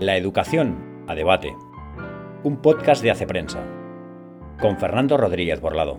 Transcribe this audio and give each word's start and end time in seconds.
La 0.00 0.16
educación 0.16 1.04
a 1.08 1.16
debate. 1.16 1.56
Un 2.44 2.62
podcast 2.62 3.02
de 3.02 3.10
Hace 3.10 3.26
Prensa. 3.26 3.66
Con 4.60 4.78
Fernando 4.78 5.16
Rodríguez 5.16 5.60
Borlado. 5.60 5.98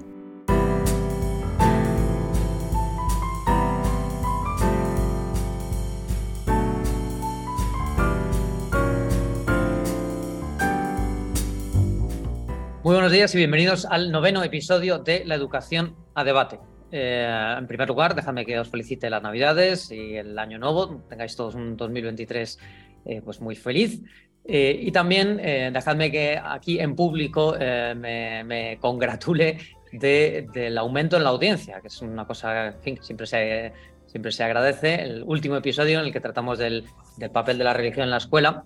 Muy 12.83 12.93
buenos 12.93 13.11
días 13.11 13.35
y 13.35 13.37
bienvenidos 13.37 13.83
al 13.83 14.13
noveno 14.13 14.41
episodio 14.45 14.99
de 14.99 15.25
La 15.25 15.35
Educación 15.35 15.97
a 16.15 16.23
Debate. 16.23 16.61
Eh, 16.91 17.55
en 17.57 17.67
primer 17.67 17.87
lugar, 17.87 18.15
dejadme 18.15 18.45
que 18.45 18.57
os 18.59 18.69
felicite 18.69 19.09
las 19.09 19.21
Navidades 19.21 19.91
y 19.91 20.15
el 20.15 20.39
Año 20.39 20.57
Nuevo. 20.57 21.03
Tengáis 21.09 21.35
todos 21.35 21.53
un 21.53 21.77
2023 21.77 22.57
eh, 23.05 23.21
pues 23.23 23.41
muy 23.41 23.55
feliz. 23.55 24.01
Eh, 24.45 24.79
y 24.81 24.91
también 24.91 25.37
dejadme 25.37 26.09
que 26.09 26.39
aquí 26.43 26.79
en 26.79 26.95
público 26.95 27.55
me, 27.59 28.77
congratule 28.81 29.57
del 29.91 30.77
aumento 30.77 31.17
en 31.17 31.23
la 31.23 31.29
audiencia, 31.29 31.81
que 31.81 31.87
es 31.87 32.01
una 32.01 32.25
cosa 32.25 32.75
que 32.83 32.97
siempre 33.01 33.27
se, 33.27 33.73
siempre 34.07 34.31
se 34.31 34.43
agradece. 34.43 34.95
El 35.03 35.23
último 35.23 35.55
episodio 35.55 35.99
en 35.99 36.05
el 36.07 36.13
que 36.13 36.19
tratamos 36.19 36.57
del, 36.57 36.85
del 37.17 37.29
papel 37.29 37.57
de 37.57 37.63
la 37.63 37.73
religión 37.73 38.05
en 38.05 38.11
la 38.11 38.17
escuela 38.17 38.63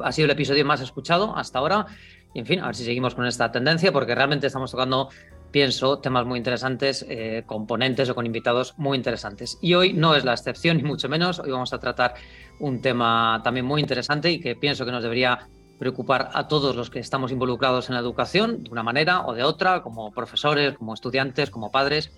ha 0.00 0.12
sido 0.12 0.26
el 0.26 0.32
episodio 0.32 0.64
más 0.64 0.80
escuchado 0.80 1.36
hasta 1.36 1.58
ahora. 1.58 1.86
Y 2.34 2.40
en 2.40 2.46
fin, 2.46 2.60
a 2.60 2.66
ver 2.66 2.74
si 2.74 2.84
seguimos 2.84 3.14
con 3.14 3.26
esta 3.26 3.50
tendencia, 3.50 3.92
porque 3.92 4.14
realmente 4.14 4.46
estamos 4.46 4.70
tocando 4.70 5.08
pienso, 5.50 6.00
temas 6.00 6.26
muy 6.26 6.36
interesantes, 6.36 7.06
eh, 7.08 7.44
componentes 7.46 8.10
o 8.10 8.14
con 8.14 8.26
invitados 8.26 8.74
muy 8.76 8.96
interesantes. 8.96 9.58
Y 9.62 9.72
hoy 9.72 9.94
no 9.94 10.14
es 10.14 10.24
la 10.24 10.32
excepción, 10.34 10.76
ni 10.76 10.82
mucho 10.82 11.08
menos. 11.08 11.38
Hoy 11.38 11.50
vamos 11.50 11.72
a 11.72 11.78
tratar 11.78 12.14
un 12.58 12.80
tema 12.80 13.40
también 13.44 13.66
muy 13.66 13.80
interesante 13.80 14.30
y 14.30 14.40
que 14.40 14.56
pienso 14.56 14.84
que 14.84 14.92
nos 14.92 15.02
debería 15.02 15.48
preocupar 15.78 16.30
a 16.32 16.48
todos 16.48 16.74
los 16.74 16.88
que 16.88 16.98
estamos 16.98 17.32
involucrados 17.32 17.88
en 17.88 17.94
la 17.94 18.00
educación, 18.00 18.64
de 18.64 18.70
una 18.70 18.82
manera 18.82 19.26
o 19.26 19.34
de 19.34 19.42
otra, 19.42 19.82
como 19.82 20.10
profesores, 20.12 20.76
como 20.76 20.94
estudiantes, 20.94 21.50
como 21.50 21.70
padres. 21.70 22.12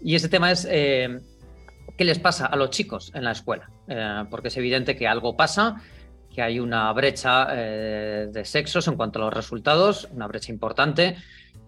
Y 0.00 0.14
ese 0.14 0.28
tema 0.28 0.50
es 0.50 0.66
eh, 0.70 1.20
qué 1.98 2.04
les 2.04 2.18
pasa 2.18 2.46
a 2.46 2.56
los 2.56 2.70
chicos 2.70 3.12
en 3.14 3.24
la 3.24 3.32
escuela, 3.32 3.70
eh, 3.86 4.24
porque 4.30 4.48
es 4.48 4.56
evidente 4.56 4.96
que 4.96 5.06
algo 5.06 5.36
pasa 5.36 5.82
que 6.34 6.40
hay 6.40 6.58
una 6.58 6.90
brecha 6.94 7.44
de 7.44 8.44
sexos 8.46 8.88
en 8.88 8.96
cuanto 8.96 9.18
a 9.18 9.26
los 9.26 9.34
resultados, 9.34 10.08
una 10.14 10.26
brecha 10.26 10.50
importante, 10.50 11.18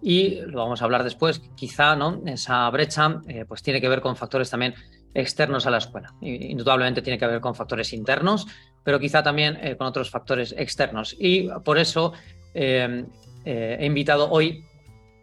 y 0.01 0.41
lo 0.41 0.59
vamos 0.59 0.81
a 0.81 0.85
hablar 0.85 1.03
después, 1.03 1.41
quizá 1.55 1.95
¿no? 1.95 2.21
esa 2.27 2.69
brecha 2.69 3.21
eh, 3.27 3.45
pues 3.47 3.63
tiene 3.63 3.81
que 3.81 3.89
ver 3.89 4.01
con 4.01 4.15
factores 4.15 4.49
también 4.49 4.75
externos 5.15 5.65
a 5.65 5.71
la 5.71 5.79
escuela. 5.79 6.13
Indudablemente 6.21 7.01
tiene 7.01 7.17
que 7.17 7.25
ver 7.25 7.41
con 7.41 7.55
factores 7.55 7.91
internos, 7.93 8.45
pero 8.83 8.99
quizá 8.99 9.23
también 9.23 9.57
eh, 9.61 9.75
con 9.75 9.87
otros 9.87 10.11
factores 10.11 10.53
externos. 10.55 11.15
Y 11.17 11.49
por 11.63 11.79
eso 11.79 12.13
eh, 12.53 13.05
he 13.43 13.85
invitado 13.85 14.29
hoy 14.29 14.63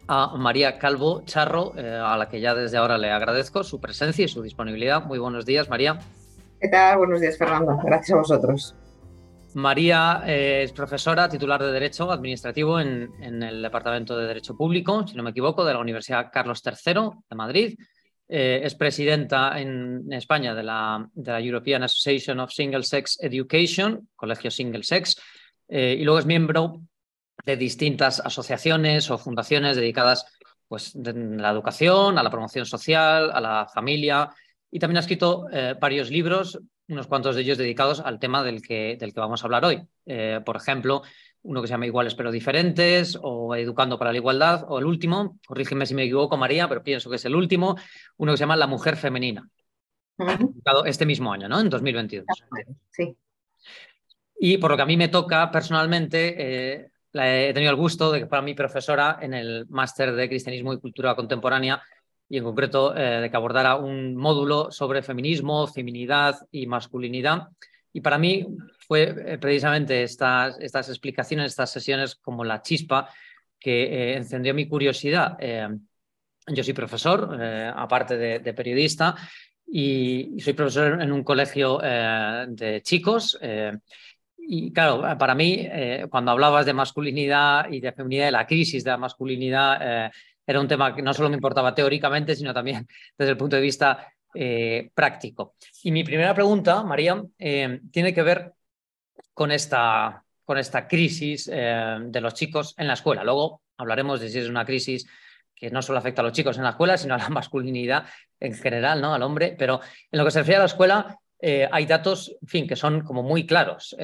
a 0.08 0.36
María 0.36 0.78
Calvo 0.78 1.22
Charro, 1.24 1.72
a 1.76 2.16
la 2.16 2.28
que 2.28 2.40
ya 2.40 2.54
desde 2.54 2.76
ahora 2.76 2.98
le 2.98 3.12
agradezco 3.12 3.62
su 3.62 3.80
presencia 3.80 4.24
y 4.24 4.28
su 4.28 4.42
disponibilidad. 4.42 5.04
Muy 5.04 5.20
buenos 5.20 5.46
días, 5.46 5.68
María. 5.68 6.00
¿Qué 6.60 6.68
tal? 6.68 6.98
Buenos 6.98 7.20
días, 7.20 7.38
Fernando. 7.38 7.78
Gracias 7.84 8.14
a 8.14 8.18
vosotros. 8.18 8.74
María 9.54 10.22
eh, 10.26 10.62
es 10.62 10.72
profesora 10.72 11.28
titular 11.28 11.62
de 11.62 11.72
Derecho 11.72 12.10
Administrativo 12.10 12.80
en, 12.80 13.42
el 13.42 13.60
Departamento 13.60 14.16
de 14.16 14.26
Derecho 14.26 14.56
Público, 14.56 15.06
si 15.06 15.16
no 15.16 15.22
me 15.22 15.30
equivoco, 15.30 15.64
de 15.64 15.74
la 15.74 15.80
Universidad 15.80 16.30
Carlos 16.32 16.62
III 16.64 17.10
de 17.28 17.36
Madrid. 17.36 17.78
Eh, 18.34 18.64
es 18.64 18.74
presidenta 18.74 19.60
en, 19.60 20.10
España 20.10 20.54
de 20.54 20.62
la, 20.62 21.06
European 21.38 21.82
Association 21.82 22.40
of 22.40 22.50
Single 22.50 22.82
Sex 22.82 23.18
Education, 23.20 24.08
Colegio 24.16 24.50
Single 24.50 24.84
Sex, 24.84 25.20
eh, 25.68 25.96
y 25.98 26.02
luego 26.02 26.18
es 26.18 26.24
miembro 26.24 26.80
de 27.44 27.58
distintas 27.58 28.20
asociaciones 28.20 29.10
o 29.10 29.18
fundaciones 29.18 29.76
dedicadas 29.76 30.24
pues, 30.66 30.96
a 30.96 31.12
la 31.12 31.50
educación, 31.50 32.16
a 32.16 32.22
la 32.22 32.30
promoción 32.30 32.64
social, 32.64 33.30
a 33.34 33.40
la 33.42 33.66
familia, 33.66 34.30
y 34.70 34.78
también 34.78 34.96
ha 34.96 35.00
escrito 35.00 35.44
varios 35.78 36.10
libros 36.10 36.58
unos 36.88 37.06
cuantos 37.06 37.34
de 37.34 37.42
ellos 37.42 37.58
dedicados 37.58 38.00
al 38.00 38.18
tema 38.18 38.42
del 38.42 38.62
que, 38.62 38.96
del 38.98 39.12
que 39.12 39.20
vamos 39.20 39.42
a 39.42 39.46
hablar 39.46 39.64
hoy. 39.64 39.82
Eh, 40.06 40.40
por 40.44 40.56
ejemplo, 40.56 41.02
uno 41.42 41.60
que 41.60 41.68
se 41.68 41.72
llama 41.72 41.86
Iguales 41.86 42.14
pero 42.14 42.30
diferentes, 42.30 43.18
o 43.20 43.54
Educando 43.54 43.98
para 43.98 44.12
la 44.12 44.18
Igualdad, 44.18 44.64
o 44.68 44.78
el 44.78 44.84
último, 44.84 45.38
corrígeme 45.46 45.86
si 45.86 45.94
me 45.94 46.04
equivoco, 46.04 46.36
María, 46.36 46.68
pero 46.68 46.82
pienso 46.82 47.10
que 47.10 47.16
es 47.16 47.24
el 47.24 47.34
último, 47.34 47.76
uno 48.16 48.32
que 48.32 48.36
se 48.36 48.42
llama 48.42 48.56
La 48.56 48.66
Mujer 48.66 48.96
Femenina, 48.96 49.48
este 50.86 51.06
mismo 51.06 51.32
año, 51.32 51.48
¿no? 51.48 51.60
En 51.60 51.68
2022. 51.68 52.26
Sí. 52.90 53.16
Y 54.38 54.58
por 54.58 54.70
lo 54.70 54.76
que 54.76 54.82
a 54.82 54.86
mí 54.86 54.96
me 54.96 55.08
toca 55.08 55.50
personalmente, 55.50 56.34
eh, 56.36 56.88
he 57.14 57.52
tenido 57.52 57.70
el 57.70 57.76
gusto 57.76 58.10
de 58.10 58.20
que 58.20 58.26
para 58.26 58.42
mi 58.42 58.54
profesora 58.54 59.18
en 59.20 59.34
el 59.34 59.66
máster 59.68 60.12
de 60.14 60.28
Cristianismo 60.28 60.72
y 60.72 60.80
Cultura 60.80 61.14
Contemporánea 61.14 61.82
y 62.28 62.38
en 62.38 62.44
concreto 62.44 62.96
eh, 62.96 63.20
de 63.20 63.30
que 63.30 63.36
abordara 63.36 63.76
un 63.76 64.16
módulo 64.16 64.70
sobre 64.70 65.02
feminismo, 65.02 65.66
feminidad 65.66 66.36
y 66.50 66.66
masculinidad. 66.66 67.48
Y 67.92 68.00
para 68.00 68.18
mí 68.18 68.46
fue 68.86 69.02
eh, 69.02 69.38
precisamente 69.38 70.02
estas, 70.02 70.58
estas 70.60 70.88
explicaciones, 70.88 71.52
estas 71.52 71.70
sesiones 71.70 72.14
como 72.16 72.44
la 72.44 72.62
chispa 72.62 73.08
que 73.58 73.84
eh, 73.84 74.16
encendió 74.16 74.54
mi 74.54 74.68
curiosidad. 74.68 75.38
yo 76.48 76.64
soy 76.64 76.74
profesor, 76.74 77.38
aparte 77.76 78.16
de, 78.16 78.54
periodista, 78.54 79.14
y, 79.66 80.40
soy 80.40 80.52
profesor 80.54 81.00
en 81.00 81.12
un 81.12 81.22
colegio 81.22 81.78
de 81.78 82.80
chicos. 82.82 83.38
y 84.36 84.72
claro, 84.72 85.16
para 85.16 85.36
mí, 85.36 85.68
cuando 86.10 86.32
hablabas 86.32 86.66
de 86.66 86.72
masculinidad 86.72 87.70
y 87.70 87.80
de 87.80 87.92
feminidad, 87.92 88.24
de 88.26 88.32
la 88.32 88.46
crisis 88.46 88.82
de 88.82 88.90
la 88.90 88.96
masculinidad, 88.96 90.10
era 90.46 90.60
un 90.60 90.68
tema 90.68 90.94
que 90.94 91.02
no 91.02 91.14
solo 91.14 91.28
me 91.28 91.36
importaba 91.36 91.74
teóricamente, 91.74 92.34
sino 92.34 92.52
también 92.52 92.86
desde 93.18 93.32
el 93.32 93.36
punto 93.36 93.56
de 93.56 93.62
vista 93.62 94.12
eh, 94.34 94.90
práctico. 94.94 95.56
Y 95.82 95.90
mi 95.90 96.04
primera 96.04 96.34
pregunta, 96.34 96.82
María, 96.82 97.22
eh, 97.38 97.80
tiene 97.90 98.14
que 98.14 98.22
ver 98.22 98.52
con 99.34 99.52
esta, 99.52 100.24
con 100.44 100.58
esta 100.58 100.86
crisis 100.86 101.48
eh, 101.52 101.98
de 102.00 102.20
los 102.20 102.34
chicos 102.34 102.74
en 102.78 102.86
la 102.86 102.94
escuela. 102.94 103.24
Luego 103.24 103.62
hablaremos 103.76 104.20
de 104.20 104.28
si 104.28 104.38
es 104.38 104.48
una 104.48 104.64
crisis 104.64 105.06
que 105.54 105.70
no 105.70 105.82
solo 105.82 105.98
afecta 105.98 106.22
a 106.22 106.24
los 106.24 106.32
chicos 106.32 106.56
en 106.56 106.64
la 106.64 106.70
escuela, 106.70 106.96
sino 106.96 107.14
a 107.14 107.18
la 107.18 107.28
masculinidad 107.30 108.06
en 108.40 108.54
general, 108.54 109.00
¿no? 109.00 109.14
al 109.14 109.22
hombre. 109.22 109.54
Pero 109.58 109.80
en 110.10 110.18
lo 110.18 110.24
que 110.24 110.30
se 110.30 110.40
refiere 110.40 110.56
a 110.56 110.60
la 110.60 110.66
escuela, 110.66 111.18
hay 111.72 111.86
datos, 111.86 112.36
fin, 112.46 112.68
que 112.68 112.76
son 112.76 113.00
como 113.00 113.24
muy 113.24 113.44
claros 113.44 113.96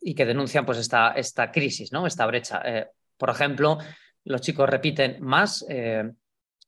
y 0.00 0.14
que 0.14 0.26
denuncian 0.26 0.66
pues, 0.66 0.78
esta, 0.78 1.12
esta 1.12 1.52
crisis, 1.52 1.92
¿no? 1.92 2.04
esta 2.04 2.26
brecha. 2.26 2.60
por 3.16 3.30
ejemplo, 3.30 3.78
los 4.28 4.40
chicos 4.42 4.68
repiten 4.68 5.16
más, 5.20 5.64
eh, 5.68 6.10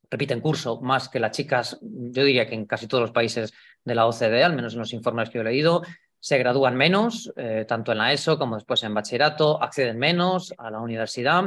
repiten 0.09 0.41
curso 0.41 0.81
más 0.81 1.09
que 1.09 1.19
las 1.19 1.31
chicas, 1.31 1.77
yo 1.81 2.23
diría 2.23 2.47
que 2.47 2.55
en 2.55 2.65
casi 2.65 2.87
todos 2.87 3.01
los 3.01 3.11
países 3.11 3.53
de 3.83 3.95
la 3.95 4.07
OCDE, 4.07 4.43
al 4.43 4.55
menos 4.55 4.73
en 4.73 4.79
los 4.79 4.93
informes 4.93 5.29
que 5.29 5.39
he 5.39 5.43
leído, 5.43 5.83
se 6.21 6.37
gradúan 6.37 6.75
menos, 6.75 7.33
eh, 7.35 7.65
tanto 7.67 7.91
en 7.91 7.97
la 7.97 8.13
ESO 8.13 8.39
como 8.39 8.55
después 8.55 8.81
en 8.83 8.93
bachillerato, 8.93 9.61
acceden 9.61 9.99
menos 9.99 10.53
a 10.57 10.71
la 10.71 10.79
universidad. 10.79 11.43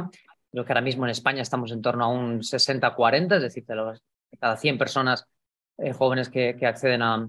Creo 0.51 0.63
que 0.63 0.71
ahora 0.71 0.81
mismo 0.81 1.05
en 1.05 1.09
España 1.09 1.41
estamos 1.41 1.71
en 1.71 1.81
torno 1.81 2.05
a 2.05 2.07
un 2.09 2.41
60-40, 2.41 3.37
es 3.37 3.41
decir, 3.41 3.65
de, 3.65 3.99
cada 4.39 4.55
100 4.55 4.77
personas 4.77 5.25
eh, 5.79 5.93
jóvenes 5.93 6.29
que, 6.29 6.55
acceden 6.61 7.01
a, 7.01 7.27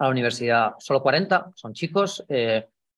la 0.00 0.08
universidad, 0.08 0.72
solo 0.80 1.00
40 1.00 1.52
son 1.54 1.74
chicos. 1.74 2.24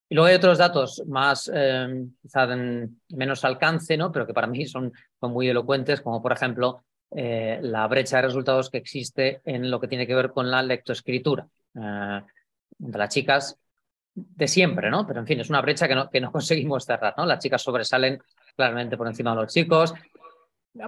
Y 0.08 0.14
luego 0.14 0.28
hay 0.28 0.36
otros 0.36 0.58
datos 0.58 1.02
más, 1.06 1.50
eh, 1.52 2.06
quizá 2.20 2.46
de 2.46 2.88
menos 3.10 3.44
alcance, 3.44 3.96
¿no? 3.96 4.12
pero 4.12 4.26
que 4.26 4.34
para 4.34 4.46
mí 4.46 4.66
son, 4.66 4.92
son 5.18 5.32
muy 5.32 5.48
elocuentes, 5.48 6.00
como 6.02 6.22
por 6.22 6.32
ejemplo 6.32 6.84
eh, 7.10 7.58
la 7.62 7.86
brecha 7.86 8.16
de 8.16 8.22
resultados 8.22 8.70
que 8.70 8.78
existe 8.78 9.40
en 9.44 9.70
lo 9.70 9.80
que 9.80 9.88
tiene 9.88 10.06
que 10.06 10.14
ver 10.14 10.30
con 10.30 10.50
la 10.50 10.62
lectoescritura. 10.62 11.48
Eh, 11.74 12.22
de 12.76 12.98
las 12.98 13.14
chicas 13.14 13.58
de 14.14 14.48
siempre, 14.48 14.90
¿no? 14.90 15.06
Pero 15.06 15.20
en 15.20 15.26
fin, 15.26 15.40
es 15.40 15.50
una 15.50 15.60
brecha 15.60 15.88
que 15.88 15.94
no, 15.94 16.10
que 16.10 16.20
no 16.20 16.32
conseguimos 16.32 16.84
cerrar, 16.84 17.14
¿no? 17.16 17.26
Las 17.26 17.40
chicas 17.40 17.62
sobresalen 17.62 18.20
claramente 18.56 18.96
por 18.96 19.06
encima 19.06 19.30
de 19.30 19.42
los 19.42 19.52
chicos. 19.52 19.94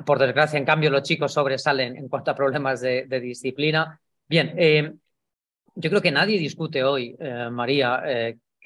Por 0.05 0.19
desgracia, 0.19 0.59
en 0.59 0.65
cambio, 0.65 0.91
los 0.91 1.03
chicos 1.03 1.33
sobresalen 1.33 1.97
en 1.97 2.09
cuanto 2.09 2.31
a 2.31 2.35
problemas 2.35 2.81
de, 2.81 3.07
disciplina. 3.21 4.01
Bien, 4.29 4.53
eh, 4.57 4.93
yo 5.77 5.91
creo 5.91 6.03
que 6.03 6.11
nadie 6.11 6.39
discute 6.41 6.83
hoy, 6.83 7.17
María, 7.53 8.03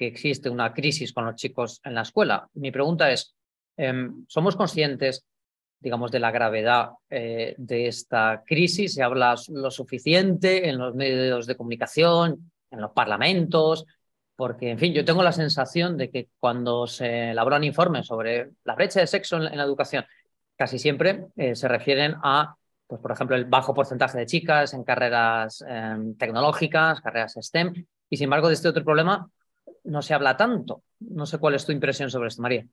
que 0.01 0.07
existe 0.07 0.49
una 0.49 0.73
crisis 0.73 1.13
con 1.13 1.25
los 1.25 1.35
chicos 1.35 1.79
en 1.83 1.93
la 1.93 2.01
escuela. 2.01 2.49
Mi 2.55 2.71
pregunta 2.71 3.11
es, 3.11 3.35
em, 3.77 4.25
¿somos 4.27 4.55
conscientes, 4.55 5.27
digamos, 5.79 6.11
de 6.11 6.19
la 6.19 6.31
gravedad 6.31 6.93
eh, 7.07 7.53
de 7.55 7.85
esta 7.85 8.41
crisis? 8.43 8.95
¿Se 8.95 9.03
habla 9.03 9.35
lo 9.49 9.69
suficiente 9.69 10.67
en 10.67 10.79
los 10.79 10.95
medios 10.95 11.45
de 11.45 11.55
comunicación, 11.55 12.51
en 12.71 12.81
los 12.81 12.93
parlamentos? 12.93 13.85
Porque, 14.41 14.71
en 14.71 14.79
fin, 14.79 14.91
yo 14.91 15.05
tengo 15.05 15.21
la 15.21 15.33
sensación 15.33 15.97
de 15.97 16.09
que 16.09 16.29
cuando 16.39 16.87
se 16.87 17.29
elaboran 17.29 17.63
informes 17.63 18.07
sobre 18.07 18.49
la 18.63 18.73
brecha 18.73 18.99
de 18.99 19.05
sexo 19.05 19.37
en, 19.37 19.55
la 19.55 19.63
educación, 19.63 20.03
casi 20.57 20.79
siempre 20.79 21.27
eh, 21.35 21.55
se 21.55 21.67
refieren 21.67 22.15
a 22.23 22.55
pues, 22.87 22.99
por 22.99 23.11
ejemplo, 23.11 23.35
el 23.35 23.45
bajo 23.45 23.75
porcentaje 23.75 24.17
de 24.17 24.25
chicas 24.25 24.73
en 24.73 24.83
carreras 24.83 25.63
em, 25.67 26.17
tecnológicas, 26.17 27.01
carreras 27.01 27.37
STEM, 27.39 27.85
y 28.09 28.17
sin 28.17 28.23
embargo 28.23 28.47
de 28.47 28.55
este 28.55 28.67
otro 28.67 28.83
problema 28.83 29.29
no 29.83 30.01
se 30.01 30.15
habla 30.15 30.35
tanto. 30.35 30.81
No 31.01 31.27
sé 31.27 31.37
cuál 31.37 31.53
es 31.53 31.63
tu 31.63 31.71
impresión 31.71 32.09
sobre 32.09 32.29
esto, 32.29 32.41
María. 32.41 32.65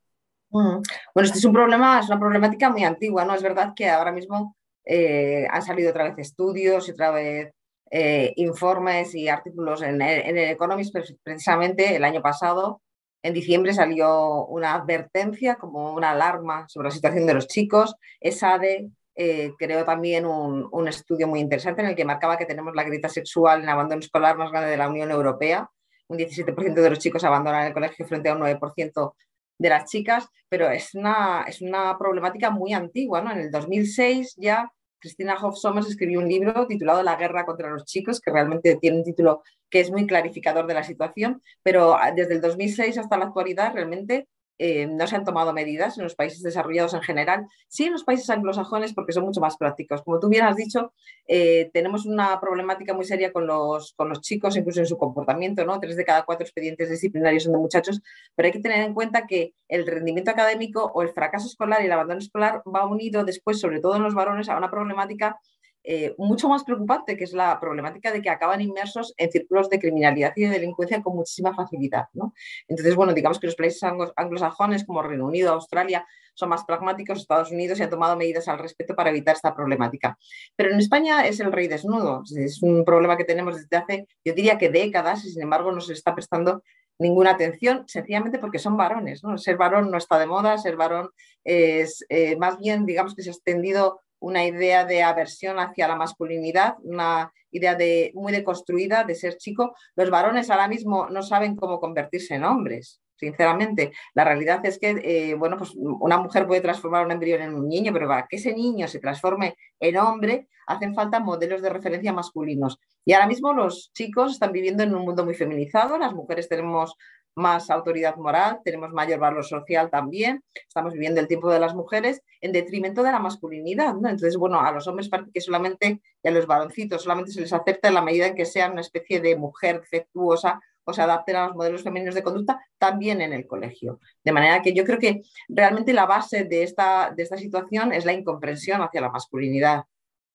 Mm. 0.48 0.80
Bueno, 1.12 1.26
este 1.26 1.36
es 1.36 1.44
un 1.44 1.52
problema, 1.52 2.00
es 2.00 2.06
una 2.06 2.18
problemática 2.18 2.70
muy 2.70 2.84
antigua, 2.84 3.26
¿no? 3.26 3.34
Es 3.34 3.42
verdad 3.42 3.74
que 3.76 3.90
ahora 3.90 4.12
mismo 4.12 4.56
eh, 4.86 5.46
han 5.50 5.60
salido 5.60 5.90
otra 5.90 6.04
vez 6.04 6.14
estudios 6.16 6.88
y 6.88 6.92
otra 6.92 7.10
vez 7.10 7.52
eh, 7.90 8.32
informes 8.36 9.14
y 9.14 9.28
artículos 9.28 9.82
en 9.82 10.00
en 10.02 10.38
el 10.38 10.50
Economist, 10.50 10.94
precisamente 11.22 11.96
el 11.96 12.04
año 12.04 12.22
pasado, 12.22 12.82
en 13.22 13.34
diciembre 13.34 13.74
salió 13.74 14.46
una 14.46 14.74
advertencia, 14.74 15.56
como 15.56 15.92
una 15.94 16.10
alarma 16.12 16.66
sobre 16.68 16.88
la 16.88 16.94
situación 16.94 17.26
de 17.26 17.34
los 17.34 17.48
chicos. 17.48 17.96
ESADE 18.20 18.90
eh, 19.16 19.52
creó 19.58 19.84
también 19.84 20.24
un, 20.24 20.68
un, 20.70 20.88
estudio 20.88 21.26
muy 21.26 21.40
interesante 21.40 21.82
en 21.82 21.88
el 21.88 21.96
que 21.96 22.04
marcaba 22.04 22.38
que 22.38 22.46
tenemos 22.46 22.74
la 22.76 22.84
grieta 22.84 23.08
sexual 23.08 23.62
en 23.62 23.68
abandono 23.68 24.00
escolar 24.00 24.36
más 24.36 24.52
grande 24.52 24.70
de 24.70 24.76
la 24.76 24.88
Unión 24.88 25.10
Europea. 25.10 25.68
Un 26.06 26.18
17% 26.18 26.74
de 26.74 26.90
los 26.90 27.00
chicos 27.00 27.24
abandonan 27.24 27.66
el 27.66 27.74
colegio 27.74 28.06
frente 28.06 28.28
a 28.28 28.34
un 28.34 28.40
9% 28.40 29.14
de 29.58 29.68
las 29.68 29.90
chicas, 29.90 30.28
pero 30.48 30.70
es 30.70 30.94
una, 30.94 31.44
es 31.48 31.60
una 31.60 31.98
problemática 31.98 32.50
muy 32.50 32.72
antigua. 32.72 33.20
¿no? 33.20 33.32
En 33.32 33.40
el 33.40 33.50
2006 33.50 34.36
ya 34.36 34.70
Cristina 34.98 35.36
Hoff 35.40 35.58
escribió 35.86 36.20
un 36.20 36.28
libro 36.28 36.66
titulado 36.66 37.02
La 37.02 37.16
guerra 37.16 37.44
contra 37.44 37.70
los 37.70 37.84
chicos, 37.84 38.20
que 38.20 38.30
realmente 38.30 38.76
tiene 38.76 38.98
un 38.98 39.04
título 39.04 39.42
que 39.70 39.80
es 39.80 39.90
muy 39.90 40.06
clarificador 40.06 40.66
de 40.66 40.74
la 40.74 40.82
situación, 40.82 41.42
pero 41.62 41.94
ah, 41.94 42.12
desde 42.12 42.34
el 42.34 42.40
2006 42.40 42.98
hasta 42.98 43.16
la 43.18 43.26
actualidad 43.26 43.74
realmente 43.74 44.28
eh, 44.58 44.86
no 44.86 45.06
se 45.06 45.16
han 45.16 45.24
tomado 45.24 45.52
medidas 45.52 45.96
en 45.98 46.04
los 46.04 46.14
países 46.14 46.42
desarrollados 46.42 46.94
en 46.94 47.02
general, 47.02 47.46
sí 47.68 47.84
en 47.84 47.92
los 47.92 48.04
países 48.04 48.28
anglosajones 48.30 48.92
porque 48.92 49.12
son 49.12 49.24
mucho 49.24 49.40
más 49.40 49.56
prácticos. 49.56 50.02
Como 50.02 50.18
tú 50.18 50.28
bien 50.28 50.44
has 50.44 50.56
dicho, 50.56 50.92
eh, 51.26 51.70
tenemos 51.72 52.06
una 52.06 52.40
problemática 52.40 52.94
muy 52.94 53.04
seria 53.04 53.32
con 53.32 53.46
los, 53.46 53.92
con 53.94 54.08
los 54.08 54.20
chicos, 54.20 54.56
incluso 54.56 54.80
en 54.80 54.86
su 54.86 54.98
comportamiento, 54.98 55.64
¿no? 55.64 55.78
Tres 55.78 55.96
de 55.96 56.04
cada 56.04 56.24
cuatro 56.24 56.44
expedientes 56.44 56.90
disciplinarios 56.90 57.44
son 57.44 57.52
de 57.52 57.58
muchachos, 57.58 58.00
pero 58.34 58.46
hay 58.46 58.52
que 58.52 58.60
tener 58.60 58.84
en 58.84 58.94
cuenta 58.94 59.26
que 59.26 59.54
el 59.68 59.86
rendimiento 59.86 60.30
académico 60.30 60.90
o 60.94 61.02
el 61.02 61.10
fracaso 61.10 61.46
escolar 61.46 61.82
y 61.82 61.86
el 61.86 61.92
abandono 61.92 62.18
escolar 62.18 62.62
va 62.66 62.86
unido 62.86 63.24
después, 63.24 63.60
sobre 63.60 63.80
todo 63.80 63.96
en 63.96 64.02
los 64.02 64.14
varones, 64.14 64.48
a 64.48 64.56
una 64.56 64.70
problemática 64.70 65.38
eh, 65.84 66.14
mucho 66.18 66.48
más 66.48 66.64
preocupante, 66.64 67.16
que 67.16 67.24
es 67.24 67.32
la 67.32 67.58
problemática 67.60 68.12
de 68.12 68.20
que 68.20 68.30
acaban 68.30 68.60
inmersos 68.60 69.14
en 69.16 69.30
círculos 69.30 69.70
de 69.70 69.78
criminalidad 69.78 70.32
y 70.36 70.42
de 70.42 70.50
delincuencia 70.50 71.02
con 71.02 71.16
muchísima 71.16 71.54
facilidad. 71.54 72.06
¿no? 72.12 72.34
Entonces, 72.66 72.94
bueno, 72.94 73.14
digamos 73.14 73.38
que 73.38 73.46
los 73.46 73.56
países 73.56 73.82
anglosajones 74.16 74.84
como 74.84 75.02
Reino 75.02 75.26
Unido, 75.26 75.52
Australia, 75.52 76.06
son 76.34 76.50
más 76.50 76.64
pragmáticos, 76.64 77.18
Estados 77.18 77.50
Unidos 77.50 77.80
y 77.80 77.82
han 77.82 77.90
tomado 77.90 78.16
medidas 78.16 78.46
al 78.46 78.58
respecto 78.58 78.94
para 78.94 79.10
evitar 79.10 79.34
esta 79.34 79.54
problemática. 79.54 80.16
Pero 80.54 80.70
en 80.70 80.78
España 80.78 81.26
es 81.26 81.40
el 81.40 81.50
rey 81.50 81.66
desnudo, 81.66 82.22
es 82.36 82.62
un 82.62 82.84
problema 82.84 83.16
que 83.16 83.24
tenemos 83.24 83.56
desde 83.56 83.76
hace, 83.76 84.06
yo 84.24 84.34
diría 84.34 84.56
que 84.56 84.68
décadas, 84.70 85.24
y 85.24 85.30
sin 85.30 85.42
embargo 85.42 85.72
no 85.72 85.80
se 85.80 85.94
está 85.94 86.14
prestando 86.14 86.62
ninguna 86.98 87.30
atención, 87.30 87.84
sencillamente 87.86 88.38
porque 88.38 88.58
son 88.58 88.76
varones. 88.76 89.22
¿no? 89.24 89.38
Ser 89.38 89.56
varón 89.56 89.90
no 89.90 89.98
está 89.98 90.18
de 90.18 90.26
moda, 90.26 90.58
ser 90.58 90.76
varón 90.76 91.10
es 91.44 92.04
eh, 92.08 92.36
más 92.36 92.58
bien, 92.58 92.86
digamos 92.86 93.14
que 93.14 93.22
se 93.22 93.30
ha 93.30 93.32
extendido 93.32 94.00
una 94.20 94.44
idea 94.44 94.84
de 94.84 95.02
aversión 95.02 95.58
hacia 95.58 95.88
la 95.88 95.96
masculinidad, 95.96 96.76
una 96.82 97.32
idea 97.50 97.74
de, 97.74 98.12
muy 98.14 98.32
deconstruida 98.32 99.04
de 99.04 99.14
ser 99.14 99.36
chico. 99.36 99.74
Los 99.96 100.10
varones 100.10 100.50
ahora 100.50 100.68
mismo 100.68 101.08
no 101.08 101.22
saben 101.22 101.56
cómo 101.56 101.80
convertirse 101.80 102.34
en 102.34 102.44
hombres, 102.44 103.00
sinceramente. 103.16 103.92
La 104.14 104.24
realidad 104.24 104.64
es 104.64 104.78
que, 104.78 104.90
eh, 105.02 105.34
bueno, 105.34 105.56
pues 105.56 105.72
una 105.76 106.18
mujer 106.18 106.46
puede 106.46 106.60
transformar 106.60 107.04
un 107.04 107.12
embrión 107.12 107.42
en 107.42 107.54
un 107.54 107.68
niño, 107.68 107.92
pero 107.92 108.08
para 108.08 108.26
que 108.28 108.36
ese 108.36 108.52
niño 108.52 108.88
se 108.88 109.00
transforme 109.00 109.56
en 109.80 109.96
hombre, 109.96 110.48
hacen 110.66 110.94
falta 110.94 111.20
modelos 111.20 111.62
de 111.62 111.70
referencia 111.70 112.12
masculinos. 112.12 112.78
Y 113.04 113.14
ahora 113.14 113.26
mismo 113.26 113.52
los 113.54 113.90
chicos 113.94 114.32
están 114.32 114.52
viviendo 114.52 114.82
en 114.82 114.94
un 114.94 115.02
mundo 115.02 115.24
muy 115.24 115.34
feminizado, 115.34 115.96
las 115.96 116.12
mujeres 116.12 116.48
tenemos 116.48 116.94
más 117.38 117.70
autoridad 117.70 118.16
moral, 118.16 118.60
tenemos 118.64 118.92
mayor 118.92 119.18
valor 119.18 119.44
social 119.44 119.90
también, 119.90 120.42
estamos 120.54 120.92
viviendo 120.92 121.20
el 121.20 121.28
tiempo 121.28 121.50
de 121.50 121.60
las 121.60 121.74
mujeres 121.74 122.22
en 122.40 122.52
detrimento 122.52 123.02
de 123.02 123.12
la 123.12 123.18
masculinidad. 123.18 123.94
¿no? 123.94 124.08
Entonces, 124.08 124.36
bueno, 124.36 124.60
a 124.60 124.70
los 124.72 124.86
hombres 124.86 125.08
parece 125.08 125.30
que 125.32 125.40
solamente, 125.40 126.02
y 126.22 126.28
a 126.28 126.30
los 126.30 126.46
varoncitos 126.46 127.02
solamente 127.02 127.32
se 127.32 127.40
les 127.40 127.52
acepta 127.52 127.88
en 127.88 127.94
la 127.94 128.02
medida 128.02 128.26
en 128.26 128.34
que 128.34 128.44
sean 128.44 128.72
una 128.72 128.82
especie 128.82 129.20
de 129.20 129.36
mujer 129.36 129.80
defectuosa 129.80 130.60
o 130.84 130.92
se 130.92 131.02
adapten 131.02 131.36
a 131.36 131.46
los 131.48 131.56
modelos 131.56 131.82
femeninos 131.82 132.14
de 132.14 132.22
conducta 132.22 132.60
también 132.78 133.20
en 133.20 133.34
el 133.34 133.46
colegio. 133.46 134.00
De 134.24 134.32
manera 134.32 134.62
que 134.62 134.72
yo 134.72 134.84
creo 134.84 134.98
que 134.98 135.20
realmente 135.48 135.92
la 135.92 136.06
base 136.06 136.44
de 136.44 136.62
esta, 136.62 137.12
de 137.14 137.22
esta 137.22 137.36
situación 137.36 137.92
es 137.92 138.06
la 138.06 138.14
incomprensión 138.14 138.80
hacia 138.80 139.02
la 139.02 139.10
masculinidad. 139.10 139.84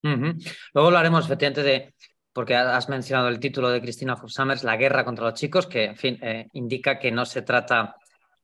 Luego 0.04 0.88
hablaremos 0.88 1.26
efectivamente 1.26 1.64
de 1.64 1.94
porque 2.34 2.56
has 2.56 2.90
mencionado 2.90 3.30
el 3.30 3.40
título 3.40 3.70
de 3.70 3.80
Cristina 3.80 4.18
Summers, 4.26 4.64
La 4.64 4.76
guerra 4.76 5.06
contra 5.06 5.26
los 5.26 5.36
chicos, 5.36 5.68
que, 5.68 5.86
en 5.86 5.96
fin, 5.96 6.20
eh, 6.22 6.48
indica 6.54 6.98
que 6.98 7.12
no 7.12 7.26
se 7.26 7.44
trata, 7.44 7.96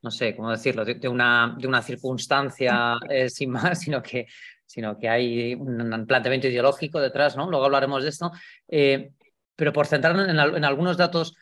no 0.04 0.12
sé 0.12 0.36
cómo 0.36 0.52
decirlo, 0.52 0.86
de, 0.86 1.08
una, 1.10 1.56
de 1.58 1.68
una, 1.68 1.82
circunstancia 1.82 2.98
eh, 3.10 3.30
sin 3.30 3.50
más, 3.50 3.80
sino 3.80 4.02
que, 4.04 4.28
sino 4.64 4.96
que 4.96 5.10
hay 5.10 5.56
un, 5.56 6.06
planteamiento 6.08 6.48
ideológico 6.48 7.02
detrás, 7.02 7.36
¿no? 7.36 7.50
Luego 7.50 7.66
hablaremos 7.66 8.04
de 8.04 8.10
esto. 8.10 8.32
Eh, 8.68 9.12
pero 9.56 9.74
por 9.74 9.88
centrarnos 9.88 10.30
en, 10.30 10.64
algunos 10.64 10.96
datos 10.96 11.36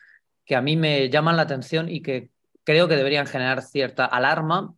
que 0.44 0.56
a 0.56 0.62
mí 0.62 0.76
me 0.76 1.10
llaman 1.10 1.36
la 1.36 1.42
atención 1.42 1.88
y 1.90 2.00
que 2.00 2.30
creo 2.64 2.88
que 2.88 2.96
deberían 2.96 3.26
generar 3.26 3.62
cierta 3.62 4.06
alarma, 4.06 4.74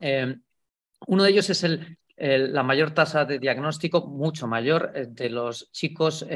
uno 1.06 1.22
de 1.22 1.30
ellos 1.30 1.48
es 1.48 1.64
el, 1.64 1.96
la 2.18 2.62
mayor 2.62 2.90
tasa 2.90 3.24
de 3.24 3.38
diagnóstico, 3.38 4.06
mucho 4.06 4.46
mayor, 4.46 4.92
de 4.92 5.30
los 5.30 5.72
chicos 5.72 6.26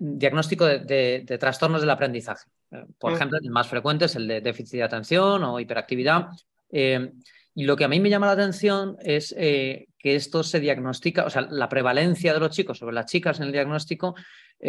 diagnóstico 0.00 0.66
de, 0.66 1.36
trastornos 1.38 1.82
del 1.82 1.90
aprendizaje. 1.90 2.48
Eh, 2.70 2.84
por 2.98 3.12
mm. 3.12 3.14
ejemplo, 3.14 3.38
el 3.40 3.50
más 3.50 3.68
frecuente 3.68 4.06
es 4.06 4.16
el 4.16 4.26
de 4.26 4.40
déficit 4.40 4.78
de 4.78 4.82
atención 4.82 5.44
o 5.44 5.60
hiperactividad. 5.60 6.28
Eh, 6.72 7.12
y 7.54 7.64
lo 7.64 7.76
que 7.76 7.84
a 7.84 7.88
mí 7.88 8.00
me 8.00 8.08
llama 8.08 8.26
la 8.26 8.32
atención 8.32 8.96
es 9.02 9.34
eh, 9.36 9.88
que 9.98 10.14
esto 10.14 10.42
se 10.42 10.60
diagnostica, 10.60 11.24
o 11.24 11.30
sea, 11.30 11.42
la 11.42 11.68
prevalencia 11.68 12.32
de 12.32 12.40
los 12.40 12.50
chicos 12.50 12.78
sobre 12.78 12.94
las 12.94 13.06
chicas 13.06 13.38
en 13.38 13.46
el 13.46 13.52
diagnóstico 13.52 14.14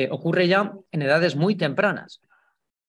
ocurre 0.10 0.48
ya 0.48 0.72
en 0.92 1.02
edades 1.02 1.36
muy 1.36 1.56
tempranas. 1.56 2.22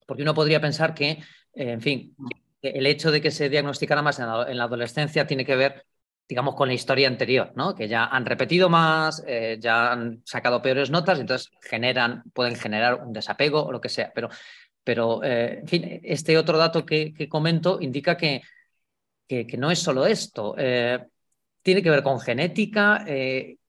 Porque 0.07 0.23
uno 0.23 0.33
podría 0.33 0.61
pensar 0.61 0.93
que, 0.93 1.21
en 1.53 1.81
fin, 1.81 2.15
el 2.61 2.85
hecho 2.85 3.11
de 3.11 3.21
que 3.21 3.29
se 3.29 3.49
diagnosticara 3.49 4.01
más 4.01 4.19
en 4.19 4.57
la 4.57 4.63
adolescencia 4.63 5.27
tiene 5.27 5.45
que 5.45 5.57
ver 5.57 5.85
digamos, 6.33 6.55
con 6.55 6.67
la 6.67 6.73
historia 6.73 7.07
anterior, 7.07 7.51
¿no? 7.55 7.75
Que 7.75 7.87
ya 7.87 8.05
han 8.05 8.25
repetido 8.25 8.67
más, 8.67 9.23
eh, 9.27 9.59
ya 9.61 9.91
han 9.91 10.23
sacado 10.25 10.63
peores 10.63 10.89
notas, 10.89 11.19
entonces 11.19 11.51
generan, 11.61 12.23
pueden 12.33 12.55
generar 12.55 13.03
un 13.03 13.13
desapego 13.13 13.63
o 13.63 13.71
lo 13.71 13.79
que 13.79 13.89
sea. 13.89 14.11
Pero, 14.15 14.29
pero 14.83 15.23
eh, 15.23 15.59
en 15.59 15.67
fin, 15.67 16.01
este 16.03 16.35
otro 16.35 16.57
dato 16.57 16.87
que, 16.87 17.13
comento 17.29 17.77
indica 17.79 18.17
que, 18.17 18.41
que, 19.27 19.45
no 19.59 19.69
es 19.69 19.77
solo 19.77 20.07
esto. 20.07 20.55
Eh, 20.57 21.05
tiene 21.61 21.83
que 21.83 21.91
ver 21.91 22.01
con 22.01 22.19
genética. 22.19 23.05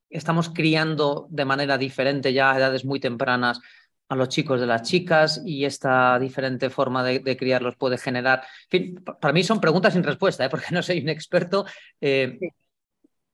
estamos 0.09 0.49
criando 0.49 1.27
de 1.29 1.45
manera 1.45 1.77
diferente 1.77 2.33
ya 2.33 2.51
a 2.51 2.57
edades 2.57 2.87
muy 2.87 2.99
tempranas 2.99 3.61
a 4.09 4.17
los 4.17 4.29
chicos 4.29 4.61
de 4.61 4.67
las 4.67 4.83
chicas 4.83 5.43
y 5.45 5.65
esta 5.65 6.19
diferente 6.19 6.71
forma 6.71 7.03
de, 7.05 7.37
criarlos 7.37 7.77
puede 7.77 7.99
generar. 7.99 8.43
En 8.71 8.95
fin, 8.95 9.05
para 9.21 9.33
mí 9.33 9.43
son 9.43 9.61
preguntas 9.61 9.93
sin 9.93 10.03
respuesta, 10.03 10.45
¿eh? 10.45 10.49
porque 10.51 10.69
no 10.73 10.83
soy 10.83 11.01
un 11.01 11.09
experto, 11.09 11.65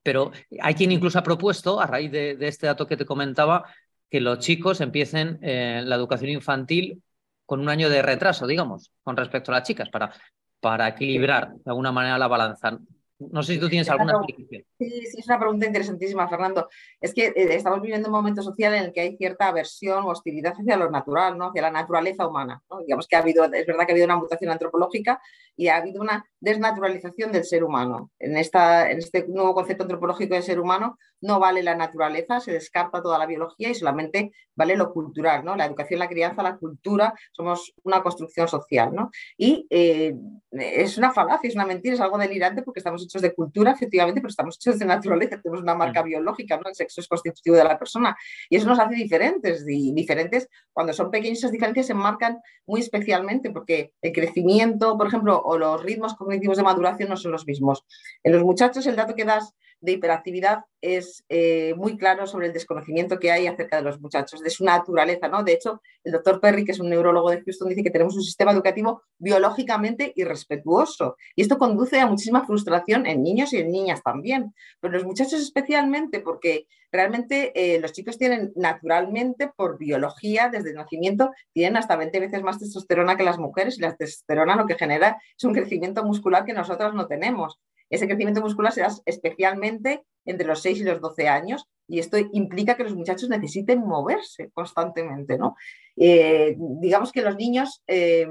pero 0.03 0.33
hay 0.61 0.75
quien 0.75 0.93
incluso 0.93 1.19
ha 1.19 1.23
propuesto, 1.23 1.81
a 1.81 1.87
raíz 1.87 2.11
de, 2.11 2.37
este 2.41 2.67
dato 2.67 2.87
que 2.87 2.97
te 2.97 3.05
comentaba, 3.05 3.65
que 4.09 4.21
los 4.21 4.39
chicos 4.39 4.81
empiecen 4.81 5.39
eh, 5.43 5.83
la 5.85 5.97
educación 5.97 6.31
infantil 6.31 7.03
con 7.47 7.61
un 7.61 7.69
año 7.69 7.89
de 7.89 8.03
retraso, 8.03 8.47
digamos, 8.47 8.93
con 9.03 9.17
respecto 9.17 9.53
a 9.53 9.57
las 9.57 9.67
chicas, 9.67 9.89
para, 9.89 10.13
para 10.61 10.89
equilibrar 10.89 11.53
de 11.53 11.71
alguna 11.71 11.93
manera 11.93 12.19
la 12.19 12.29
balanza. 12.29 12.79
No 13.21 13.43
sé 13.43 13.55
si 13.55 13.61
tú 13.61 13.69
tienes 13.69 13.89
alguna 13.91 14.13
explicación. 14.15 14.65
Sí, 14.79 14.89
sí, 15.07 15.19
es 15.19 15.27
una 15.27 15.39
pregunta 15.39 15.67
interesantísima, 15.67 16.29
Fernando. 16.29 16.69
Es 17.01 17.13
que 17.13 17.27
eh, 17.27 17.55
estamos 17.55 17.83
viviendo 17.83 18.09
un 18.09 18.15
momento 18.15 18.43
social 18.43 18.75
en 18.75 18.85
el 18.85 18.93
que 18.93 19.03
hay 19.03 19.17
cierta 19.17 19.49
aversión 19.49 20.05
o 20.05 20.09
hostilidad 20.09 20.55
hacia 20.59 20.77
lo 20.77 20.91
natural, 20.91 21.37
¿no? 21.37 21.49
hacia 21.49 21.63
la 21.63 21.71
naturaleza 21.71 22.27
humana. 22.27 22.63
Digamos 22.87 23.07
que 23.07 23.17
ha 23.17 23.19
habido, 23.19 23.45
es 23.45 23.67
verdad 23.67 23.85
que 23.85 23.93
ha 23.93 23.95
habido 23.95 24.07
una 24.07 24.17
mutación 24.17 24.51
antropológica 24.51 25.21
y 25.55 25.69
ha 25.69 25.77
habido 25.77 26.01
una 26.01 26.25
desnaturalización 26.41 27.31
del 27.31 27.45
ser 27.45 27.63
humano. 27.63 28.11
En, 28.19 28.37
esta, 28.39 28.91
en 28.91 28.99
este 28.99 29.29
nuevo 29.29 29.55
concepto 29.55 29.85
antropológico 29.85 30.35
del 30.35 30.43
ser 30.43 30.59
humano 30.59 30.99
no 31.21 31.39
vale 31.39 31.63
la 31.63 31.75
naturaleza, 31.75 32.41
se 32.41 32.53
descarta 32.53 33.03
toda 33.03 33.19
la 33.19 33.27
biología 33.27 33.71
y 33.71 33.75
solamente 33.75 34.33
vale 34.55 34.77
lo 34.77 34.93
cultural, 34.93 35.45
¿no? 35.45 35.57
La 35.57 35.67
educación, 35.67 36.01
la 36.01 36.09
crianza, 36.09 36.43
la 36.43 36.57
cultura, 36.57 37.15
somos 37.33 37.73
una 37.83 38.03
construcción 38.03 38.49
social, 38.49 38.95
¿no? 38.95 39.11
Y 39.37 39.67
eh, 39.71 40.15
es 40.51 40.99
una 40.99 41.13
falacia, 41.13 41.49
es 41.49 41.55
una 41.55 41.67
mentira, 41.67 41.95
es 41.95 42.01
algo 42.01 42.19
delirante 42.19 42.63
porque 42.63 42.81
estamos 42.81 43.03
hechos 43.03 43.23
de 43.23 43.35
cultura, 43.35 43.73
efectivamente, 43.73 44.21
pero 44.21 44.31
estamos 44.31 44.57
hechos 44.57 44.79
de 44.79 44.85
naturaleza, 44.85 45.41
tenemos 45.41 45.63
una 45.63 45.75
marca 45.75 46.03
biológica, 46.03 46.57
¿no? 46.57 46.69
El 46.69 46.75
sexo 46.75 47.01
es 47.01 47.09
constitutivo 47.09 47.57
de 47.57 47.65
la 47.65 47.79
persona 47.79 48.17
y 48.49 48.57
eso 48.57 48.67
nos 48.67 48.79
hace 48.79 48.95
diferentes, 48.95 49.65
y 49.69 49.93
diferentes 49.93 50.49
cuando 50.73 50.93
son 50.93 51.11
pequeñas 51.11 51.39
esas 51.39 51.53
diferencias 51.53 51.87
se 51.87 51.95
marcan 51.95 52.41
muy 52.67 52.81
especialmente 52.81 53.51
porque 53.51 53.93
el 54.03 54.13
crecimiento, 54.13 54.97
por 54.97 55.07
ejemplo, 55.07 55.41
o 55.43 55.59
los 55.59 55.83
ritmos 55.83 56.15
cognitivos 56.15 56.57
de 56.57 56.63
maduración 56.63 57.09
no 57.09 57.17
son 57.17 57.33
los 57.33 57.47
mismos. 57.47 57.85
En 58.23 58.33
los 58.33 58.43
muchachos 58.43 58.87
el 58.87 58.97
dato 58.97 59.15
que 59.15 59.25
das 59.25 59.55
de 59.81 59.93
hiperactividad 59.93 60.65
es 60.81 61.25
eh, 61.29 61.75
muy 61.77 61.97
claro 61.97 62.27
sobre 62.27 62.47
el 62.47 62.53
desconocimiento 62.53 63.19
que 63.19 63.31
hay 63.31 63.47
acerca 63.47 63.77
de 63.77 63.83
los 63.83 64.01
muchachos, 64.01 64.41
de 64.41 64.51
su 64.51 64.65
naturaleza. 64.65 65.29
¿no? 65.29 65.43
De 65.43 65.53
hecho, 65.53 65.83
el 66.05 66.13
doctor 66.13 66.41
Perry, 66.41 66.65
que 66.65 66.73
es 66.73 66.81
un 66.81 66.89
neurólogo 66.89 67.31
de 67.31 67.43
Houston, 67.43 67.69
dice 67.69 67.83
que 67.83 67.91
tenemos 67.91 68.15
un 68.17 68.23
sistema 68.23 68.53
educativo 68.53 69.03
biológicamente 69.19 70.13
irrespetuoso. 70.17 71.17
Y 71.37 71.43
esto 71.43 71.59
conduce 71.59 72.01
a 72.01 72.07
muchísima 72.07 72.47
frustración 72.47 73.07
en 73.07 73.23
niños 73.23 73.53
y 73.53 73.59
en 73.59 73.71
niñas 73.71 74.03
también, 74.03 74.55
pero 74.81 74.95
los 74.95 75.05
muchachos 75.05 75.41
especialmente 75.41 76.21
porque 76.21 76.67
realmente 76.93 77.53
eh, 77.55 77.81
los 77.81 77.93
chicos 77.93 78.19
tienen 78.19 78.53
naturalmente, 78.57 79.51
por 79.55 79.79
biología, 79.79 80.49
desde 80.51 80.71
el 80.71 80.77
nacimiento, 80.77 81.31
tienen 81.53 81.77
hasta 81.77 81.97
20 81.97 82.21
veces 82.21 82.43
más 82.43 82.59
testosterona 82.59 83.17
que 83.17 83.23
las 83.23 83.39
mujeres 83.39 83.79
y 83.79 83.83
la 83.83 83.95
testosterona 83.95 84.57
lo 84.57 84.67
que 84.67 84.75
genera 84.75 85.21
es 85.37 85.45
un 85.45 85.55
crecimiento 85.55 86.05
muscular 86.05 86.45
que 86.45 86.53
nosotras 86.53 86.95
no 86.95 87.07
tenemos. 87.07 87.59
Ese 87.91 88.07
crecimiento 88.07 88.41
muscular 88.41 88.73
se 88.73 88.81
da 88.81 88.89
especialmente 89.05 90.05
entre 90.25 90.47
los 90.47 90.63
6 90.63 90.81
y 90.81 90.85
los 90.85 91.01
12 91.01 91.29
años 91.29 91.69
y 91.89 91.99
esto 91.99 92.17
implica 92.33 92.77
que 92.77 92.85
los 92.85 92.95
muchachos 92.95 93.29
necesiten 93.29 93.81
moverse 93.81 94.51
constantemente. 94.55 95.37
¿no? 95.37 95.57
Eh, 95.97 96.57
digamos 96.57 97.11
que 97.11 97.23
los 97.23 97.37
niños 97.37 97.83
eh, 97.89 98.29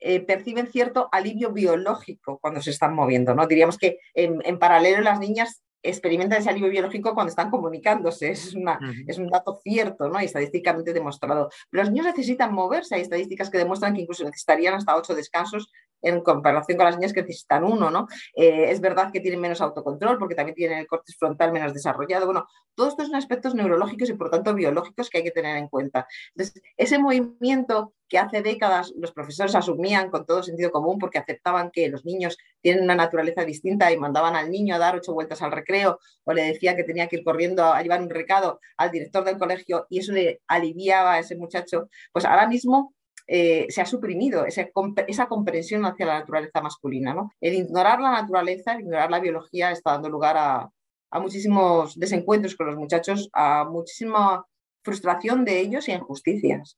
eh, 0.00 0.20
perciben 0.20 0.66
cierto 0.68 1.10
alivio 1.12 1.52
biológico 1.52 2.38
cuando 2.38 2.62
se 2.62 2.70
están 2.70 2.94
moviendo. 2.94 3.34
¿no? 3.34 3.46
Diríamos 3.46 3.76
que 3.76 3.98
en, 4.14 4.40
en 4.44 4.58
paralelo 4.58 5.02
las 5.02 5.20
niñas 5.20 5.62
experimentan 5.82 6.40
ese 6.40 6.50
alivio 6.50 6.70
biológico 6.70 7.14
cuando 7.14 7.30
están 7.30 7.50
comunicándose. 7.50 8.30
Es, 8.30 8.54
una, 8.54 8.78
es 9.06 9.18
un 9.18 9.28
dato 9.28 9.60
cierto 9.62 10.08
¿no? 10.08 10.20
y 10.20 10.24
estadísticamente 10.24 10.94
demostrado. 10.94 11.50
Pero 11.70 11.82
los 11.82 11.92
niños 11.92 12.06
necesitan 12.06 12.54
moverse. 12.54 12.94
Hay 12.94 13.02
estadísticas 13.02 13.50
que 13.50 13.58
demuestran 13.58 13.94
que 13.94 14.02
incluso 14.02 14.24
necesitarían 14.24 14.74
hasta 14.74 14.96
ocho 14.96 15.14
descansos 15.14 15.70
en 16.02 16.20
comparación 16.22 16.76
con 16.76 16.86
las 16.86 16.96
niñas 16.96 17.12
que 17.12 17.22
necesitan 17.22 17.64
uno. 17.64 17.90
¿no? 17.90 18.08
Eh, 18.34 18.70
es 18.70 18.80
verdad 18.80 19.10
que 19.12 19.20
tienen 19.20 19.40
menos 19.40 19.60
autocontrol 19.60 20.18
porque 20.18 20.34
también 20.34 20.54
tienen 20.54 20.78
el 20.78 20.86
córtex 20.86 21.16
frontal 21.18 21.52
menos 21.52 21.74
desarrollado. 21.74 22.26
Bueno, 22.26 22.46
todos 22.74 22.90
estos 22.90 23.06
son 23.06 23.16
aspectos 23.16 23.54
neurológicos 23.54 24.08
y 24.10 24.14
por 24.14 24.30
tanto 24.30 24.54
biológicos 24.54 25.10
que 25.10 25.18
hay 25.18 25.24
que 25.24 25.30
tener 25.30 25.56
en 25.56 25.68
cuenta. 25.68 26.06
Entonces, 26.34 26.62
ese 26.76 26.98
movimiento 26.98 27.94
que 28.10 28.18
hace 28.18 28.42
décadas 28.42 28.92
los 28.96 29.12
profesores 29.12 29.54
asumían 29.54 30.10
con 30.10 30.26
todo 30.26 30.42
sentido 30.42 30.70
común 30.70 30.98
porque 30.98 31.18
aceptaban 31.18 31.70
que 31.70 31.88
los 31.88 32.04
niños 32.04 32.36
tienen 32.60 32.82
una 32.82 32.96
naturaleza 32.96 33.44
distinta 33.44 33.90
y 33.92 33.96
mandaban 33.96 34.34
al 34.34 34.50
niño 34.50 34.74
a 34.74 34.78
dar 34.78 34.96
ocho 34.96 35.14
vueltas 35.14 35.40
al 35.42 35.52
recreo 35.52 36.00
o 36.24 36.32
le 36.32 36.42
decían 36.42 36.76
que 36.76 36.84
tenía 36.84 37.06
que 37.06 37.16
ir 37.16 37.24
corriendo 37.24 37.64
a 37.64 37.80
llevar 37.82 38.02
un 38.02 38.10
recado 38.10 38.60
al 38.76 38.90
director 38.90 39.24
del 39.24 39.38
colegio 39.38 39.86
y 39.88 40.00
eso 40.00 40.12
le 40.12 40.40
aliviaba 40.48 41.14
a 41.14 41.18
ese 41.20 41.36
muchacho, 41.36 41.88
pues 42.12 42.24
ahora 42.24 42.48
mismo 42.48 42.94
eh, 43.32 43.66
se 43.68 43.80
ha 43.80 43.86
suprimido 43.86 44.44
esa, 44.44 44.68
esa, 45.06 45.28
comprensión 45.28 45.86
hacia 45.86 46.04
la 46.04 46.18
naturaleza 46.18 46.60
masculina. 46.60 47.14
¿no? 47.14 47.30
El 47.40 47.54
ignorar 47.54 48.00
la 48.00 48.10
naturaleza, 48.10 48.72
el 48.72 48.80
ignorar 48.80 49.08
la 49.08 49.20
biología 49.20 49.70
está 49.70 49.92
dando 49.92 50.08
lugar 50.08 50.36
a, 50.36 50.68
a 51.12 51.20
muchísimos 51.20 51.96
desencuentros 51.96 52.56
con 52.56 52.66
los 52.66 52.76
muchachos, 52.76 53.30
a 53.32 53.62
muchísima 53.62 54.44
frustración 54.82 55.44
de 55.44 55.60
ellos 55.60 55.88
y 55.88 55.92
injusticias. 55.92 56.76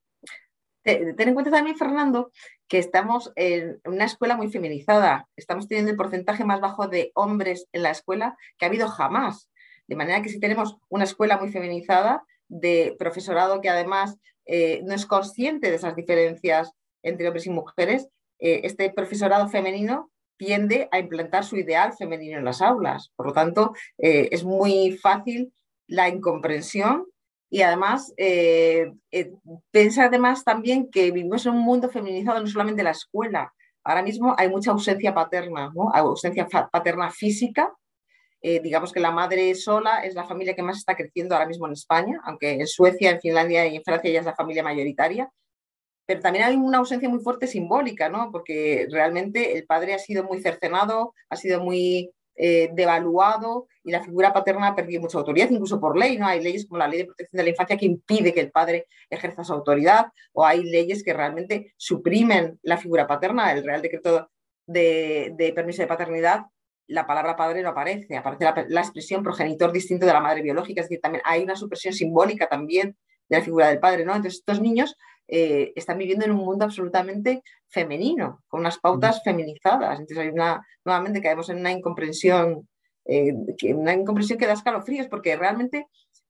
Ten 0.82 1.16
en 1.16 1.32
cuenta 1.32 1.50
también, 1.50 1.78
Fernando, 1.78 2.30
que 2.68 2.76
estamos 2.76 3.32
en 3.36 3.80
una 3.86 4.04
escuela 4.04 4.36
muy 4.36 4.50
feminizada. 4.50 5.26
Estamos 5.36 5.68
teniendo 5.68 5.92
el 5.92 5.96
porcentaje 5.96 6.44
más 6.44 6.60
bajo 6.60 6.86
de 6.86 7.12
hombres 7.14 7.66
en 7.72 7.82
la 7.82 7.92
escuela 7.92 8.36
que 8.58 8.66
ha 8.66 8.68
habido 8.68 8.88
jamás. 8.88 9.48
De 9.86 9.96
manera 9.96 10.20
que 10.20 10.28
si 10.28 10.38
tenemos 10.38 10.76
una 10.90 11.04
escuela 11.04 11.38
muy 11.38 11.50
feminizada, 11.50 12.26
de 12.48 12.94
profesorado 12.98 13.62
que 13.62 13.70
además 13.70 14.18
eh, 14.46 14.82
no 14.84 14.94
es 14.94 15.06
consciente 15.06 15.70
de 15.70 15.76
esas 15.76 15.96
diferencias 15.96 16.72
entre 17.02 17.26
hombres 17.26 17.46
y 17.46 17.50
mujeres, 17.50 18.08
eh, 18.38 18.60
este 18.64 18.90
profesorado 18.90 19.48
femenino 19.48 20.10
tiende 20.36 20.88
a 20.90 20.98
implantar 20.98 21.44
su 21.44 21.56
ideal 21.56 21.92
femenino 21.92 22.38
en 22.38 22.44
las 22.44 22.60
aulas. 22.62 23.12
Por 23.16 23.26
lo 23.26 23.32
tanto, 23.32 23.74
eh, 23.98 24.28
es 24.32 24.44
muy 24.44 24.98
fácil 24.98 25.52
la 25.86 26.08
incomprensión 26.08 27.06
y 27.50 27.60
además, 27.60 28.14
piensa 29.70 30.04
además 30.04 30.42
también 30.42 30.90
que 30.90 31.10
vivimos 31.10 31.44
en 31.44 31.52
un 31.52 31.60
mundo 31.60 31.90
feminizado, 31.90 32.40
no 32.40 32.46
solamente 32.46 32.82
la 32.82 32.92
escuela. 32.92 33.52
Ahora 33.84 34.02
mismo 34.02 34.34
hay 34.38 34.48
mucha 34.48 34.70
ausencia 34.70 35.12
paterna, 35.12 35.70
¿no? 35.74 35.90
ausencia 35.92 36.46
paterna 36.46 37.10
física. 37.10 37.70
Eh, 38.42 38.60
digamos 38.60 38.92
que 38.92 39.00
la 39.00 39.10
madre 39.10 39.54
sola 39.54 40.04
es 40.04 40.14
la 40.14 40.24
familia 40.24 40.54
que 40.54 40.62
más 40.62 40.78
está 40.78 40.96
creciendo 40.96 41.34
ahora 41.34 41.46
mismo 41.46 41.66
en 41.66 41.72
España, 41.72 42.20
aunque 42.24 42.50
en 42.52 42.66
Suecia, 42.66 43.10
en 43.10 43.20
Finlandia 43.20 43.66
y 43.66 43.76
en 43.76 43.84
Francia 43.84 44.10
ya 44.10 44.20
es 44.20 44.26
la 44.26 44.34
familia 44.34 44.62
mayoritaria. 44.62 45.30
Pero 46.06 46.20
también 46.20 46.44
hay 46.44 46.56
una 46.56 46.78
ausencia 46.78 47.08
muy 47.08 47.20
fuerte 47.20 47.46
simbólica, 47.46 48.08
¿no? 48.08 48.30
porque 48.32 48.86
realmente 48.90 49.56
el 49.56 49.64
padre 49.66 49.94
ha 49.94 49.98
sido 49.98 50.24
muy 50.24 50.40
cercenado, 50.42 51.14
ha 51.30 51.36
sido 51.36 51.62
muy 51.62 52.12
eh, 52.34 52.70
devaluado 52.72 53.68
y 53.84 53.92
la 53.92 54.02
figura 54.02 54.32
paterna 54.32 54.68
ha 54.68 54.74
perdido 54.74 55.02
mucha 55.02 55.18
autoridad, 55.18 55.50
incluso 55.50 55.78
por 55.78 55.98
ley, 55.98 56.16
¿no? 56.16 56.26
Hay 56.26 56.42
leyes 56.42 56.66
como 56.66 56.78
la 56.78 56.88
ley 56.88 57.00
de 57.00 57.04
protección 57.04 57.38
de 57.38 57.44
la 57.44 57.50
infancia 57.50 57.76
que 57.76 57.84
impide 57.84 58.32
que 58.32 58.40
el 58.40 58.50
padre 58.50 58.86
ejerza 59.10 59.44
su 59.44 59.52
autoridad, 59.52 60.06
o 60.32 60.44
hay 60.44 60.62
leyes 60.64 61.02
que 61.02 61.12
realmente 61.12 61.74
suprimen 61.76 62.58
la 62.62 62.78
figura 62.78 63.06
paterna, 63.06 63.52
el 63.52 63.64
Real 63.64 63.82
Decreto 63.82 64.30
de, 64.66 65.52
permiso 65.54 65.82
de 65.82 65.88
paternidad, 65.88 66.46
la 66.92 67.06
palabra 67.06 67.36
padre 67.36 67.62
no 67.62 67.70
aparece, 67.70 68.16
aparece 68.16 68.44
la, 68.44 68.66
la, 68.68 68.80
expresión 68.80 69.22
progenitor 69.22 69.72
distinto 69.72 70.06
de 70.06 70.12
la 70.12 70.20
madre 70.20 70.42
biológica, 70.42 70.80
es 70.80 70.88
decir, 70.88 71.00
también 71.00 71.22
hay 71.24 71.42
una 71.42 71.56
supresión 71.56 71.94
simbólica 71.94 72.48
también 72.48 72.96
de 73.28 73.38
la 73.38 73.42
figura 73.42 73.68
del 73.68 73.80
padre, 73.80 74.04
¿no? 74.04 74.14
Entonces, 74.14 74.40
estos 74.40 74.60
niños 74.60 74.96
eh, 75.28 75.72
están 75.76 75.96
viviendo 75.96 76.24
en 76.24 76.32
un 76.32 76.44
mundo 76.44 76.64
absolutamente 76.64 77.42
femenino, 77.68 78.42
con 78.48 78.60
unas 78.60 78.78
pautas 78.78 79.22
feminizadas. 79.24 79.98
Entonces 79.98 80.18
hay 80.18 80.28
una, 80.28 80.66
nuevamente 80.84 81.22
caemos 81.22 81.48
en 81.48 81.60
una 81.60 81.72
incomprensión, 81.72 82.68
eh, 83.06 83.32
que, 83.56 83.72
una 83.72 83.94
incomprensión 83.94 84.38
que 84.38 84.46
da 84.46 84.52
escalofríos, 84.52 85.06
porque 85.06 85.36
realmente 85.36 85.86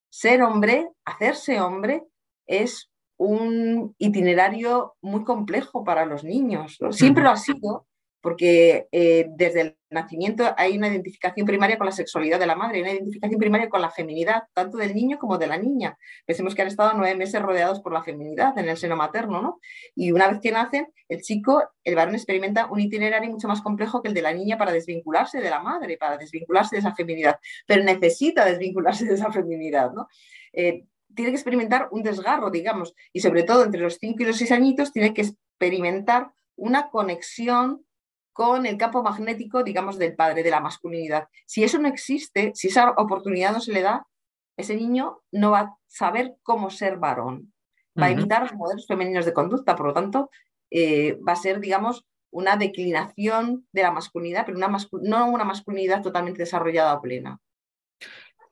ser 0.08 0.42
hombre, 0.42 0.88
hacerse 1.04 1.60
hombre, 1.60 2.04
es 2.46 2.90
un 3.16 3.94
itinerario 3.98 4.94
muy 5.00 5.24
complejo 5.24 5.84
para 5.84 6.06
los 6.06 6.22
niños. 6.22 6.78
Siempre 6.90 7.24
lo 7.24 7.30
ha 7.30 7.36
sido, 7.36 7.86
porque 8.22 8.86
eh, 8.92 9.26
desde 9.30 9.60
el 9.60 9.78
nacimiento 9.90 10.54
hay 10.56 10.78
una 10.78 10.88
identificación 10.88 11.44
primaria 11.44 11.76
con 11.76 11.86
la 11.86 11.92
sexualidad 11.92 12.38
de 12.38 12.46
la 12.46 12.54
madre, 12.54 12.80
una 12.80 12.92
identificación 12.92 13.38
primaria 13.38 13.68
con 13.68 13.82
la 13.82 13.90
feminidad, 13.90 14.44
tanto 14.54 14.78
del 14.78 14.94
niño 14.94 15.18
como 15.18 15.38
de 15.38 15.48
la 15.48 15.58
niña. 15.58 15.98
Pensemos 16.24 16.54
que 16.54 16.62
han 16.62 16.68
estado 16.68 16.92
nueve 16.94 17.16
meses 17.16 17.42
rodeados 17.42 17.80
por 17.80 17.92
la 17.92 18.02
feminidad 18.02 18.56
en 18.56 18.68
el 18.68 18.76
seno 18.76 18.96
materno, 18.96 19.42
¿no? 19.42 19.60
Y 19.96 20.12
una 20.12 20.28
vez 20.28 20.38
que 20.40 20.52
nacen, 20.52 20.86
el 21.08 21.20
chico, 21.20 21.62
el 21.82 21.96
varón 21.96 22.14
experimenta 22.14 22.66
un 22.66 22.78
itinerario 22.80 23.28
mucho 23.28 23.48
más 23.48 23.60
complejo 23.60 24.00
que 24.00 24.08
el 24.08 24.14
de 24.14 24.22
la 24.22 24.32
niña 24.32 24.56
para 24.56 24.72
desvincularse 24.72 25.40
de 25.40 25.50
la 25.50 25.60
madre, 25.60 25.98
para 25.98 26.16
desvincularse 26.16 26.76
de 26.76 26.80
esa 26.80 26.94
feminidad, 26.94 27.38
pero 27.66 27.82
necesita 27.82 28.44
desvincularse 28.44 29.04
de 29.04 29.14
esa 29.14 29.32
feminidad, 29.32 29.90
¿no? 29.92 30.06
Eh, 30.52 30.84
tiene 31.14 31.32
que 31.32 31.36
experimentar 31.36 31.88
un 31.90 32.02
desgarro, 32.04 32.50
digamos, 32.50 32.94
y 33.12 33.20
sobre 33.20 33.42
todo 33.42 33.64
entre 33.64 33.80
los 33.80 33.96
cinco 33.96 34.22
y 34.22 34.26
los 34.26 34.36
seis 34.36 34.52
añitos 34.52 34.92
tiene 34.92 35.12
que 35.12 35.22
experimentar 35.22 36.30
una 36.56 36.88
conexión 36.90 37.84
con 38.32 38.66
el 38.66 38.76
campo 38.76 39.02
magnético, 39.02 39.62
digamos, 39.62 39.98
del 39.98 40.14
padre, 40.14 40.42
de 40.42 40.50
la 40.50 40.60
masculinidad. 40.60 41.28
Si 41.46 41.62
eso 41.64 41.78
no 41.78 41.88
existe, 41.88 42.52
si 42.54 42.68
esa 42.68 42.90
oportunidad 42.92 43.52
no 43.52 43.60
se 43.60 43.72
le 43.72 43.82
da, 43.82 44.06
ese 44.56 44.76
niño 44.76 45.20
no 45.32 45.50
va 45.52 45.60
a 45.60 45.76
saber 45.86 46.36
cómo 46.42 46.70
ser 46.70 46.98
varón, 46.98 47.52
va 48.00 48.06
a 48.06 48.10
imitar 48.10 48.42
los 48.42 48.54
modelos 48.54 48.86
femeninos 48.86 49.24
de 49.24 49.32
conducta, 49.32 49.76
por 49.76 49.86
lo 49.86 49.92
tanto, 49.92 50.30
eh, 50.70 51.18
va 51.26 51.32
a 51.32 51.36
ser, 51.36 51.60
digamos, 51.60 52.06
una 52.30 52.56
declinación 52.56 53.66
de 53.72 53.82
la 53.82 53.90
masculinidad, 53.90 54.46
pero 54.46 54.56
una 54.56 54.74
no 55.02 55.30
una 55.30 55.44
masculinidad 55.44 56.02
totalmente 56.02 56.42
desarrollada 56.42 56.94
o 56.94 57.02
plena. 57.02 57.38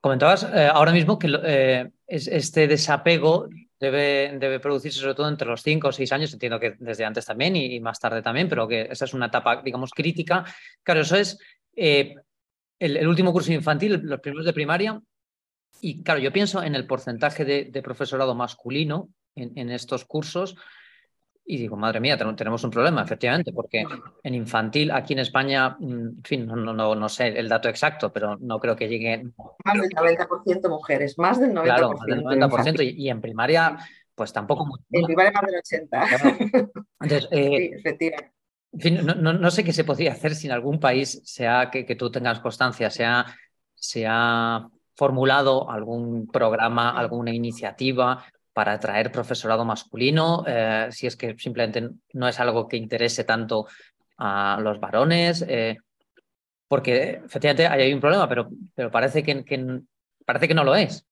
Comentabas 0.01 0.45
eh, 0.45 0.69
ahora 0.73 0.93
mismo 0.93 1.19
que 1.19 1.29
eh, 1.45 1.91
este 2.07 2.69
desapego 2.69 3.49
debe, 3.81 4.61
producirse 4.61 5.01
sobre 5.01 5.15
todo 5.15 5.29
entre 5.29 5.49
los 5.49 5.63
5 5.63 5.89
o 5.89 5.93
6 5.93 6.13
años, 6.13 6.33
entiendo 6.33 6.61
que 6.61 6.77
desde 6.79 7.05
antes 7.05 7.25
también 7.25 7.57
y, 7.57 7.81
más 7.81 7.99
tarde 7.99 8.23
también, 8.23 8.49
pero 8.49 8.69
que 8.69 8.89
esa 8.91 9.07
es 9.07 9.15
una 9.15 9.27
etapa, 9.27 9.63
digamos, 9.63 9.91
crítica. 9.93 10.45
Claro, 10.83 11.01
eso 11.01 11.17
es 11.17 11.39
eh, 11.75 12.15
el, 12.79 13.09
último 13.09 13.33
curso 13.33 13.53
infantil, 13.53 14.01
los 14.05 14.21
primeros 14.21 14.45
de 14.45 14.53
primaria, 14.53 15.01
y 15.81 16.03
claro, 16.03 16.21
yo 16.21 16.33
pienso 16.33 16.63
en 16.63 16.75
el 16.75 16.87
porcentaje 16.87 17.45
de, 17.45 17.83
profesorado 17.83 18.35
masculino 18.35 19.09
en, 19.35 19.71
estos 19.71 20.05
cursos 20.05 20.57
y 21.45 21.57
digo, 21.57 21.77
madre 21.77 22.01
mía, 22.01 22.17
tenemos 22.17 22.63
un 22.63 22.71
problema, 22.71 23.03
efectivamente, 23.03 23.53
porque 23.53 23.85
en 24.23 24.35
infantil, 24.35 24.91
aquí 24.93 25.15
en 25.15 25.19
España, 25.19 25.77
mm, 25.79 26.07
en 26.19 26.23
fin, 26.23 26.47
no, 26.47 26.55
no, 26.57 26.95
no 26.95 27.09
sé 27.09 27.29
el 27.29 27.49
dato 27.49 27.69
exacto, 27.69 28.13
pero 28.13 28.37
no 28.37 28.61
creo 28.61 28.77
que 28.77 28.89
lleguen. 28.89 29.35
Más 29.65 29.81
del 29.81 29.91
90% 29.91 30.69
mujeres, 30.69 31.19
más 31.19 31.41
del 31.41 31.53
90%. 31.53 31.65
Claro, 31.65 31.93
más 31.93 32.07
del 32.07 32.23
90%, 32.23 32.83
y, 32.83 33.09
en 33.11 33.21
primaria, 33.21 33.79
pues 34.15 34.33
tampoco 34.33 34.65
mucho. 34.65 34.85
En 34.91 35.05
primaria 35.05 35.33
más 35.33 35.43
del 35.43 35.91
80%. 35.91 36.71
Entonces, 37.01 37.29
eh, 37.33 37.57
sí, 37.57 37.71
efectivamente. 37.75 38.33
En 38.73 38.81
fin, 38.81 39.01
no, 39.05 39.51
sé 39.51 39.65
qué 39.65 39.73
se 39.73 39.83
podría 39.83 40.13
hacer 40.13 40.37
si 40.37 40.47
en 40.47 40.53
algún 40.53 40.79
país, 40.79 41.21
sea 41.25 41.71
que, 41.73 41.85
que 41.85 41.97
tú 41.97 42.13
tengas 42.13 42.39
constancia, 42.39 42.89
sea, 42.89 43.27
se 43.75 44.07
ha 44.09 44.69
formulado 44.95 45.69
algún 45.69 46.29
programa, 46.29 46.91
alguna 46.91 47.33
iniciativa 47.33 48.25
para 48.61 48.75
atraer 48.75 49.11
profesorado 49.11 49.65
masculino, 49.65 50.45
eh, 50.47 50.89
si 50.91 51.07
es 51.07 51.17
que 51.17 51.35
simplemente 51.39 51.89
no 52.13 52.29
es 52.29 52.39
algo 52.41 52.69
que 52.69 52.77
interese 52.77 53.25
tanto 53.25 53.67
a 54.19 54.59
los 54.61 54.79
varones. 54.79 55.43
Eh, 55.49 55.79
porque 56.69 57.23
efectivamente 57.25 57.67
hay 57.67 57.91
un 57.91 58.01
problema, 58.01 58.29
pero, 58.29 58.51
pero 58.75 58.91
parece, 58.91 59.23
que, 59.23 59.47
que, 59.47 59.81
parece 60.27 60.47
que 60.47 60.53
no 60.53 60.63
lo 60.63 60.75
es. 60.75 61.07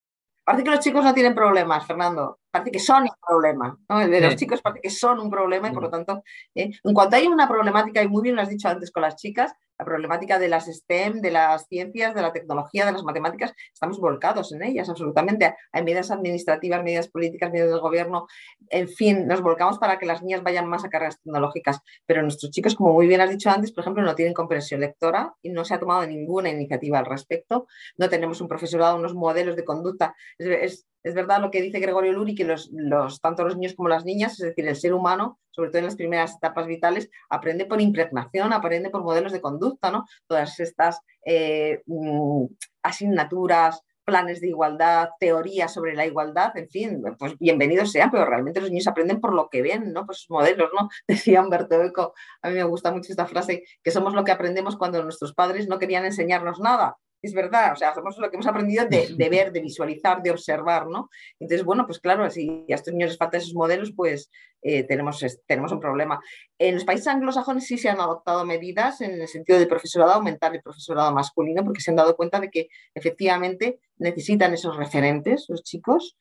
Parece 0.44 0.62
que 0.62 0.70
los 0.70 0.80
chicos 0.80 1.02
no 1.02 1.14
tienen 1.14 1.34
problemas, 1.34 1.86
Fernando. 1.86 2.38
Parece 2.50 2.70
que 2.70 2.80
son 2.80 3.04
un 3.04 3.16
problema. 3.26 3.78
El 3.88 4.10
de 4.10 4.20
los 4.20 4.36
chicos 4.36 4.60
parece 4.60 4.82
que 4.82 4.90
son 4.90 5.18
un 5.18 5.30
problema 5.30 5.70
y 5.70 5.72
por 5.72 5.84
lo 5.84 5.90
tanto, 5.90 6.22
eh, 6.54 6.70
en 6.84 6.92
cuanto 6.92 7.16
hay 7.16 7.28
una 7.28 7.48
problemática, 7.48 8.02
y 8.02 8.08
muy 8.08 8.20
bien 8.22 8.36
lo 8.36 8.42
has 8.42 8.50
dicho 8.50 8.68
antes 8.68 8.90
con 8.90 9.04
las 9.04 9.16
chicas, 9.16 9.54
la 9.78 9.84
problemática 9.84 10.38
de 10.38 10.48
las 10.48 10.66
STEM, 10.66 11.20
de 11.20 11.30
las 11.30 11.66
ciencias, 11.68 12.14
de 12.14 12.22
la 12.22 12.32
tecnología, 12.32 12.84
de 12.84 12.92
las 12.92 13.04
matemáticas, 13.04 13.52
estamos 13.72 14.00
volcados 14.00 14.52
en 14.52 14.62
ellas, 14.62 14.88
absolutamente. 14.88 15.54
Hay 15.72 15.84
medidas 15.84 16.10
administrativas, 16.10 16.82
medidas 16.82 17.08
políticas, 17.08 17.50
medidas 17.50 17.70
del 17.70 17.80
gobierno, 17.80 18.26
en 18.70 18.88
fin, 18.88 19.26
nos 19.26 19.40
volcamos 19.40 19.78
para 19.78 19.98
que 19.98 20.06
las 20.06 20.22
niñas 20.22 20.42
vayan 20.42 20.66
más 20.66 20.84
a 20.84 20.88
carreras 20.88 21.20
tecnológicas, 21.20 21.80
pero 22.06 22.22
nuestros 22.22 22.50
chicos, 22.50 22.74
como 22.74 22.92
muy 22.92 23.06
bien 23.06 23.20
has 23.20 23.30
dicho 23.30 23.50
antes, 23.50 23.72
por 23.72 23.82
ejemplo, 23.82 24.02
no 24.02 24.14
tienen 24.14 24.34
comprensión 24.34 24.80
lectora 24.80 25.34
y 25.42 25.50
no 25.50 25.64
se 25.64 25.74
ha 25.74 25.80
tomado 25.80 26.06
ninguna 26.06 26.50
iniciativa 26.50 26.98
al 26.98 27.06
respecto, 27.06 27.66
no 27.96 28.08
tenemos 28.08 28.40
un 28.40 28.48
profesorado, 28.48 28.96
unos 28.96 29.14
modelos 29.14 29.56
de 29.56 29.64
conducta. 29.64 30.14
Es, 30.38 30.86
verdad 31.14 31.40
lo 31.40 31.50
que 31.50 31.62
dice 31.62 31.80
Gregorio 31.80 32.12
Luri, 32.12 32.34
que 32.34 32.44
los, 32.44 32.70
los, 32.72 33.20
tanto 33.20 33.44
los 33.44 33.56
niños 33.56 33.74
como 33.74 33.88
las 33.88 34.04
niñas, 34.04 34.32
es 34.32 34.48
decir, 34.48 34.66
el 34.66 34.76
ser 34.76 34.94
humano, 34.94 35.38
sobre 35.50 35.70
todo 35.70 35.78
en 35.78 35.84
las 35.86 35.96
primeras 35.96 36.36
etapas 36.36 36.66
vitales, 36.66 37.10
aprende 37.30 37.66
por 37.66 37.80
impregnación, 37.80 38.52
aprende 38.52 38.90
por 38.90 39.02
modelos 39.02 39.32
de 39.32 39.40
conducta, 39.40 39.90
¿no? 39.90 40.06
Todas 40.26 40.58
estas 40.60 41.00
eh, 41.24 41.82
mm, 41.86 42.46
asignaturas, 42.82 43.82
planes 44.08 44.40
de 44.40 44.48
igualdad, 44.48 45.10
teorías 45.20 45.70
sobre 45.70 45.94
la 45.94 46.06
igualdad, 46.06 46.56
en 46.56 46.70
fin, 46.70 47.02
pues 47.18 47.38
bienvenidos 47.38 47.92
sean, 47.92 48.10
pero 48.10 48.24
realmente 48.24 48.58
los 48.58 48.70
niños 48.70 48.86
aprenden 48.86 49.20
por 49.20 49.34
lo 49.34 49.50
que 49.50 49.60
ven, 49.60 49.92
¿no? 49.92 50.06
Pues 50.06 50.20
sus 50.20 50.30
modelos, 50.30 50.70
¿no? 50.74 50.88
Decía 51.06 51.42
Humberto 51.42 51.82
Eco, 51.82 52.14
a 52.40 52.48
mí 52.48 52.54
me 52.54 52.64
gusta 52.64 52.90
mucho 52.90 53.12
esta 53.12 53.26
frase, 53.26 53.64
que 53.82 53.90
somos 53.90 54.14
lo 54.14 54.24
que 54.24 54.32
aprendemos 54.32 54.78
cuando 54.78 55.02
nuestros 55.02 55.34
padres 55.34 55.68
no 55.68 55.78
querían 55.78 56.06
enseñarnos 56.06 56.58
nada 56.58 56.96
es 57.22 57.34
verdad, 57.34 57.72
o 57.72 57.76
sea, 57.76 57.94
somos 57.94 58.16
lo 58.18 58.30
que 58.30 58.36
hemos 58.36 58.46
aprendido 58.46 58.86
de, 58.88 59.28
ver, 59.28 59.52
de 59.52 59.60
visualizar, 59.60 60.22
de 60.22 60.30
observar, 60.30 60.86
¿no? 60.86 61.10
Entonces, 61.38 61.64
bueno, 61.64 61.86
pues 61.86 61.98
claro, 61.98 62.28
si 62.30 62.64
a 62.70 62.74
estos 62.74 62.94
niños 62.94 63.10
les 63.10 63.18
faltan 63.18 63.40
esos 63.40 63.54
modelos, 63.54 63.92
pues 63.94 64.30
eh, 64.62 64.84
tenemos, 64.84 65.24
tenemos 65.46 65.72
un 65.72 65.80
problema. 65.80 66.20
En 66.58 66.74
los 66.74 66.84
países 66.84 67.08
anglosajones 67.08 67.66
sí 67.66 67.78
se 67.78 67.88
han 67.88 68.00
adoptado 68.00 68.44
medidas 68.44 69.00
en 69.00 69.20
el 69.20 69.28
sentido 69.28 69.58
del 69.58 69.68
profesorado, 69.68 70.12
aumentar 70.12 70.54
el 70.54 70.62
profesorado 70.62 71.12
masculino, 71.12 71.64
porque 71.64 71.80
se 71.80 71.90
han 71.90 71.96
dado 71.96 72.16
cuenta 72.16 72.40
de 72.40 72.50
que 72.50 72.68
efectivamente 72.94 73.80
necesitan 73.96 74.54
esos 74.54 74.76
referentes, 74.76 75.46
los 75.48 75.62
chicos, 75.62 76.16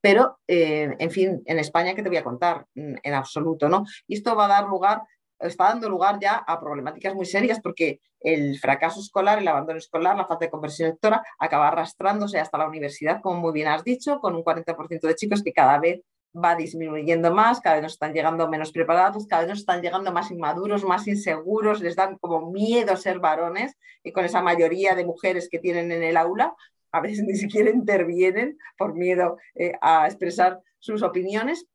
pero, 0.00 0.38
eh, 0.46 0.94
en 0.98 1.10
fin, 1.10 1.42
en 1.44 1.58
España, 1.58 1.94
¿qué 1.94 2.02
te 2.02 2.08
voy 2.08 2.18
a 2.18 2.24
contar? 2.24 2.66
Mm, 2.74 2.94
en 3.02 3.14
absoluto, 3.14 3.68
¿no? 3.68 3.84
Y 4.06 4.14
esto 4.14 4.36
va 4.36 4.44
a 4.44 4.48
dar 4.48 4.68
lugar 4.68 5.02
está 5.38 5.64
dando 5.64 5.88
lugar 5.88 6.18
ya 6.20 6.36
a 6.36 6.60
problemáticas 6.60 7.14
muy 7.14 7.26
serias 7.26 7.60
porque 7.60 8.00
el 8.20 8.58
fracaso 8.58 9.00
escolar, 9.00 9.38
el 9.38 9.48
abandono 9.48 9.78
escolar, 9.78 10.16
la 10.16 10.26
falta 10.26 10.46
de 10.46 10.50
conversión 10.50 10.90
lectora 10.90 11.22
acaba 11.38 11.68
arrastrándose 11.68 12.38
hasta 12.38 12.58
la 12.58 12.68
universidad, 12.68 13.20
como 13.20 13.40
muy 13.40 13.52
bien 13.52 13.68
has 13.68 13.84
dicho, 13.84 14.18
con 14.20 14.34
un 14.34 14.42
40% 14.42 15.00
de 15.00 15.14
chicos 15.14 15.42
que 15.42 15.52
cada 15.52 15.78
vez 15.78 16.02
va 16.34 16.54
disminuyendo 16.54 17.32
más, 17.32 17.60
cada 17.60 17.76
vez 17.76 17.82
nos 17.82 17.92
están 17.92 18.12
llegando 18.12 18.48
menos 18.48 18.72
preparados, 18.72 19.26
cada 19.26 19.42
vez 19.42 19.50
nos 19.50 19.58
están 19.60 19.82
llegando 19.82 20.12
más 20.12 20.30
inmaduros, 20.30 20.84
más 20.84 21.06
inseguros, 21.06 21.80
les 21.80 21.96
dan 21.96 22.18
como 22.18 22.50
miedo 22.50 22.96
ser 22.96 23.18
varones 23.18 23.76
y 24.02 24.12
con 24.12 24.24
esa 24.24 24.42
mayoría 24.42 24.94
de 24.94 25.06
mujeres 25.06 25.48
que 25.50 25.58
tienen 25.58 25.90
en 25.90 26.02
el 26.02 26.16
aula, 26.16 26.54
a 26.92 27.00
veces 27.00 27.24
ni 27.26 27.36
siquiera 27.36 27.70
intervienen 27.70 28.58
por 28.76 28.94
miedo 28.94 29.38
eh, 29.54 29.72
a 29.80 30.06
expresar 30.06 30.60
sus 30.78 31.02
opiniones, 31.02 31.66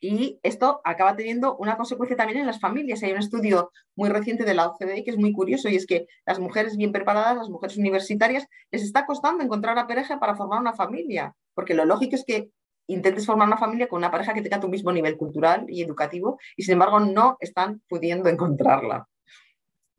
y 0.00 0.40
esto 0.42 0.80
acaba 0.84 1.14
teniendo 1.14 1.56
una 1.56 1.76
consecuencia 1.76 2.16
también 2.16 2.40
en 2.40 2.46
las 2.46 2.58
familias. 2.58 3.02
Hay 3.02 3.12
un 3.12 3.18
estudio 3.18 3.70
muy 3.94 4.08
reciente 4.08 4.44
de 4.44 4.54
la 4.54 4.68
OCDE 4.68 5.04
que 5.04 5.10
es 5.10 5.18
muy 5.18 5.32
curioso 5.32 5.68
y 5.68 5.76
es 5.76 5.86
que 5.86 6.06
las 6.24 6.38
mujeres 6.38 6.76
bien 6.76 6.90
preparadas, 6.90 7.36
las 7.36 7.50
mujeres 7.50 7.76
universitarias, 7.76 8.46
les 8.70 8.82
está 8.82 9.04
costando 9.04 9.44
encontrar 9.44 9.74
una 9.74 9.86
pareja 9.86 10.18
para 10.18 10.34
formar 10.34 10.60
una 10.60 10.72
familia, 10.72 11.34
porque 11.54 11.74
lo 11.74 11.84
lógico 11.84 12.16
es 12.16 12.24
que 12.24 12.50
intentes 12.86 13.26
formar 13.26 13.46
una 13.46 13.58
familia 13.58 13.88
con 13.88 13.98
una 13.98 14.10
pareja 14.10 14.34
que 14.34 14.42
tenga 14.42 14.58
tu 14.58 14.68
mismo 14.68 14.90
nivel 14.90 15.16
cultural 15.16 15.66
y 15.68 15.82
educativo 15.82 16.38
y 16.56 16.62
sin 16.62 16.72
embargo 16.72 16.98
no 16.98 17.36
están 17.40 17.82
pudiendo 17.88 18.28
encontrarla. 18.28 19.06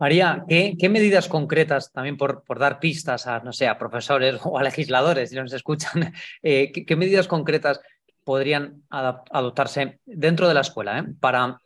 María, 0.01 0.45
¿qué, 0.47 0.89
medidas 0.89 1.27
concretas, 1.27 1.91
también 1.91 2.17
por, 2.17 2.43
por, 2.43 2.57
dar 2.57 2.79
pistas 2.79 3.27
a, 3.27 3.39
no 3.41 3.53
sé, 3.53 3.67
a 3.67 3.77
profesores 3.77 4.39
o 4.43 4.57
a 4.57 4.63
legisladores, 4.63 5.29
si 5.29 5.35
nos 5.35 5.53
escuchan, 5.53 6.11
eh, 6.41 6.71
¿qué, 6.71 6.95
medidas 6.95 7.27
concretas 7.27 7.79
podrían 8.23 8.83
adoptarse 8.89 9.99
dentro 10.05 10.47
de 10.47 10.53
la 10.53 10.61
escuela 10.61 10.99
¿eh? 10.99 11.03
para, 11.19 11.59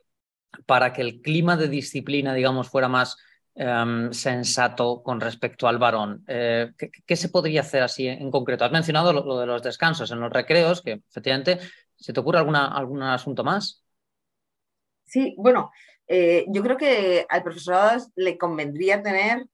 para 0.66 0.92
que 0.92 1.02
el 1.02 1.20
clima 1.20 1.56
de 1.56 1.68
disciplina, 1.68 2.34
digamos, 2.34 2.68
fuera 2.68 2.88
más 2.88 3.16
em, 3.54 4.12
sensato 4.12 5.02
con 5.02 5.20
respecto 5.20 5.68
al 5.68 5.78
varón. 5.78 6.24
Eh, 6.26 6.72
¿qué, 7.06 7.16
se 7.16 7.28
podría 7.28 7.60
hacer 7.60 7.82
así 7.82 8.06
en 8.08 8.30
concreto? 8.30 8.64
Has 8.64 8.72
mencionado 8.72 9.12
lo, 9.12 9.38
de 9.38 9.46
los 9.46 9.62
descansos 9.62 10.10
en 10.10 10.20
los 10.20 10.32
recreos, 10.32 10.82
que 10.82 11.02
efectivamente, 11.08 11.58
¿se 11.94 12.12
te 12.12 12.20
ocurre 12.20 12.38
alguna, 12.38 12.68
algún 12.68 13.02
asunto 13.02 13.44
más? 13.44 13.82
Sí, 15.04 15.34
bueno, 15.38 15.70
eh, 16.08 16.44
yo 16.48 16.62
creo 16.62 16.76
que 16.76 17.26
al 17.28 17.42
profesorado 17.42 18.04
le 18.16 18.36
convendría 18.36 19.02
tener 19.02 19.46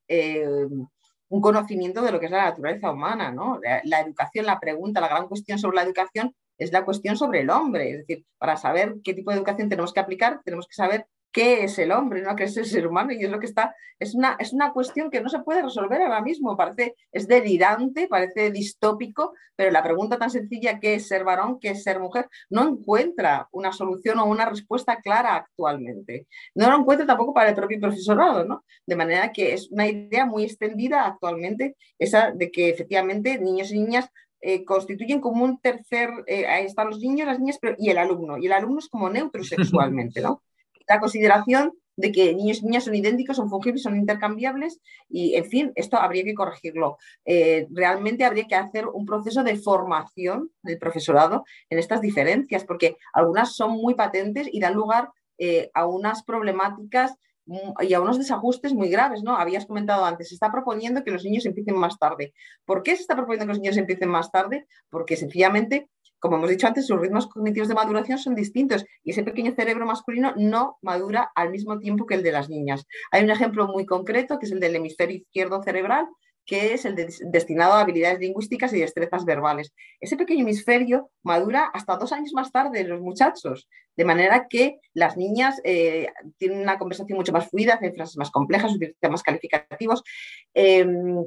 un 1.28 1.40
conocimiento 1.40 2.02
de 2.02 2.12
lo 2.12 2.20
que 2.20 2.26
es 2.26 2.32
la 2.32 2.44
naturaleza 2.44 2.90
humana, 2.90 3.32
¿no? 3.32 3.58
la, 3.84 4.00
educación, 4.00 4.46
la 4.46 4.60
pregunta, 4.60 5.00
la 5.00 5.08
gran 5.08 5.28
cuestión 5.28 5.58
sobre 5.58 5.76
la 5.76 5.82
educación 5.82 6.34
es 6.62 6.72
la 6.72 6.84
cuestión 6.84 7.16
sobre 7.16 7.40
el 7.40 7.50
hombre. 7.50 7.90
Es 7.90 7.98
decir, 7.98 8.24
para 8.38 8.56
saber 8.56 8.96
qué 9.02 9.14
tipo 9.14 9.30
de 9.30 9.36
educación 9.38 9.68
tenemos 9.68 9.92
que 9.92 10.00
aplicar, 10.00 10.40
tenemos 10.44 10.66
que 10.66 10.74
saber 10.74 11.06
qué 11.32 11.64
es 11.64 11.78
el 11.78 11.90
hombre, 11.92 12.22
¿no? 12.22 12.36
qué 12.36 12.44
es 12.44 12.56
el 12.56 12.66
ser 12.66 12.86
humano, 12.86 13.12
y 13.12 13.24
es 13.24 13.30
lo 13.30 13.40
que 13.40 13.46
está, 13.46 13.74
es 13.98 14.14
una, 14.14 14.36
es 14.38 14.52
una 14.52 14.72
cuestión 14.72 15.10
que 15.10 15.20
no 15.20 15.30
se 15.30 15.40
puede 15.40 15.62
resolver 15.62 16.02
ahora 16.02 16.20
mismo, 16.20 16.56
parece, 16.56 16.94
es 17.10 17.26
delirante, 17.26 18.06
parece 18.06 18.50
distópico, 18.50 19.32
pero 19.56 19.70
la 19.70 19.82
pregunta 19.82 20.18
tan 20.18 20.30
sencilla, 20.30 20.78
¿qué 20.78 20.94
es 20.94 21.08
ser 21.08 21.24
varón, 21.24 21.58
qué 21.58 21.70
es 21.70 21.82
ser 21.82 22.00
mujer? 22.00 22.28
No 22.50 22.68
encuentra 22.68 23.48
una 23.52 23.72
solución 23.72 24.18
o 24.18 24.26
una 24.26 24.44
respuesta 24.44 25.00
clara 25.00 25.36
actualmente. 25.36 26.26
No 26.54 26.70
lo 26.70 26.78
encuentra 26.78 27.06
tampoco 27.06 27.32
para 27.32 27.50
el 27.50 27.54
propio 27.54 27.80
profesorado, 27.80 28.44
¿no? 28.44 28.64
De 28.86 28.96
manera 28.96 29.32
que 29.32 29.54
es 29.54 29.70
una 29.70 29.86
idea 29.86 30.26
muy 30.26 30.44
extendida 30.44 31.06
actualmente, 31.06 31.76
esa 31.98 32.30
de 32.32 32.50
que 32.50 32.68
efectivamente 32.68 33.38
niños 33.38 33.70
y 33.72 33.80
niñas 33.80 34.10
eh, 34.44 34.64
constituyen 34.64 35.20
como 35.20 35.44
un 35.44 35.60
tercer, 35.60 36.10
eh, 36.26 36.46
ahí 36.46 36.66
están 36.66 36.90
los 36.90 36.98
niños, 36.98 37.28
las 37.28 37.38
niñas 37.38 37.60
y 37.78 37.90
el 37.90 37.98
alumno, 37.98 38.38
y 38.38 38.46
el 38.46 38.52
alumno 38.52 38.80
es 38.80 38.88
como 38.88 39.08
neutro 39.08 39.44
sexualmente, 39.44 40.20
¿no? 40.20 40.42
La 40.88 40.98
consideración 40.98 41.72
de 41.94 42.10
que 42.10 42.34
niños 42.34 42.58
y 42.58 42.64
niñas 42.64 42.84
son 42.84 42.96
idénticos, 42.96 43.36
son 43.36 43.48
fungibles, 43.48 43.82
son 43.82 43.96
intercambiables 43.96 44.80
y, 45.08 45.36
en 45.36 45.44
fin, 45.44 45.72
esto 45.76 45.96
habría 45.96 46.24
que 46.24 46.34
corregirlo. 46.34 46.98
Eh, 47.24 47.68
realmente 47.70 48.24
habría 48.24 48.48
que 48.48 48.56
hacer 48.56 48.88
un 48.88 49.06
proceso 49.06 49.44
de 49.44 49.56
formación 49.56 50.50
del 50.62 50.78
profesorado 50.78 51.44
en 51.70 51.78
estas 51.78 52.00
diferencias, 52.00 52.64
porque 52.64 52.96
algunas 53.12 53.54
son 53.54 53.72
muy 53.72 53.94
patentes 53.94 54.48
y 54.50 54.58
dan 54.58 54.74
lugar 54.74 55.10
a 55.74 55.86
unas 55.86 56.22
problemáticas 56.22 57.16
y 57.80 57.94
a 57.94 58.00
unos 58.00 58.18
desajustes 58.18 58.72
muy 58.72 58.88
graves, 58.88 59.22
¿no? 59.22 59.36
Habías 59.36 59.66
comentado 59.66 60.04
antes, 60.04 60.28
se 60.28 60.34
está 60.34 60.50
proponiendo 60.50 61.02
que 61.02 61.10
los 61.10 61.24
niños 61.24 61.46
empiecen 61.46 61.76
más 61.76 61.98
tarde. 61.98 62.34
¿Por 62.64 62.82
qué 62.82 62.94
se 62.96 63.02
está 63.02 63.14
proponiendo 63.14 63.46
que 63.46 63.52
los 63.52 63.60
niños 63.60 63.76
empiecen 63.76 64.08
más 64.08 64.30
tarde? 64.30 64.66
Porque 64.90 65.16
sencillamente, 65.16 65.88
como 66.18 66.36
hemos 66.36 66.50
dicho 66.50 66.66
antes, 66.66 66.86
sus 66.86 67.00
ritmos 67.00 67.26
cognitivos 67.26 67.68
de 67.68 67.74
maduración 67.74 68.18
son 68.18 68.34
distintos 68.34 68.84
y 69.02 69.10
ese 69.10 69.24
pequeño 69.24 69.52
cerebro 69.52 69.86
masculino 69.86 70.34
no 70.36 70.78
madura 70.82 71.32
al 71.34 71.50
mismo 71.50 71.78
tiempo 71.78 72.06
que 72.06 72.14
el 72.14 72.22
de 72.22 72.32
las 72.32 72.48
niñas. 72.48 72.86
Hay 73.10 73.24
un 73.24 73.30
ejemplo 73.30 73.66
muy 73.66 73.86
concreto 73.86 74.38
que 74.38 74.46
es 74.46 74.52
el 74.52 74.60
del 74.60 74.76
hemisferio 74.76 75.16
izquierdo 75.16 75.62
cerebral, 75.62 76.06
que 76.44 76.74
es 76.74 76.84
el 76.84 76.96
destinado 77.26 77.74
a 77.74 77.80
habilidades 77.80 78.18
lingüísticas 78.18 78.72
y 78.72 78.80
destrezas 78.80 79.24
verbales. 79.24 79.72
Ese 80.00 80.16
pequeño 80.16 80.42
hemisferio 80.42 81.10
madura 81.22 81.70
hasta 81.72 81.96
dos 81.96 82.12
años 82.12 82.32
más 82.32 82.50
tarde 82.50 82.80
en 82.80 82.88
los 82.88 83.00
muchachos, 83.00 83.68
de 83.96 84.04
manera 84.04 84.46
que 84.48 84.80
las 84.94 85.16
niñas 85.16 85.60
eh, 85.64 86.08
tienen 86.38 86.60
una 86.60 86.78
conversación 86.78 87.16
mucho 87.16 87.32
más 87.32 87.48
fluida, 87.48 87.74
hacen 87.74 87.94
frases 87.94 88.16
más 88.16 88.30
complejas, 88.30 88.74
utilizan 88.74 89.12
más 89.12 89.22
calificativos. 89.22 90.02
Em, 90.54 91.24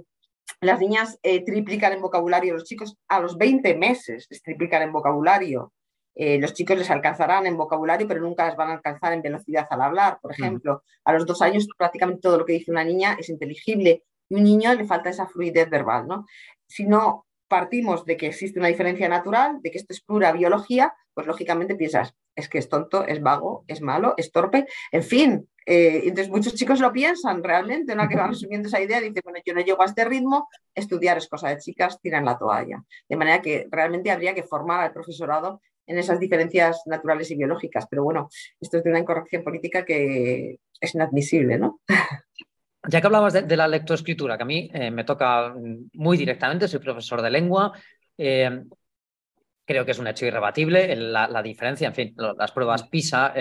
las 0.62 0.80
niñas 0.80 1.17
eh, 1.23 1.43
triplican 1.43 1.93
en 1.93 2.01
vocabulario, 2.01 2.54
los 2.54 2.65
chicos 2.65 2.97
a 3.08 3.19
los 3.19 3.38
20 3.38 3.75
meses 3.75 4.28
les 4.30 4.41
triplican 4.41 4.82
en 4.82 4.91
vocabulario. 4.91 5.71
Eh, 6.17 6.39
los 6.39 6.54
chicos 6.54 6.78
les 6.78 6.89
alcanzarán 6.89 7.45
en 7.45 7.58
vocabulario, 7.58 8.08
pero 8.08 8.21
nunca 8.21 8.45
las 8.45 8.56
van 8.56 8.69
a 8.69 8.73
alcanzar 8.73 9.12
en 9.12 9.21
velocidad 9.21 9.67
al 9.69 9.82
hablar, 9.82 10.19
por 10.21 10.32
ejemplo. 10.32 10.84
A 11.04 11.13
los 11.13 11.25
dos 11.25 11.41
años 11.41 11.67
prácticamente 11.78 12.21
todo 12.21 12.38
lo 12.38 12.45
que 12.45 12.54
dice 12.54 12.71
una 12.71 12.86
niña 12.86 13.17
es 13.19 13.30
inteligible 13.30 14.04
y 14.29 14.35
un 14.35 14.43
niño 14.43 14.73
le 14.73 14.85
falta 14.85 15.09
esa 15.09 15.27
fluidez 15.27 15.69
verbal. 15.69 16.07
¿no? 16.07 16.25
Si 16.67 16.85
no 16.85 17.25
partimos 17.47 18.05
de 18.05 18.17
que 18.17 18.27
existe 18.27 18.59
una 18.59 18.67
diferencia 18.67 19.07
natural, 19.07 19.61
de 19.61 19.71
que 19.71 19.77
esto 19.77 19.93
es 19.93 20.01
pura 20.01 20.31
biología, 20.31 20.93
pues 21.13 21.27
lógicamente 21.27 21.75
piensas, 21.75 22.13
es 22.35 22.49
que 22.49 22.57
es 22.57 22.67
tonto, 22.69 23.05
es 23.05 23.21
vago, 23.21 23.63
es 23.67 23.81
malo, 23.81 24.13
es 24.17 24.31
torpe, 24.31 24.67
en 24.91 25.03
fin. 25.03 25.49
Eh, 25.65 26.01
entonces 26.03 26.29
muchos 26.29 26.53
chicos 26.53 26.79
lo 26.79 26.91
piensan 26.91 27.43
realmente, 27.43 27.93
una 27.93 28.07
que 28.07 28.15
van 28.15 28.31
asumiendo 28.31 28.67
esa 28.67 28.81
idea, 28.81 28.99
dice, 28.99 29.21
bueno, 29.23 29.39
yo 29.45 29.53
no 29.53 29.61
llego 29.61 29.81
a 29.81 29.85
este 29.85 30.05
ritmo, 30.05 30.49
estudiar 30.73 31.17
es 31.17 31.27
cosa 31.27 31.49
de 31.49 31.57
chicas, 31.57 31.99
tiran 32.01 32.25
la 32.25 32.38
toalla. 32.38 32.83
De 33.07 33.15
manera 33.15 33.41
que 33.41 33.67
realmente 33.71 34.11
habría 34.11 34.35
que 34.35 34.43
formar 34.43 34.81
al 34.81 34.93
profesorado 34.93 35.61
en 35.88 35.99
esas 35.99 36.19
diferencias 36.19 36.81
naturales 36.85 37.29
y 37.31 37.35
biológicas. 37.35 37.88
Pero 37.89 38.03
bueno, 38.03 38.29
esto 38.59 38.77
es 38.77 38.83
de 38.83 38.89
una 38.89 38.99
incorrección 38.99 39.43
política 39.43 39.85
que 39.85 40.59
es 40.81 40.95
inadmisible, 40.95 41.57
¿no? 41.57 41.79
ya 42.87 43.01
que 43.01 43.07
hablabas 43.07 43.33
de, 43.33 43.57
la 43.57 43.67
lectoescritura, 43.67 44.37
que 44.37 44.43
a 44.43 44.45
mí 44.45 44.69
me 44.91 45.03
toca 45.03 45.53
muy 45.93 46.17
directamente, 46.17 46.67
soy 46.67 46.79
profesor 46.79 47.21
de 47.21 47.29
lengua, 47.29 47.71
creo 48.17 49.85
que 49.85 49.91
es 49.91 49.99
un 49.99 50.07
hecho 50.07 50.25
irrebatible 50.25 50.95
la, 50.95 51.41
diferencia, 51.41 51.87
en 51.87 51.93
fin, 51.93 52.15
las 52.37 52.51
pruebas 52.51 52.83
PISA 52.83 53.33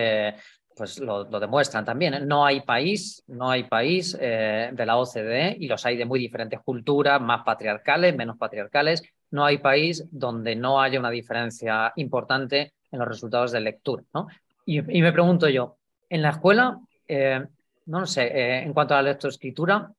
pues 0.75 0.99
lo, 0.99 1.25
demuestran 1.25 1.85
también. 1.85 2.15
¿eh? 2.15 2.21
No 2.21 2.45
hay 2.45 2.61
país, 2.61 3.23
no 3.29 3.51
hay 3.51 3.65
país 3.65 4.17
eh, 4.21 4.71
de 4.73 4.87
la 4.87 4.97
OCDE 4.97 5.57
y 5.59 5.69
los 5.69 5.85
hay 5.87 5.97
de 5.97 6.05
muy 6.05 6.19
diferentes 6.19 6.61
culturas, 6.61 7.21
más 7.21 7.43
patriarcales, 7.45 8.17
menos 8.17 8.37
patriarcales. 8.37 9.03
No 9.31 9.45
hay 9.45 9.59
país 9.59 10.07
donde 10.11 10.57
no 10.57 10.81
haya 10.81 10.99
una 10.99 11.11
diferencia 11.11 11.93
importante 11.97 12.75
en 12.91 12.99
los 12.99 13.09
resultados 13.09 13.53
de 13.53 13.61
lectura. 13.61 14.03
¿no? 14.13 14.27
Y, 14.67 14.81
me 14.83 15.13
pregunto 15.13 15.49
yo, 15.49 15.77
en 16.09 16.23
la 16.23 16.31
escuela, 16.31 16.79
eh, 17.07 17.45
no 17.87 18.07
sé, 18.07 18.59
en 18.63 18.73
cuanto 18.73 18.95
a 18.95 19.03
la 19.03 19.11
lectoescritura, 19.11 19.93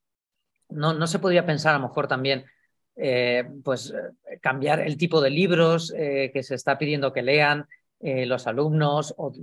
no, 0.69 0.93
no 0.93 1.08
se 1.08 1.19
podría 1.19 1.45
pensar 1.45 1.76
a 1.76 1.80
lo 1.80 1.88
mejor 1.88 2.08
también 2.08 2.45
pues 3.63 3.93
cambiar 4.41 4.80
el 4.80 4.95
tipo 4.98 5.19
de 5.19 5.30
libros 5.30 5.91
que 5.91 6.43
se 6.43 6.56
está 6.56 6.78
pidiendo 6.78 7.12
que 7.12 7.24
lean 7.24 7.67
los 8.00 8.48
alumnos 8.48 9.13
o, 9.17 9.34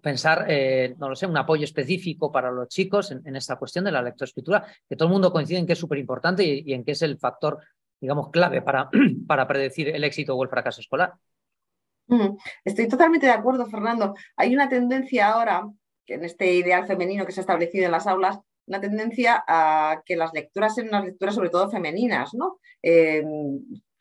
pensar, 0.00 0.46
eh, 0.48 0.94
no 0.98 1.08
lo 1.08 1.16
sé, 1.16 1.26
un 1.26 1.36
apoyo 1.36 1.64
específico 1.64 2.30
para 2.30 2.50
los 2.50 2.68
chicos 2.68 3.10
en, 3.10 3.36
esta 3.36 3.56
cuestión 3.56 3.84
de 3.84 3.92
la 3.92 4.02
lectoescritura, 4.02 4.64
que 4.88 4.96
todo 4.96 5.08
el 5.08 5.12
mundo 5.12 5.32
coincide 5.32 5.58
en 5.58 5.66
que 5.66 5.72
es 5.74 5.78
súper 5.78 5.98
importante 5.98 6.44
y, 6.44 6.72
en 6.72 6.84
que 6.84 6.92
es 6.92 7.02
el 7.02 7.18
factor, 7.18 7.58
digamos, 8.00 8.30
clave 8.30 8.62
para, 8.62 8.88
para 9.26 9.46
predecir 9.46 9.88
el 9.88 10.04
éxito 10.04 10.34
o 10.34 10.42
el 10.42 10.50
fracaso 10.50 10.80
escolar. 10.80 11.12
Mm, 12.08 12.36
estoy 12.64 12.88
totalmente 12.88 13.26
de 13.26 13.32
acuerdo, 13.32 13.66
Fernando. 13.66 14.14
Hay 14.36 14.54
una 14.54 14.68
tendencia 14.68 15.28
ahora, 15.28 15.68
en 16.06 16.24
este 16.24 16.52
ideal 16.54 16.86
femenino 16.86 17.26
que 17.26 17.32
se 17.32 17.40
ha 17.40 17.42
establecido 17.42 17.86
en 17.86 17.92
las 17.92 18.06
aulas, 18.06 18.38
una 18.66 18.80
tendencia 18.80 19.42
a 19.46 20.02
que 20.04 20.16
las 20.16 20.32
lecturas 20.32 20.74
sean 20.74 20.88
unas 20.88 21.04
lecturas 21.04 21.34
sobre 21.34 21.50
todo 21.50 21.70
femeninas, 21.70 22.34
¿no? 22.34 22.58
Eh, 22.82 23.22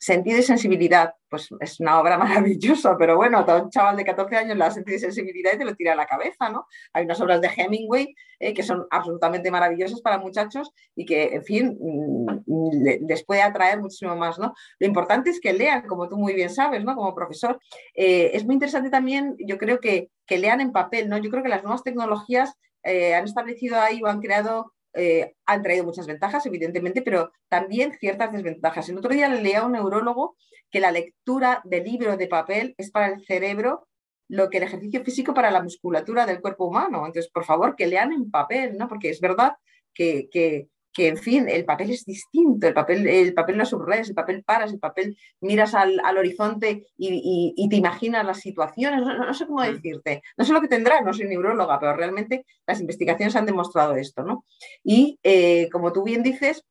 Sentido 0.04 0.40
y 0.40 0.42
sensibilidad, 0.42 1.14
pues 1.30 1.50
es 1.60 1.80
una 1.80 2.00
obra 2.00 2.18
maravillosa, 2.58 2.98
pero 2.98 3.18
bueno, 3.18 3.38
a 3.38 3.62
un 3.62 3.70
chaval 3.70 3.96
de 3.96 4.04
14 4.04 4.36
años 4.36 4.58
le 4.58 4.64
da 4.64 4.72
sentido 4.72 4.98
y 4.98 5.00
sensibilidad 5.00 5.54
y 5.54 5.60
te 5.60 5.66
lo 5.66 5.76
tira 5.76 5.94
a 5.94 5.96
la 5.96 6.08
cabeza, 6.08 6.50
¿no? 6.50 6.66
Hay 6.92 7.06
unas 7.06 7.22
obras 7.22 7.40
de 7.40 7.52
Hemingway 7.56 8.16
eh, 8.40 8.56
que 8.56 8.64
son 8.64 8.88
absolutamente 8.90 9.52
maravillosas 9.52 10.02
para 10.02 10.18
muchachos 10.18 10.72
y 10.96 11.06
que, 11.06 11.36
en 11.36 11.44
fin, 11.44 11.78
mm, 11.80 13.08
les 13.08 13.24
puede 13.24 13.44
atraer 13.44 13.80
muchísimo 13.80 14.16
más, 14.16 14.40
¿no? 14.40 14.56
Lo 14.80 14.88
importante 14.88 15.30
es 15.30 15.40
que 15.40 15.54
lean, 15.54 15.86
como 15.86 16.10
tú 16.10 16.18
muy 16.18 16.34
bien 16.34 16.50
sabes, 16.50 16.84
¿no? 16.84 16.96
Como 16.96 17.14
profesor. 17.14 17.60
Eh, 17.94 18.32
es 18.34 18.44
muy 18.44 18.56
interesante 18.56 18.90
también, 18.90 19.36
yo 19.38 19.60
creo 19.60 19.80
que, 19.80 20.10
que 20.26 20.40
lean 20.40 20.62
en 20.62 20.72
papel, 20.72 21.10
¿no? 21.10 21.20
Yo 21.20 21.30
creo 21.30 21.44
que 21.44 21.50
las 21.50 21.62
nuevas 21.62 21.84
tecnologías 21.84 22.58
eh, 22.84 23.14
han 23.14 23.26
establecido 23.26 23.80
ahí 23.80 24.02
o 24.02 24.08
han 24.08 24.20
creado 24.20 24.74
eh, 24.94 25.36
han 25.46 25.64
traído 25.64 25.86
muchas 25.86 26.08
ventajas, 26.08 26.46
evidentemente, 26.46 27.02
pero 27.02 27.32
también 27.48 27.94
ciertas 27.94 28.32
desventajas. 28.32 28.90
El 28.90 28.98
otro 28.98 29.14
día 29.14 29.30
le 29.30 29.42
leía 29.42 29.60
a 29.60 29.66
un 29.66 29.74
neurólogo 29.74 30.36
que 30.70 30.80
la 30.80 30.92
lectura 30.92 31.62
de 31.66 31.84
libro 31.84 32.18
de 32.18 32.28
papel 32.28 32.76
es 32.78 32.92
para 32.92 33.08
el 33.08 33.26
cerebro 33.26 33.88
lo 34.28 34.50
que 34.50 34.58
el 34.58 34.64
ejercicio 34.64 35.04
físico 35.04 35.34
para 35.34 35.52
la 35.52 35.62
musculatura 35.62 36.26
del 36.26 36.40
cuerpo 36.40 36.66
humano. 36.66 37.06
Entonces, 37.06 37.30
por 37.30 37.44
favor, 37.44 37.76
que 37.76 37.88
lean 37.88 38.14
en 38.14 38.32
papel, 38.32 38.78
¿no? 38.78 38.88
Porque 38.88 39.10
es 39.10 39.20
verdad 39.20 39.54
que, 39.94 40.30
que, 40.32 40.70
que, 40.94 41.08
en 41.08 41.18
fin, 41.18 41.48
el 41.50 41.66
papel 41.66 41.92
es 41.92 42.06
distinto, 42.06 42.68
el 42.68 42.74
papel, 42.74 43.08
el 43.08 43.34
papel 43.34 43.58
no 43.58 43.66
subrayas, 43.66 44.10
el 44.10 44.16
papel 44.16 44.44
paras, 44.44 44.74
el 44.74 44.80
papel 44.80 45.18
miras 45.40 45.74
al, 45.74 46.00
horizonte 46.18 46.86
y, 46.98 47.68
te 47.70 47.76
imaginas 47.76 48.26
las 48.26 48.40
situaciones, 48.40 49.02
no, 49.02 49.34
sé 49.34 49.46
cómo 49.46 49.62
mm. 49.62 49.74
decirte, 49.74 50.22
no 50.38 50.46
sé 50.46 50.54
lo 50.54 50.62
que 50.62 50.68
tendrá, 50.68 51.02
no 51.02 51.14
soy 51.14 51.28
neuróloga, 51.28 51.80
pero 51.80 51.96
realmente 51.96 52.46
las 52.68 52.82
investigaciones 52.82 53.36
han 53.36 53.46
demostrado 53.46 53.96
esto, 53.96 54.24
¿no? 54.24 54.46
Y 54.84 55.20
eh, 55.24 55.70
como 55.72 55.94
tú 55.94 56.04
bien 56.04 56.24
dices, 56.24 56.66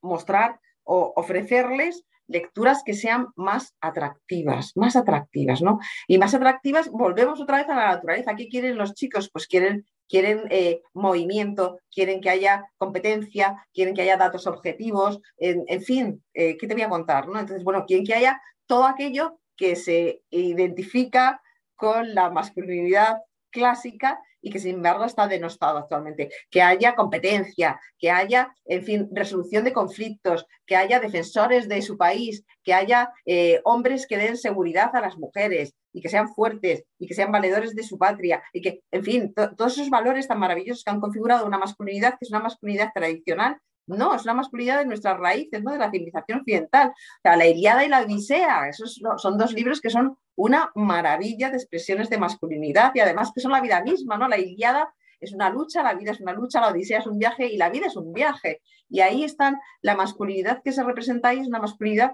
mostrar 0.00 0.60
o 0.84 1.12
ofrecerles 1.16 2.04
lecturas 2.28 2.82
que 2.84 2.94
sean 2.94 3.28
más 3.36 3.74
atractivas, 3.80 4.72
más 4.76 4.96
atractivas, 4.96 5.62
¿no? 5.62 5.78
Y 6.06 6.18
más 6.18 6.34
atractivas, 6.34 6.88
volvemos 6.90 7.40
otra 7.40 7.58
vez 7.58 7.68
a 7.68 7.74
la 7.74 7.88
naturaleza. 7.88 8.36
¿Qué 8.36 8.48
quieren 8.48 8.76
los 8.76 8.94
chicos? 8.94 9.30
Pues 9.32 9.46
quieren 9.46 9.86
quieren 10.08 10.44
eh, 10.50 10.80
movimiento, 10.94 11.78
quieren 11.90 12.20
que 12.20 12.30
haya 12.30 12.64
competencia, 12.76 13.66
quieren 13.72 13.94
que 13.94 14.02
haya 14.02 14.16
datos 14.16 14.46
objetivos, 14.46 15.20
en, 15.36 15.82
fin, 15.82 16.24
eh, 16.34 16.56
¿qué 16.56 16.66
te 16.66 16.74
voy 16.74 16.82
a 16.82 16.88
contar? 16.88 17.28
¿no? 17.28 17.38
Entonces, 17.38 17.64
bueno, 17.64 17.84
quieren 17.86 18.06
que 18.06 18.14
haya 18.14 18.40
todo 18.66 18.84
aquello 18.84 19.38
que 19.56 19.76
se 19.76 20.22
identifica 20.30 21.40
con 21.76 22.14
la 22.14 22.30
masculinidad 22.30 23.18
clásica 23.50 24.20
y 24.40 24.50
que 24.50 24.58
sin 24.58 24.76
embargo 24.76 25.04
está 25.04 25.26
denostado 25.26 25.78
actualmente. 25.78 26.30
Que 26.50 26.62
haya 26.62 26.94
competencia, 26.94 27.80
que 27.98 28.10
haya, 28.10 28.54
en 28.64 28.84
fin, 28.84 29.08
resolución 29.12 29.64
de 29.64 29.72
conflictos, 29.72 30.46
que 30.66 30.76
haya 30.76 31.00
defensores 31.00 31.68
de 31.68 31.82
su 31.82 31.96
país, 31.96 32.44
que 32.62 32.74
haya 32.74 33.10
eh, 33.26 33.60
hombres 33.64 34.06
que 34.06 34.18
den 34.18 34.36
seguridad 34.36 34.94
a 34.94 35.00
las 35.00 35.18
mujeres 35.18 35.74
y 35.98 36.00
que 36.00 36.08
sean 36.08 36.28
fuertes 36.28 36.84
y 36.98 37.06
que 37.06 37.14
sean 37.14 37.32
valedores 37.32 37.74
de 37.74 37.82
su 37.82 37.98
patria 37.98 38.42
y 38.52 38.62
que, 38.62 38.82
en 38.92 39.04
fin, 39.04 39.34
todos 39.34 39.72
esos 39.72 39.90
valores 39.90 40.28
tan 40.28 40.38
maravillosos 40.38 40.84
que 40.84 40.90
han 40.90 41.00
configurado 41.00 41.44
una 41.44 41.58
masculinidad 41.58 42.12
que 42.12 42.24
es 42.24 42.30
una 42.30 42.40
masculinidad 42.40 42.92
tradicional 42.94 43.58
no, 43.88 44.14
es 44.14 44.22
una 44.24 44.34
masculinidad 44.34 44.80
de 44.80 44.84
nuestras 44.84 45.18
raíces, 45.18 45.62
¿no? 45.62 45.72
de 45.72 45.78
la 45.78 45.90
civilización 45.90 46.40
occidental. 46.40 46.88
O 46.90 47.20
sea, 47.22 47.36
la 47.36 47.46
Iliada 47.46 47.86
y 47.86 47.88
la 47.88 48.02
Odisea, 48.02 48.68
esos 48.68 49.00
son 49.16 49.38
dos 49.38 49.54
libros 49.54 49.80
que 49.80 49.88
son 49.88 50.18
una 50.36 50.70
maravilla 50.74 51.48
de 51.48 51.56
expresiones 51.56 52.10
de 52.10 52.18
masculinidad 52.18 52.92
y 52.94 53.00
además 53.00 53.32
que 53.34 53.40
son 53.40 53.52
la 53.52 53.62
vida 53.62 53.82
misma, 53.82 54.18
¿no? 54.18 54.28
La 54.28 54.36
Iliada 54.36 54.92
es 55.20 55.32
una 55.32 55.48
lucha, 55.48 55.82
la 55.82 55.94
vida 55.94 56.12
es 56.12 56.20
una 56.20 56.34
lucha, 56.34 56.60
la 56.60 56.68
Odisea 56.68 56.98
es 56.98 57.06
un 57.06 57.18
viaje 57.18 57.46
y 57.46 57.56
la 57.56 57.70
vida 57.70 57.86
es 57.86 57.96
un 57.96 58.12
viaje. 58.12 58.60
Y 58.90 59.00
ahí 59.00 59.24
están 59.24 59.56
la 59.80 59.96
masculinidad 59.96 60.62
que 60.62 60.72
se 60.72 60.84
representa 60.84 61.30
ahí, 61.30 61.40
es 61.40 61.48
una 61.48 61.58
masculinidad 61.58 62.12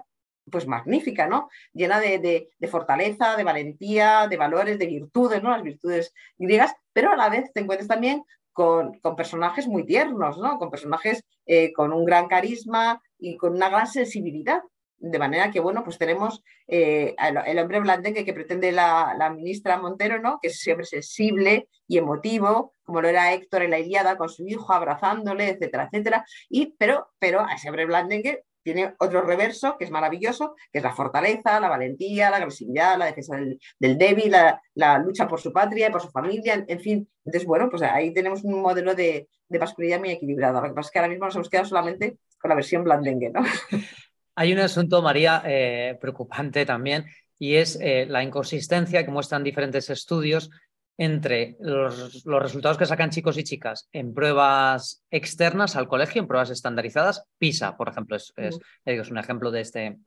pues 0.49 0.67
magnífica, 0.67 1.27
¿no? 1.27 1.49
Llena 1.73 1.99
de, 1.99 2.49
fortaleza, 2.69 3.35
de 3.35 3.43
valentía, 3.43 4.27
de 4.27 4.37
valores, 4.37 4.79
de 4.79 4.87
virtudes, 4.87 5.41
¿no? 5.41 5.51
Las 5.51 5.63
virtudes 5.63 6.13
griegas, 6.37 6.73
pero 6.93 7.11
a 7.11 7.15
la 7.15 7.29
vez 7.29 7.51
te 7.53 7.61
encuentras 7.61 7.87
también 7.87 8.23
con, 8.53 8.99
personajes 9.17 9.67
muy 9.67 9.85
tiernos, 9.85 10.37
¿no? 10.37 10.57
Con 10.57 10.69
personajes 10.69 11.23
eh, 11.45 11.73
con 11.73 11.93
un 11.93 12.05
gran 12.05 12.27
carisma 12.27 13.01
y 13.17 13.37
con 13.37 13.53
una 13.53 13.69
gran 13.69 13.87
sensibilidad. 13.87 14.61
De 14.97 15.19
manera 15.19 15.51
que, 15.51 15.59
bueno, 15.59 15.83
pues 15.83 15.97
tenemos 15.97 16.41
eh, 16.67 17.15
el, 17.19 17.59
hombre 17.59 17.81
blandengue 17.81 18.23
que 18.23 18.33
pretende 18.33 18.71
la, 18.71 19.31
ministra 19.35 19.77
Montero, 19.77 20.21
¿no? 20.21 20.39
Que 20.41 20.47
es 20.47 20.59
siempre 20.59 20.85
sensible 20.85 21.67
y 21.87 21.97
emotivo, 21.97 22.71
como 22.83 23.01
lo 23.01 23.09
era 23.09 23.33
Héctor 23.33 23.63
en 23.63 23.71
la 23.71 23.79
Iliada 23.79 24.17
con 24.17 24.29
su 24.29 24.47
hijo, 24.47 24.71
abrazándole, 24.71 25.49
etcétera, 25.49 25.89
etcétera. 25.91 26.25
Y, 26.49 26.75
pero, 26.77 27.09
pero 27.19 27.41
a 27.41 27.53
ese 27.55 27.69
hombre 27.69 27.85
blandengue 27.85 28.45
tiene 28.65 28.95
otro 28.97 29.21
reverso 29.21 29.77
que 29.77 29.85
es 29.85 29.91
maravilloso, 29.91 30.55
que 30.71 30.79
es 30.79 30.83
la 30.83 30.91
fortaleza, 30.91 31.59
la 31.59 31.69
valentía, 31.69 32.31
la 32.31 32.37
agresividad, 32.37 32.97
la 32.97 33.05
defensa 33.05 33.37
del, 33.37 33.97
débil, 33.97 34.33
la, 34.73 34.97
lucha 34.97 35.27
por 35.27 35.39
su 35.39 35.53
patria 35.53 35.87
y 35.87 35.91
por 35.91 36.01
su 36.01 36.09
familia, 36.09 36.65
en, 36.67 36.79
fin. 36.79 37.07
Entonces, 37.23 37.47
bueno, 37.47 37.69
pues 37.69 37.83
ahí 37.83 38.11
tenemos 38.11 38.43
un 38.43 38.59
modelo 38.59 38.95
de, 38.95 39.29
de 39.47 39.99
muy 39.99 40.09
equilibrado. 40.09 40.61
Lo 40.61 40.69
que 40.69 40.73
pasa 40.73 40.87
es 40.87 40.91
que 40.91 40.97
ahora 40.97 41.09
mismo 41.09 41.25
nos 41.25 41.35
hemos 41.35 41.49
quedado 41.49 41.67
solamente 41.67 42.17
con 42.41 42.49
la 42.49 42.55
versión 42.55 42.83
blandengue, 42.83 43.29
¿no? 43.29 43.43
Hay 44.37 44.51
un 44.51 44.59
asunto, 44.59 45.01
María, 45.03 45.43
eh, 45.45 45.97
preocupante 46.01 46.65
también, 46.65 47.05
y 47.37 47.55
es 47.55 47.77
eh, 47.79 48.07
la 48.09 48.23
inconsistencia 48.23 49.05
que 49.05 49.11
muestran 49.11 49.43
diferentes 49.43 49.91
estudios 49.91 50.49
entre 50.97 51.57
los, 51.59 52.23
resultados 52.25 52.77
que 52.77 52.85
sacan 52.85 53.09
chicos 53.09 53.37
y 53.37 53.43
chicas 53.43 53.89
en 53.91 54.13
pruebas 54.13 55.03
externas 55.11 55.75
al 55.75 55.87
colegio, 55.87 56.21
en 56.21 56.27
pruebas 56.27 56.49
estandarizadas, 56.49 57.25
PISA, 57.37 57.75
por 57.75 57.89
ejemplo, 57.89 58.15
es, 58.15 58.33
es, 58.37 59.11
un 59.11 59.17
ejemplo 59.17 59.51
de 59.51 59.61
este, 59.61 59.97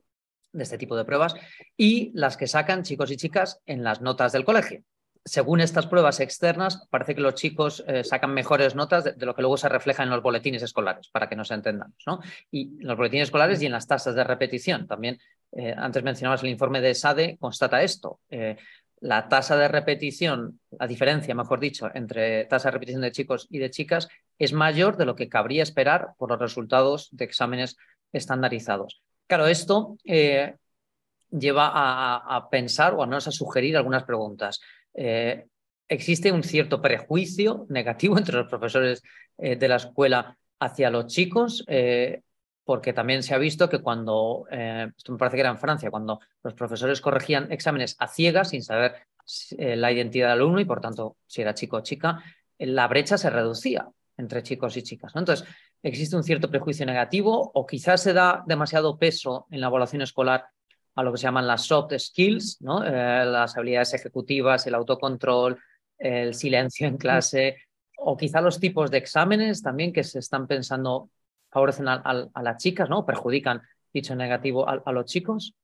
de 0.51 0.63
este 0.63 0.77
tipo 0.77 0.97
de 0.97 1.05
pruebas, 1.05 1.35
y 1.77 2.11
las 2.13 2.37
que 2.37 2.47
sacan 2.47 2.83
chicos 2.83 3.11
y 3.11 3.17
chicas 3.17 3.61
en 3.65 3.83
las 3.83 4.01
notas 4.01 4.31
del 4.31 4.45
colegio. 4.45 4.83
Según 5.25 5.59
estas 5.59 5.85
pruebas 5.85 6.21
externas, 6.21 6.87
parece 6.89 7.13
que 7.13 7.21
los 7.21 7.35
chicos 7.35 7.83
eh, 7.87 8.03
sacan 8.03 8.33
mejores 8.33 8.73
notas 8.73 9.03
de, 9.03 9.25
lo 9.25 9.35
que 9.35 9.41
luego 9.41 9.57
se 9.57 9.69
refleja 9.69 10.01
en 10.01 10.09
los 10.09 10.23
boletines 10.23 10.63
escolares, 10.63 11.09
para 11.09 11.29
que 11.29 11.35
nos 11.35 11.51
entendamos. 11.51 11.97
¿no? 12.07 12.19
Y 12.49 12.79
en 12.79 12.87
los 12.87 12.97
boletines 12.97 13.27
escolares 13.27 13.61
y 13.61 13.67
en 13.67 13.73
las 13.73 13.85
tasas 13.85 14.15
de 14.15 14.23
repetición. 14.23 14.87
También, 14.87 15.19
eh, 15.51 15.75
antes 15.77 16.03
mencionabas 16.03 16.41
el 16.41 16.49
informe 16.49 16.81
de 16.81 16.95
SADE, 16.95 17.37
constata 17.39 17.83
esto. 17.83 18.21
Eh, 18.29 18.57
la 19.01 19.27
tasa 19.29 19.55
de 19.57 19.67
repetición, 19.67 20.59
la 20.71 20.87
diferencia, 20.87 21.33
mejor 21.35 21.59
dicho, 21.59 21.89
entre 21.93 22.45
tasa 22.45 22.69
de 22.69 22.73
repetición 22.73 23.01
de 23.01 23.11
chicos 23.11 23.47
y 23.49 23.59
de 23.59 23.69
chicas 23.69 24.07
es 24.37 24.53
mayor 24.53 24.97
de 24.97 25.05
lo 25.05 25.15
que 25.15 25.29
cabría 25.29 25.63
esperar 25.63 26.13
por 26.17 26.29
los 26.29 26.39
resultados 26.39 27.09
de 27.11 27.25
exámenes 27.25 27.77
estandarizados. 28.11 29.01
Claro, 29.27 29.47
esto 29.47 29.97
eh, 30.05 30.55
lleva 31.29 31.71
a, 31.73 32.49
pensar 32.49 32.93
o 32.93 33.03
a 33.03 33.07
menos 33.07 33.27
a 33.27 33.31
sugerir 33.31 33.77
algunas 33.77 34.03
preguntas. 34.03 34.59
Eh, 34.93 35.45
¿Existe 35.87 36.31
un 36.31 36.43
cierto 36.43 36.81
prejuicio 36.81 37.65
negativo 37.69 38.17
entre 38.17 38.37
los 38.37 38.47
profesores 38.47 39.01
eh, 39.37 39.55
de 39.55 39.67
la 39.67 39.77
escuela 39.77 40.37
hacia 40.59 40.89
los 40.89 41.07
chicos? 41.07 41.63
Porque 42.69 42.93
también 42.93 43.23
se 43.23 43.33
ha 43.33 43.39
visto 43.39 43.67
que 43.67 43.79
cuando, 43.79 44.45
eh, 44.51 44.91
esto 44.95 45.11
me 45.11 45.17
parece 45.17 45.37
que 45.37 45.41
era 45.41 45.49
en 45.49 45.57
Francia, 45.57 45.89
cuando 45.89 46.19
los 46.43 46.53
profesores 46.53 47.01
corregían 47.01 47.51
exámenes 47.51 47.95
a 47.97 48.07
ciegas 48.07 48.49
sin 48.49 48.61
saber 48.61 49.07
eh, 49.57 49.75
la 49.75 49.91
identidad 49.91 50.27
del 50.27 50.33
alumno 50.33 50.59
y 50.59 50.65
por 50.65 50.79
tanto 50.79 51.17
si 51.25 51.41
era 51.41 51.55
chico 51.55 51.77
o 51.77 51.81
chica, 51.81 52.23
la 52.59 52.87
brecha 52.87 53.17
se 53.17 53.31
reducía. 53.31 53.89
entre 54.17 54.43
chicos 54.43 54.77
y 54.77 54.83
chicas. 54.83 55.13
Entonces, 55.15 55.47
existe 55.81 56.15
un 56.15 56.23
cierto 56.23 56.51
prejuicio 56.51 56.85
negativo 56.85 57.49
o 57.55 57.65
quizás 57.65 58.03
se 58.03 58.13
da 58.13 58.43
demasiado 58.45 58.99
peso 58.99 59.47
en 59.49 59.61
la 59.61 59.67
evaluación 59.67 60.03
escolar 60.03 60.45
a 60.93 61.01
lo 61.01 61.11
que 61.11 61.17
se 61.17 61.23
llaman 61.23 61.47
las 61.47 61.63
soft 61.65 61.97
skills, 61.97 62.61
¿no? 62.61 62.85
Eh, 62.85 63.25
las 63.25 63.57
habilidades 63.57 63.95
ejecutivas, 63.95 64.67
el 64.67 64.75
autocontrol, 64.75 65.57
el 65.97 66.35
silencio 66.35 66.87
en 66.87 66.97
clase, 66.97 67.55
o 67.97 68.15
quizá 68.15 68.41
los 68.41 68.59
tipos 68.59 68.91
de 68.91 68.99
exámenes 68.99 69.63
también 69.63 69.91
que 69.91 70.03
se 70.03 70.19
están 70.19 70.45
pensando 70.45 71.09
favorecen 71.49 71.87
a, 71.87 72.31
las 72.41 72.57
chicas, 72.57 72.89
¿no? 72.89 73.05
Perjudican, 73.05 73.61
dicho 73.93 74.15
negativo, 74.15 74.67
a 74.67 74.91
los 74.91 75.05
chicos. 75.05 75.55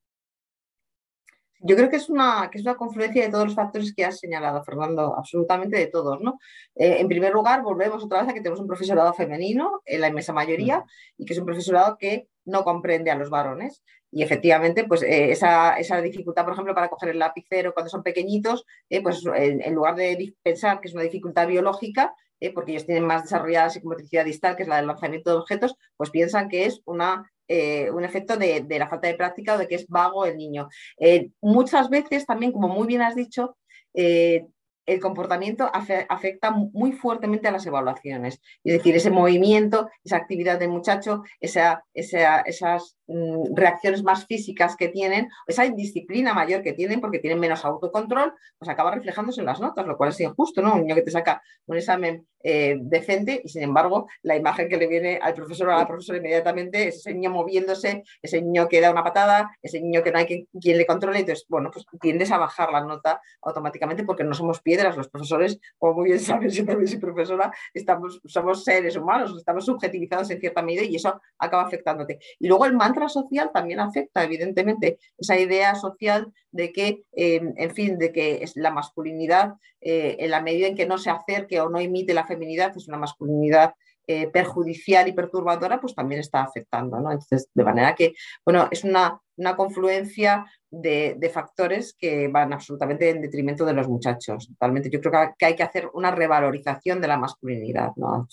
Yo 1.68 1.76
creo 1.76 1.90
que 1.90 1.96
es, 1.96 2.10
una, 2.10 2.50
que 2.52 2.60
es 2.60 2.64
una 2.64 2.76
confluencia 2.76 3.24
de 3.24 3.32
todos 3.32 3.46
los 3.46 3.56
factores 3.56 3.92
que 3.96 4.06
has 4.06 4.20
señalado, 4.20 4.64
Fernando, 4.64 5.16
absolutamente 5.18 5.78
de 5.78 5.88
todos. 5.88 6.22
¿no? 6.22 6.38
Eh, 6.76 6.98
en 7.00 7.08
primer 7.08 7.34
lugar, 7.34 7.64
volvemos 7.64 8.04
otra 8.04 8.22
vez 8.22 8.30
a 8.30 8.34
que 8.34 8.42
tenemos 8.42 8.60
un 8.60 8.68
profesorado 8.68 9.12
femenino 9.14 9.82
en 9.84 10.02
la 10.02 10.10
inmensa 10.10 10.32
mayoría 10.32 10.84
y 11.18 11.26
que 11.26 11.34
es 11.34 11.40
un 11.40 11.46
profesorado 11.48 11.98
que 11.98 12.28
no 12.46 12.64
comprende 12.64 13.10
a 13.10 13.16
los 13.16 13.32
varones. 13.32 13.84
Y 14.12 14.22
efectivamente, 14.22 14.84
pues 14.84 15.02
eh, 15.02 15.32
esa, 15.32 15.78
esa, 15.78 16.00
dificultad, 16.02 16.44
por 16.44 16.54
ejemplo, 16.54 16.76
para 16.76 16.90
coger 16.90 17.10
el 17.10 17.20
lapicero 17.20 17.74
cuando 17.74 17.90
son 17.90 18.04
pequeñitos, 18.04 18.64
eh, 18.90 19.02
pues 19.02 19.24
en, 19.36 19.74
lugar 19.74 19.96
de 19.96 20.36
pensar 20.44 20.80
que 20.80 20.90
es 20.90 20.94
una 20.94 21.04
dificultad 21.04 21.48
biológica, 21.48 22.14
porque 22.54 22.72
ellos 22.72 22.86
tienen 22.86 23.06
más 23.06 23.24
desarrollada 23.24 23.70
psicomotricidad 23.70 24.26
distal, 24.26 24.56
que 24.56 24.64
es 24.64 24.70
la 24.70 24.78
del 24.78 24.88
lanzamiento 24.88 25.32
de 25.32 25.38
objetos, 25.38 25.76
pues 25.98 26.10
piensan 26.10 26.50
que 26.50 26.66
es 26.66 26.82
una 26.86 27.32
eh, 27.48 27.92
un 27.92 28.04
efecto 28.04 28.38
de, 28.38 28.66
la 28.68 28.90
falta 28.90 29.08
de 29.08 29.14
práctica 29.14 29.54
o 29.54 29.58
de 29.58 29.68
que 29.68 29.76
es 29.76 29.88
vago 29.88 30.26
el 30.26 30.38
niño. 30.38 30.68
Eh, 30.98 31.30
muchas 31.42 31.90
veces 31.90 32.26
también, 32.26 32.52
como 32.52 32.68
muy 32.68 32.88
bien 32.88 33.04
has 33.04 33.16
dicho, 33.16 33.58
eh, 33.94 34.46
el 34.88 35.00
comportamiento 35.00 35.70
afecta 35.74 36.52
muy 36.52 36.92
fuertemente 36.92 37.48
a 37.48 37.52
las 37.52 37.66
evaluaciones. 37.66 38.40
Es 38.64 38.74
decir, 38.78 38.96
ese 38.96 39.10
movimiento, 39.10 39.90
esa 40.04 40.18
actividad 40.18 40.60
del 40.60 40.70
muchacho, 40.70 41.24
esa, 41.40 41.84
esas 41.94 42.96
mm, 43.05 43.05
reacciones 43.08 44.04
más 44.04 44.26
físicas 44.26 44.76
que 44.76 44.90
tienen, 44.90 45.30
esa 45.48 45.66
indisciplina 45.66 46.34
mayor 46.34 46.62
que 46.62 46.74
tienen 46.74 47.02
porque 47.02 47.20
tienen 47.20 47.40
menos 47.40 47.64
autocontrol, 47.64 48.34
pues 48.58 48.70
acaba 48.70 48.92
reflejándose 48.92 49.42
en 49.42 49.46
las 49.46 49.60
notas, 49.60 49.86
lo 49.86 49.98
cual 49.98 50.10
es 50.10 50.20
injusto, 50.20 50.62
¿no? 50.62 50.74
Un 50.74 50.82
niño 50.82 50.96
que 50.96 51.04
te 51.04 51.12
saca 51.12 51.42
un 51.68 51.78
examen 51.78 52.26
eh, 52.48 52.78
decente 52.80 53.42
y 53.44 53.50
sin 53.50 53.64
embargo 53.64 54.08
la 54.22 54.36
imagen 54.36 54.70
que 54.70 54.78
le 54.78 54.86
viene 54.86 55.18
al 55.20 55.34
profesor 55.34 55.68
o 55.68 55.72
a 55.74 55.78
la 55.78 55.88
profesora 55.88 56.20
inmediatamente 56.20 56.90
es 56.90 56.98
ese 56.98 57.12
niño 57.12 57.32
moviéndose, 57.32 58.04
ese 58.22 58.40
niño 58.40 58.68
que 58.68 58.82
da 58.82 58.92
una 58.92 59.04
patada, 59.04 59.58
ese 59.64 59.82
niño 59.82 60.04
que 60.04 60.12
no 60.12 60.20
hay 60.20 60.48
quien, 60.62 60.78
le 60.78 60.86
controle, 60.86 61.20
entonces, 61.20 61.46
bueno, 61.50 61.72
pues 61.72 61.86
tiendes 62.00 62.32
a 62.32 62.38
bajar 62.38 62.72
la 62.72 62.82
nota 62.82 63.20
automáticamente 63.42 64.04
porque 64.04 64.24
no 64.24 64.36
somos 64.36 64.62
piedras, 64.62 64.96
los 64.96 65.10
profesores, 65.10 65.60
como 65.80 65.96
muy 65.96 66.06
bien 66.06 66.20
sabes, 66.20 66.54
yo 66.54 66.66
también 66.66 66.88
soy 66.88 67.00
profesora, 67.00 67.52
estamos, 67.74 68.22
somos 68.26 68.64
seres 68.64 68.96
humanos, 68.96 69.36
estamos 69.36 69.66
subjetivizados 69.66 70.30
en 70.30 70.40
cierta 70.40 70.62
medida 70.62 70.84
y 70.84 70.96
eso 70.98 71.20
acaba 71.40 71.64
afectándote. 71.64 72.20
Y 72.40 72.48
luego 72.48 72.66
el 72.66 72.74
mantra 72.74 72.95
social 73.10 73.52
también 73.54 73.80
afecta, 73.80 74.24
evidentemente, 74.24 74.98
esa 75.18 75.38
idea 75.38 75.76
social 75.76 76.34
de 76.52 76.72
que, 76.72 77.04
eh, 77.16 77.42
en 77.56 77.72
fin, 77.72 77.98
de 77.98 78.12
que 78.12 78.44
es 78.44 78.56
la 78.56 78.72
masculinidad, 78.72 79.54
eh, 79.82 80.16
en 80.20 80.32
la 80.32 80.42
medida 80.42 80.68
en 80.68 80.76
que 80.76 80.88
no 80.88 80.98
se 80.98 81.10
acerque 81.10 81.60
o 81.60 81.70
no 81.70 81.82
imite 81.82 82.14
la 82.14 82.26
feminidad, 82.26 82.76
es 82.76 82.88
una 82.88 82.98
masculinidad 82.98 83.74
eh, 84.08 84.28
perjudicial 84.28 85.08
y 85.08 85.14
perturbadora, 85.14 85.82
pues 85.82 85.96
también 85.96 86.22
está 86.22 86.44
afectando, 86.44 87.00
¿no? 87.00 87.12
Entonces, 87.12 87.50
de 87.54 87.64
manera 87.64 87.96
que, 87.96 88.14
bueno, 88.46 88.68
es 88.70 88.84
una, 88.84 89.20
una 89.38 89.56
confluencia 89.56 90.46
de, 90.70 91.32
factores 91.34 91.96
que 91.98 92.28
van 92.28 92.54
absolutamente 92.54 93.10
en 93.10 93.22
detrimento 93.22 93.66
de 93.66 93.74
los 93.74 93.88
muchachos. 93.88 94.48
Totalmente. 94.48 94.90
Yo 94.90 95.02
creo 95.02 95.34
que 95.38 95.46
hay 95.46 95.56
que 95.56 95.64
hacer 95.64 95.90
una 95.94 96.12
revalorización 96.12 97.02
de 97.02 97.08
la 97.08 97.18
masculinidad, 97.18 97.92
¿no? 97.96 98.28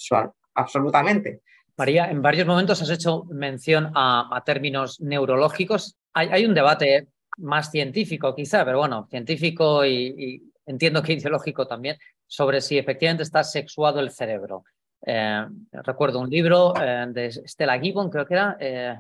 Absolutamente. 0.55 1.41
María, 1.77 2.11
en 2.11 2.23
varios 2.23 2.47
momentos 2.47 2.83
has 2.83 2.91
hecho 2.91 3.25
mención 3.31 3.93
a, 3.95 4.43
términos 4.45 5.01
neurológicos. 5.01 5.97
Hay, 6.13 6.29
hay, 6.29 6.45
un 6.45 6.55
debate 6.55 7.09
más 7.39 7.71
científico 7.71 8.35
quizá, 8.35 8.65
pero 8.65 8.79
bueno, 8.79 9.07
científico 9.11 9.85
y, 9.85 10.43
entiendo 10.67 11.03
que 11.03 11.13
ideológico 11.15 11.67
también, 11.67 11.97
sobre 12.27 12.61
si 12.61 12.79
efectivamente 12.79 13.23
está 13.23 13.45
sexuado 13.45 14.01
el 14.01 14.11
cerebro. 14.11 14.65
Eh, 15.05 15.45
recuerdo 15.73 16.21
un 16.21 16.31
libro 16.31 16.75
eh, 16.81 17.07
de 17.09 17.33
Stella 17.33 17.79
Gibbon, 17.79 18.09
creo 18.09 18.27
que 18.27 18.35
era, 18.35 18.57
eh, 18.61 18.97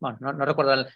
bueno, 0.00 0.18
no, 0.20 0.44
recuerdo, 0.44 0.72
el, 0.74 0.86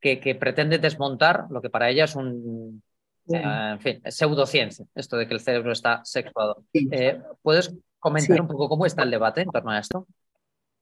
que, 0.00 0.34
pretende 0.34 0.78
desmontar 0.78 1.46
lo 1.50 1.60
que 1.60 1.70
para 1.70 1.90
ella 1.90 2.04
es 2.04 2.16
un, 2.16 2.82
en 3.26 3.80
fin, 3.80 4.00
pseudociencia, 4.06 4.86
esto 4.94 5.16
de 5.16 5.26
que 5.26 5.34
el 5.34 5.40
cerebro 5.40 5.72
está 5.72 6.00
sexuado. 6.04 6.64
¿Puedes 7.42 7.74
comentar 7.98 8.40
un 8.40 8.48
poco 8.48 8.68
cómo 8.68 8.86
está 8.86 9.02
el 9.02 9.10
debate 9.10 9.42
en 9.42 9.50
torno 9.50 9.70
a 9.70 9.78
esto? 9.78 10.06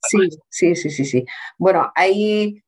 Sí, 0.09 0.29
sí, 0.49 0.77
sí, 0.77 0.91
sí, 0.91 1.05
sí. 1.05 1.25
Bueno, 1.59 1.93
hay 1.95 2.62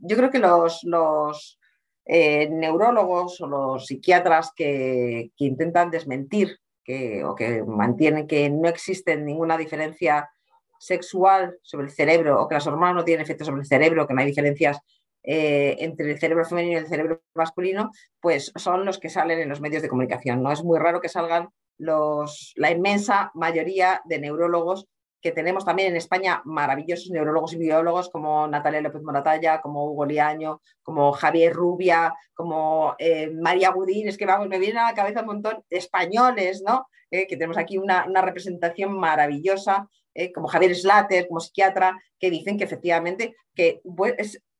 yo 0.00 0.16
creo 0.16 0.30
que 0.30 0.38
los, 0.38 0.82
los 0.84 1.58
eh, 2.04 2.48
neurólogos 2.50 3.40
o 3.40 3.46
los 3.46 3.86
psiquiatras 3.86 4.52
que, 4.54 5.30
intentan 5.36 5.90
desmentir 5.90 6.58
que, 6.84 7.24
o 7.24 7.34
que 7.34 7.62
mantienen 7.64 8.26
que 8.26 8.48
no 8.48 8.68
existe 8.68 9.16
ninguna 9.16 9.58
diferencia 9.58 10.30
sexual 10.78 11.58
sobre 11.62 11.86
el 11.86 11.92
cerebro 11.92 12.40
o 12.40 12.48
que 12.48 12.54
las 12.54 12.66
hormonas 12.66 12.94
no 12.94 13.04
tienen 13.04 13.24
efecto 13.24 13.44
sobre 13.44 13.62
el 13.62 13.66
cerebro, 13.66 14.06
que 14.06 14.14
no 14.14 14.20
hay 14.20 14.26
diferencias 14.26 14.78
eh, 15.22 15.76
entre 15.80 16.12
el 16.12 16.18
cerebro 16.18 16.44
femenino 16.44 16.74
y 16.74 16.82
el 16.82 16.86
cerebro 16.86 17.22
masculino, 17.34 17.90
pues 18.20 18.52
son 18.54 18.84
los 18.84 18.98
que 18.98 19.08
salen 19.08 19.40
en 19.40 19.48
los 19.48 19.60
medios 19.60 19.82
de 19.82 19.88
comunicación. 19.88 20.42
No 20.42 20.52
es 20.52 20.62
muy 20.62 20.78
raro 20.78 21.00
que 21.00 21.08
salgan 21.08 21.48
los, 21.78 22.52
la 22.56 22.70
inmensa 22.70 23.32
mayoría 23.34 24.00
de 24.04 24.20
neurólogos 24.20 24.86
que 25.26 25.32
tenemos 25.32 25.64
también 25.64 25.88
en 25.88 25.96
España 25.96 26.40
maravillosos 26.44 27.10
neurólogos 27.10 27.52
y 27.52 27.56
biólogos 27.56 28.10
como 28.10 28.46
Natalia 28.46 28.80
López 28.80 29.02
Moratalla, 29.02 29.60
como 29.60 29.84
Hugo 29.84 30.06
Liaño, 30.06 30.60
como 30.84 31.10
Javier 31.10 31.52
Rubia, 31.52 32.14
como 32.32 32.94
eh, 32.96 33.28
María 33.32 33.72
Budín, 33.72 34.06
es 34.06 34.16
que 34.16 34.24
vamos, 34.24 34.46
me 34.46 34.60
vienen 34.60 34.78
a 34.78 34.90
la 34.90 34.94
cabeza 34.94 35.22
un 35.22 35.26
montón 35.26 35.64
españoles, 35.68 36.62
¿no? 36.64 36.86
Eh, 37.10 37.26
que 37.26 37.36
tenemos 37.36 37.58
aquí 37.58 37.76
una, 37.76 38.06
representación 38.22 38.96
maravillosa, 38.96 39.88
eh, 40.14 40.32
como 40.32 40.46
Javier 40.46 40.76
Slater, 40.76 41.26
como 41.26 41.40
psiquiatra, 41.40 42.00
que 42.20 42.30
dicen 42.30 42.56
que 42.56 42.62
efectivamente 42.62 43.34
que, 43.52 43.80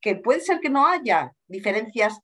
que 0.00 0.16
puede 0.16 0.40
ser 0.40 0.58
que 0.58 0.68
no 0.68 0.84
haya 0.84 1.32
diferencias 1.46 2.18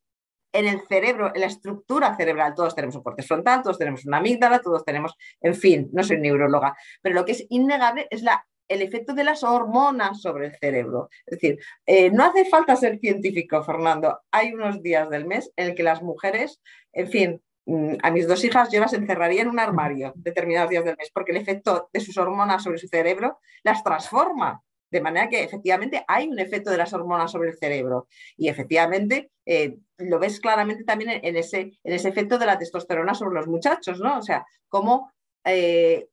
en 0.53 0.67
el 0.67 0.81
cerebro, 0.87 1.33
en 1.35 1.41
la 1.41 1.47
estructura 1.47 2.17
cerebral, 2.17 2.55
todos 2.55 2.75
tenemos 2.75 2.97
un 2.97 3.03
corte 3.03 3.23
frontal, 3.23 3.63
todos 3.63 3.79
tenemos 3.79 4.05
una 4.05 4.19
amígdala, 4.19 4.61
todos 4.61 4.85
tenemos, 4.85 5.15
en 5.41 5.55
fin, 5.55 5.89
no 5.93 6.03
soy 6.03 6.19
neuróloga, 6.19 6.77
pero 7.01 7.15
lo 7.15 7.25
que 7.25 7.33
es 7.33 7.47
innegable 7.49 8.07
es 8.11 8.23
la, 8.23 8.47
el 8.69 8.83
efecto 8.83 9.15
de 9.15 9.25
las 9.25 9.43
hormonas 9.43 10.21
sobre 10.21 10.47
el 10.47 10.57
cerebro. 10.57 11.09
Es 11.27 11.39
decir, 11.39 11.59
eh, 11.87 12.11
no 12.11 12.25
hace 12.25 12.45
falta 12.45 12.77
ser 12.77 12.99
científico, 12.99 13.63
Fernando. 13.63 14.21
Hay 14.31 14.53
unos 14.53 14.83
días 14.83 15.09
del 15.11 15.27
mes 15.27 15.53
en 15.57 15.69
el 15.69 15.75
que 15.75 15.83
las 15.83 16.03
mujeres, 16.03 16.61
en 16.93 17.09
fin, 17.09 17.43
mm, 17.67 17.95
a 18.03 18.11
mis 18.11 18.27
dos 18.27 18.45
hijas 18.45 18.71
yo 18.71 18.81
las 18.81 18.93
encerraría 18.93 19.43
en 19.43 19.49
un 19.49 19.59
armario 19.59 20.13
determinados 20.17 20.71
días 20.71 20.85
del 20.85 20.97
mes, 20.97 21.11
porque 21.13 21.33
el 21.33 21.39
efecto 21.39 21.89
de 21.93 22.01
sus 22.01 22.17
hormonas 22.17 22.63
sobre 22.63 22.79
su 22.79 22.89
cerebro 22.89 23.39
las 23.63 23.83
transforma. 23.83 24.63
De 24.93 25.01
manera 25.01 25.31
que 25.31 25.43
efectivamente 25.43 26.05
hay 26.07 26.29
un 26.29 26.39
efecto 26.39 26.71
de 26.71 26.77
las 26.77 26.93
hormonas 26.93 27.33
sobre 27.33 27.49
el 27.49 27.57
cerebro 27.57 28.09
y 28.37 28.49
efectivamente 28.49 29.31
eh, 29.47 29.79
lo 29.97 30.19
ves 30.19 30.39
claramente 30.39 30.85
también 30.85 31.19
en 31.25 31.35
ese, 31.35 31.73
en 31.83 31.95
ese 31.95 32.11
efecto 32.11 32.39
de 32.39 32.45
la 32.45 32.59
testosterona 32.59 33.15
sobre 33.15 33.37
los 33.37 33.49
muchachos, 33.49 34.01
¿no? 34.01 34.19
O 34.19 34.23
sea, 34.23 34.45
como 34.69 35.11
eh, 35.45 36.09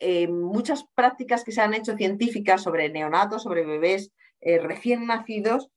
eh, 0.00 0.26
muchas 0.26 0.84
prácticas 0.96 1.44
que 1.44 1.52
se 1.52 1.60
han 1.60 1.74
hecho 1.74 1.96
científicas 1.96 2.64
sobre 2.64 2.88
neonatos, 2.88 3.44
sobre 3.44 3.64
bebés 3.64 4.10
recién 4.40 5.06
nacidos, 5.06 5.70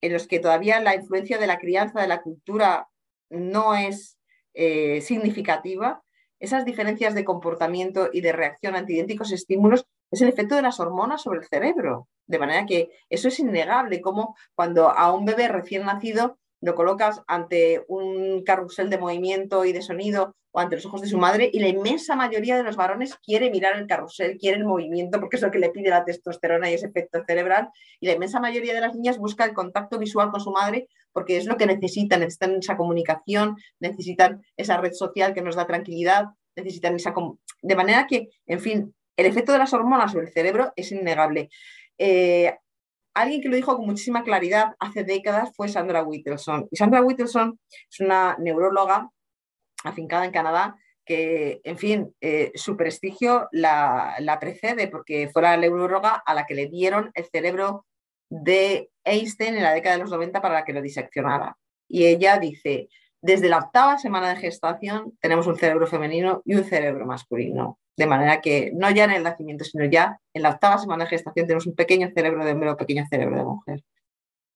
en 0.00 0.12
los 0.12 0.28
que 0.28 0.38
todavía 0.38 0.80
la 0.80 0.94
influencia 0.94 1.38
de 1.38 1.48
la 1.48 1.58
crianza, 1.58 2.00
de 2.00 2.08
la 2.08 2.22
cultura 2.22 2.88
no 3.28 3.74
es 3.74 4.16
significativa, 4.54 6.02
esas 6.38 6.64
diferencias 6.64 7.14
de 7.14 7.26
comportamiento 7.26 8.08
y 8.10 8.22
de 8.22 8.32
reacción 8.32 8.74
ante 8.74 8.94
idénticos 8.94 9.32
estímulos 9.32 9.86
es 10.10 10.20
el 10.20 10.28
efecto 10.28 10.54
de 10.54 10.62
las 10.62 10.80
hormonas 10.80 11.22
sobre 11.22 11.40
el 11.40 11.46
cerebro. 11.46 12.08
De 12.26 12.38
manera 12.38 12.66
que 12.66 12.90
eso 13.08 13.28
es 13.28 13.38
innegable, 13.38 14.00
como 14.00 14.36
cuando 14.54 14.90
a 14.90 15.12
un 15.12 15.24
bebé 15.24 15.48
recién 15.48 15.84
nacido 15.84 16.38
lo 16.60 16.74
colocas 16.74 17.22
ante 17.26 17.84
un 17.88 18.42
carrusel 18.42 18.90
de 18.90 18.98
movimiento 18.98 19.64
y 19.64 19.72
de 19.72 19.82
sonido 19.82 20.34
o 20.50 20.60
ante 20.60 20.76
los 20.76 20.86
ojos 20.86 21.02
de 21.02 21.08
su 21.08 21.18
madre 21.18 21.50
y 21.52 21.60
la 21.60 21.68
inmensa 21.68 22.16
mayoría 22.16 22.56
de 22.56 22.62
los 22.62 22.76
varones 22.76 23.14
quiere 23.16 23.50
mirar 23.50 23.76
el 23.76 23.86
carrusel, 23.86 24.38
quiere 24.38 24.56
el 24.56 24.64
movimiento 24.64 25.20
porque 25.20 25.36
es 25.36 25.42
lo 25.42 25.50
que 25.50 25.58
le 25.58 25.68
pide 25.68 25.90
la 25.90 26.04
testosterona 26.04 26.70
y 26.70 26.74
ese 26.74 26.86
efecto 26.86 27.22
cerebral 27.26 27.68
y 28.00 28.06
la 28.06 28.14
inmensa 28.14 28.40
mayoría 28.40 28.74
de 28.74 28.80
las 28.80 28.94
niñas 28.94 29.18
busca 29.18 29.44
el 29.44 29.52
contacto 29.52 29.98
visual 29.98 30.30
con 30.30 30.40
su 30.40 30.50
madre 30.50 30.88
porque 31.12 31.36
es 31.36 31.44
lo 31.44 31.56
que 31.56 31.66
necesitan, 31.66 32.20
necesitan 32.20 32.56
esa 32.56 32.76
comunicación, 32.76 33.56
necesitan 33.80 34.42
esa 34.56 34.78
red 34.78 34.92
social 34.92 35.34
que 35.34 35.42
nos 35.42 35.56
da 35.56 35.66
tranquilidad, 35.66 36.26
necesitan 36.56 36.96
esa... 36.96 37.14
De 37.62 37.76
manera 37.76 38.06
que, 38.06 38.30
en 38.46 38.60
fin, 38.60 38.94
el 39.16 39.26
efecto 39.26 39.52
de 39.52 39.58
las 39.58 39.72
hormonas 39.72 40.12
sobre 40.12 40.26
el 40.26 40.32
cerebro 40.32 40.72
es 40.76 40.92
innegable. 40.92 41.48
Eh, 41.98 42.54
alguien 43.14 43.40
que 43.40 43.48
lo 43.48 43.56
dijo 43.56 43.76
con 43.76 43.86
muchísima 43.86 44.22
claridad 44.22 44.74
hace 44.78 45.04
décadas 45.04 45.50
fue 45.56 45.68
Sandra 45.68 46.02
Whittelson. 46.02 46.68
Y 46.70 46.76
Sandra 46.76 47.02
Whittelson 47.02 47.58
es 47.90 48.00
una 48.00 48.36
neuróloga 48.38 49.10
afincada 49.84 50.24
en 50.24 50.32
Canadá 50.32 50.76
que, 51.04 51.60
en 51.64 51.78
fin, 51.78 52.14
eh, 52.20 52.52
su 52.56 52.76
prestigio 52.76 53.48
la, 53.52 54.38
precede 54.40 54.88
porque 54.88 55.28
fue 55.32 55.42
la 55.42 55.56
neuróloga 55.56 56.22
a 56.26 56.34
la 56.34 56.44
que 56.44 56.54
le 56.54 56.66
dieron 56.66 57.10
el 57.14 57.24
cerebro 57.24 57.86
de 58.28 58.90
Einstein 59.04 59.54
en 59.56 59.62
la 59.62 59.72
década 59.72 59.96
de 59.96 60.02
los 60.02 60.10
90 60.10 60.42
para 60.42 60.64
que 60.64 60.72
lo 60.72 60.82
diseccionara. 60.82 61.56
Y 61.88 62.06
ella 62.06 62.38
dice, 62.38 62.88
desde 63.22 63.48
la 63.48 63.58
octava 63.58 63.98
semana 63.98 64.30
de 64.30 64.40
gestación 64.40 65.16
tenemos 65.20 65.46
un 65.46 65.56
cerebro 65.56 65.86
femenino 65.86 66.42
y 66.44 66.56
un 66.56 66.64
cerebro 66.64 67.06
masculino. 67.06 67.78
De 67.96 68.06
manera 68.06 68.40
que 68.40 68.72
no 68.74 68.90
ya 68.90 69.04
en 69.04 69.12
el 69.12 69.22
nacimiento, 69.22 69.64
sino 69.64 69.84
ya 69.86 70.20
en 70.34 70.42
la 70.42 70.50
octava 70.50 70.78
semana 70.78 71.04
de 71.04 71.10
gestación 71.10 71.46
tenemos 71.46 71.66
un 71.66 71.74
pequeño 71.74 72.10
cerebro 72.14 72.44
de 72.44 72.52
hombre 72.52 72.70
o 72.70 72.76
pequeño 72.76 73.04
cerebro 73.08 73.36
de 73.36 73.44
mujer. 73.44 73.82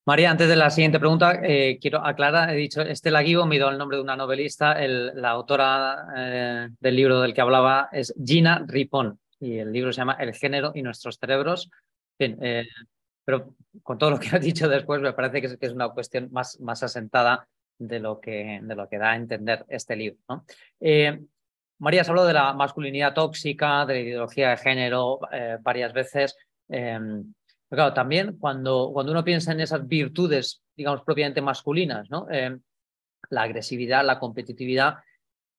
María, 0.07 0.31
antes 0.31 0.49
de 0.49 0.57
la 0.57 0.71
siguiente 0.71 0.99
pregunta, 0.99 1.41
eh, 1.43 1.79
quiero 1.81 2.05
aclarar, 2.05 2.51
he 2.51 2.57
dicho 2.57 2.81
Estela 2.81 3.23
Guibo, 3.23 3.47
me 3.47 3.57
he 3.57 3.59
el 3.59 3.79
nombre 3.79 3.97
de 3.97 4.03
una 4.03 4.17
novelista, 4.17 4.77
la 4.87 5.31
autora 5.31 6.07
eh, 6.17 6.69
del 6.81 6.97
libro 6.97 7.21
del 7.21 7.35
que 7.35 7.41
hablaba 7.41 7.89
es 7.93 8.15
Gina 8.25 8.65
Ripon 8.67 9.21
y 9.39 9.59
el 9.59 9.73
libro 9.73 9.93
se 9.93 9.99
llama 9.99 10.17
El 10.19 10.35
género 10.35 10.73
y 10.75 10.83
nuestros 10.83 11.17
cerebros. 11.17 11.71
Eh, 12.19 12.67
pero 13.25 13.55
con 13.83 13.99
todo 13.99 14.11
lo 14.11 14.19
que 14.19 14.29
has 14.37 14.41
dicho 14.41 14.69
después 14.69 15.01
me 15.01 15.13
parece 15.13 15.41
que 15.41 15.67
es, 15.67 15.73
una 15.73 15.91
cuestión 15.91 16.29
más, 16.33 16.59
más 16.61 16.83
asentada 16.83 17.47
de 17.79 18.01
lo, 18.01 18.21
que, 18.21 18.61
de 18.63 18.75
lo 18.75 18.89
que 18.89 18.99
da 18.99 19.13
a 19.13 19.17
entender 19.17 19.65
este 19.69 19.97
libro. 19.97 20.19
María, 21.81 22.03
has 22.03 22.09
hablado 22.09 22.29
de 22.29 22.35
la 22.35 22.53
masculinidad 22.53 23.13
tóxica, 23.13 23.85
de 23.85 23.95
la 23.95 24.01
ideología 24.01 24.51
de 24.51 24.57
género 24.57 25.19
varias 25.63 25.93
veces. 25.93 26.37
Pero 27.71 27.83
claro, 27.83 27.95
también 27.95 28.37
cuando, 28.37 28.91
cuando 28.93 29.13
uno 29.13 29.23
piensa 29.23 29.53
en 29.53 29.61
esas 29.61 29.87
virtudes, 29.87 30.61
digamos, 30.77 31.03
propiamente 31.03 31.41
masculinas, 31.41 32.11
¿no? 32.11 32.27
Eh, 32.29 32.59
la 33.31 33.43
agresividad, 33.43 34.05
la 34.05 34.19
competitividad, 34.19 34.97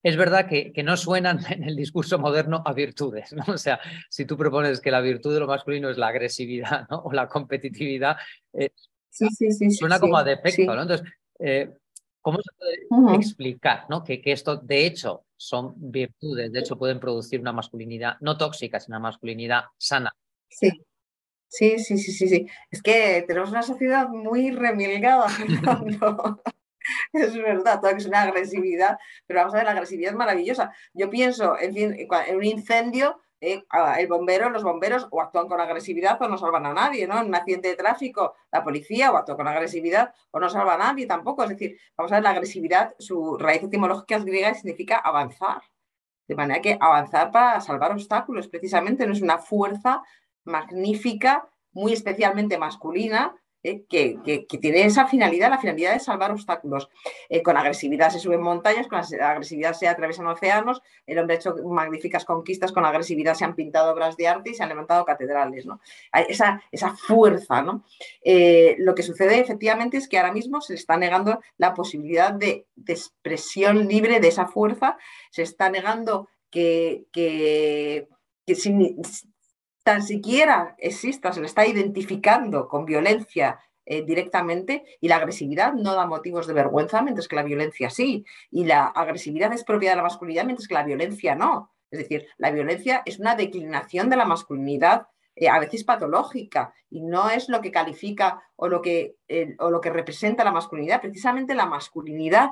es 0.03 0.17
verdad 0.17 0.45
que, 0.45 0.73
que, 0.73 0.83
no 0.83 0.97
suenan 0.97 1.39
en 1.49 1.63
el 1.63 1.77
discurso 1.77 2.19
moderno 2.19 2.61
a 2.65 2.73
virtudes, 2.73 3.31
¿no? 3.31 3.45
O 3.47 3.57
sea, 3.57 3.79
si 4.09 4.25
tú 4.25 4.35
propones 4.35 4.81
que 4.81 4.91
la 4.91 4.99
virtud 4.99 5.33
de 5.33 5.39
lo 5.39 5.47
masculino 5.47 5.89
es 5.89 5.97
la 5.97 6.07
agresividad 6.07 6.85
¿no? 6.89 6.97
o 6.97 7.13
la 7.13 7.29
competitividad, 7.29 8.17
eh, 8.51 8.71
sí, 9.09 9.29
sí, 9.29 9.49
sí, 9.51 9.71
suena 9.71 9.97
como 9.97 10.17
a 10.17 10.25
defecto, 10.25 10.75
¿no? 10.75 10.81
Entonces, 10.81 11.07
eh, 11.39 11.77
¿cómo 12.21 12.39
se 12.41 12.51
puede 12.89 13.15
explicar 13.15 13.85
¿no? 13.89 14.03
que, 14.03 14.21
que 14.21 14.31
esto 14.31 14.57
de 14.57 14.85
hecho 14.85 15.25
son 15.35 15.73
virtudes, 15.77 16.51
de 16.51 16.59
hecho 16.59 16.77
pueden 16.77 16.99
producir 16.99 17.39
una 17.39 17.53
masculinidad 17.53 18.17
no 18.21 18.37
tóxica, 18.37 18.79
sino 18.79 18.97
una 18.97 19.07
masculinidad 19.07 19.63
sana? 19.77 20.15
Sí. 20.49 20.71
Sí, 21.47 21.79
sí, 21.79 21.97
sí, 21.97 22.13
sí, 22.13 22.29
sí. 22.29 22.47
Es 22.69 22.81
que 22.81 23.25
tenemos 23.27 23.49
una 23.49 23.61
sociedad 23.61 24.07
muy 24.07 24.51
remilgada, 24.51 25.27
Es 27.13 27.35
verdad, 27.35 27.79
todo 27.79 27.91
que 27.91 27.97
es 27.97 28.05
una 28.05 28.23
agresividad, 28.23 28.97
pero 29.25 29.41
vamos 29.41 29.53
a 29.53 29.57
ver, 29.57 29.65
la 29.65 29.71
agresividad 29.71 30.11
es 30.11 30.17
maravillosa. 30.17 30.73
Yo 30.93 31.09
pienso, 31.09 31.57
en 31.59 31.73
fin, 31.73 32.07
en 32.27 32.35
un 32.35 32.43
incendio, 32.43 33.21
eh, 33.41 33.63
el 33.97 34.07
bombero, 34.07 34.51
los 34.51 34.63
bomberos 34.63 35.07
o 35.09 35.19
actúan 35.19 35.47
con 35.47 35.59
agresividad 35.59 36.21
o 36.21 36.27
no 36.27 36.37
salvan 36.37 36.67
a 36.67 36.73
nadie, 36.73 37.07
¿no? 37.07 37.19
En 37.19 37.27
un 37.27 37.35
accidente 37.35 37.69
de 37.69 37.75
tráfico, 37.75 38.35
la 38.51 38.63
policía 38.63 39.11
o 39.11 39.17
actúa 39.17 39.35
con 39.35 39.47
agresividad 39.47 40.13
o 40.29 40.39
no 40.39 40.47
salva 40.47 40.75
a 40.75 40.77
nadie 40.77 41.07
tampoco. 41.07 41.43
Es 41.43 41.49
decir, 41.49 41.79
vamos 41.97 42.11
a 42.11 42.15
ver, 42.15 42.23
la 42.23 42.29
agresividad, 42.29 42.93
su 42.99 43.37
raíz 43.37 43.63
etimológica 43.63 44.17
es 44.17 44.25
griega 44.25 44.51
y 44.51 44.55
significa 44.55 44.97
avanzar. 44.97 45.63
De 46.27 46.35
manera 46.35 46.61
que 46.61 46.77
avanzar 46.79 47.31
para 47.31 47.59
salvar 47.61 47.91
obstáculos, 47.91 48.47
precisamente, 48.47 49.07
no 49.07 49.13
es 49.13 49.21
una 49.21 49.39
fuerza 49.39 50.03
magnífica, 50.43 51.49
muy 51.71 51.93
especialmente 51.93 52.59
masculina, 52.59 53.35
eh, 53.63 53.83
que, 53.87 54.47
tiene 54.59 54.85
esa 54.85 55.05
finalidad, 55.05 55.51
la 55.51 55.59
finalidad 55.59 55.93
de 55.93 55.99
salvar 55.99 56.31
obstáculos. 56.31 56.89
Eh, 57.29 57.43
con 57.43 57.57
agresividad 57.57 58.09
se 58.09 58.19
suben 58.19 58.41
montañas, 58.41 58.87
con 58.87 58.99
agresividad 58.99 59.73
se 59.73 59.87
atraviesan 59.87 60.25
océanos, 60.27 60.81
el 61.05 61.19
hombre 61.19 61.35
ha 61.35 61.39
hecho 61.39 61.55
magníficas 61.65 62.25
conquistas, 62.25 62.71
con 62.71 62.85
agresividad 62.85 63.35
se 63.35 63.45
han 63.45 63.55
pintado 63.55 63.93
obras 63.93 64.17
de 64.17 64.27
arte 64.27 64.49
y 64.49 64.53
se 64.55 64.63
han 64.63 64.69
levantado 64.69 65.05
catedrales. 65.05 65.65
¿no? 65.65 65.79
Esa, 66.27 66.63
esa 66.71 66.95
fuerza. 66.95 67.61
¿no? 67.61 67.85
Eh, 68.23 68.75
lo 68.79 68.95
que 68.95 69.03
sucede 69.03 69.39
efectivamente 69.39 69.97
es 69.97 70.07
que 70.07 70.17
ahora 70.17 70.33
mismo 70.33 70.61
se 70.61 70.73
está 70.73 70.97
negando 70.97 71.39
la 71.57 71.73
posibilidad 71.73 72.33
de, 72.33 72.65
expresión 72.87 73.87
libre 73.87 74.19
de 74.19 74.27
esa 74.27 74.47
fuerza, 74.47 74.97
se 75.29 75.43
está 75.43 75.69
negando 75.69 76.27
que, 76.49 77.05
que, 77.13 78.07
que 78.45 78.55
tan 79.91 80.03
siquiera 80.03 80.73
exista, 80.77 81.33
se 81.33 81.41
le 81.41 81.47
está 81.47 81.67
identificando 81.67 82.69
con 82.69 82.85
violencia 82.85 83.59
eh, 83.85 84.03
directamente 84.03 84.85
y 85.01 85.09
la 85.09 85.17
agresividad 85.17 85.73
no 85.73 85.93
da 85.95 86.07
motivos 86.07 86.47
de 86.47 86.53
vergüenza, 86.53 87.01
mientras 87.01 87.27
que 87.27 87.35
la 87.35 87.43
violencia 87.43 87.89
sí. 87.89 88.23
Y 88.51 88.63
la 88.63 88.85
agresividad 88.85 89.51
es 89.51 89.65
propia 89.65 89.89
de 89.89 89.97
la 89.97 90.03
masculinidad, 90.03 90.45
mientras 90.45 90.69
que 90.69 90.75
la 90.75 90.83
violencia 90.83 91.35
no. 91.35 91.73
Es 91.89 91.99
decir, 91.99 92.25
la 92.37 92.51
violencia 92.51 93.01
es 93.05 93.19
una 93.19 93.35
declinación 93.35 94.09
de 94.09 94.15
la 94.15 94.23
masculinidad 94.23 95.07
eh, 95.35 95.49
a 95.49 95.59
veces 95.59 95.83
patológica 95.83 96.73
y 96.89 97.01
no 97.01 97.29
es 97.29 97.49
lo 97.49 97.59
que 97.59 97.71
califica 97.71 98.41
o 98.55 98.69
lo 98.69 98.81
que, 98.81 99.17
o 99.59 99.69
lo 99.69 99.81
que 99.81 99.89
representa 99.89 100.45
la 100.45 100.53
masculinidad. 100.53 101.01
Precisamente 101.01 101.53
la 101.53 101.65
masculinidad 101.65 102.51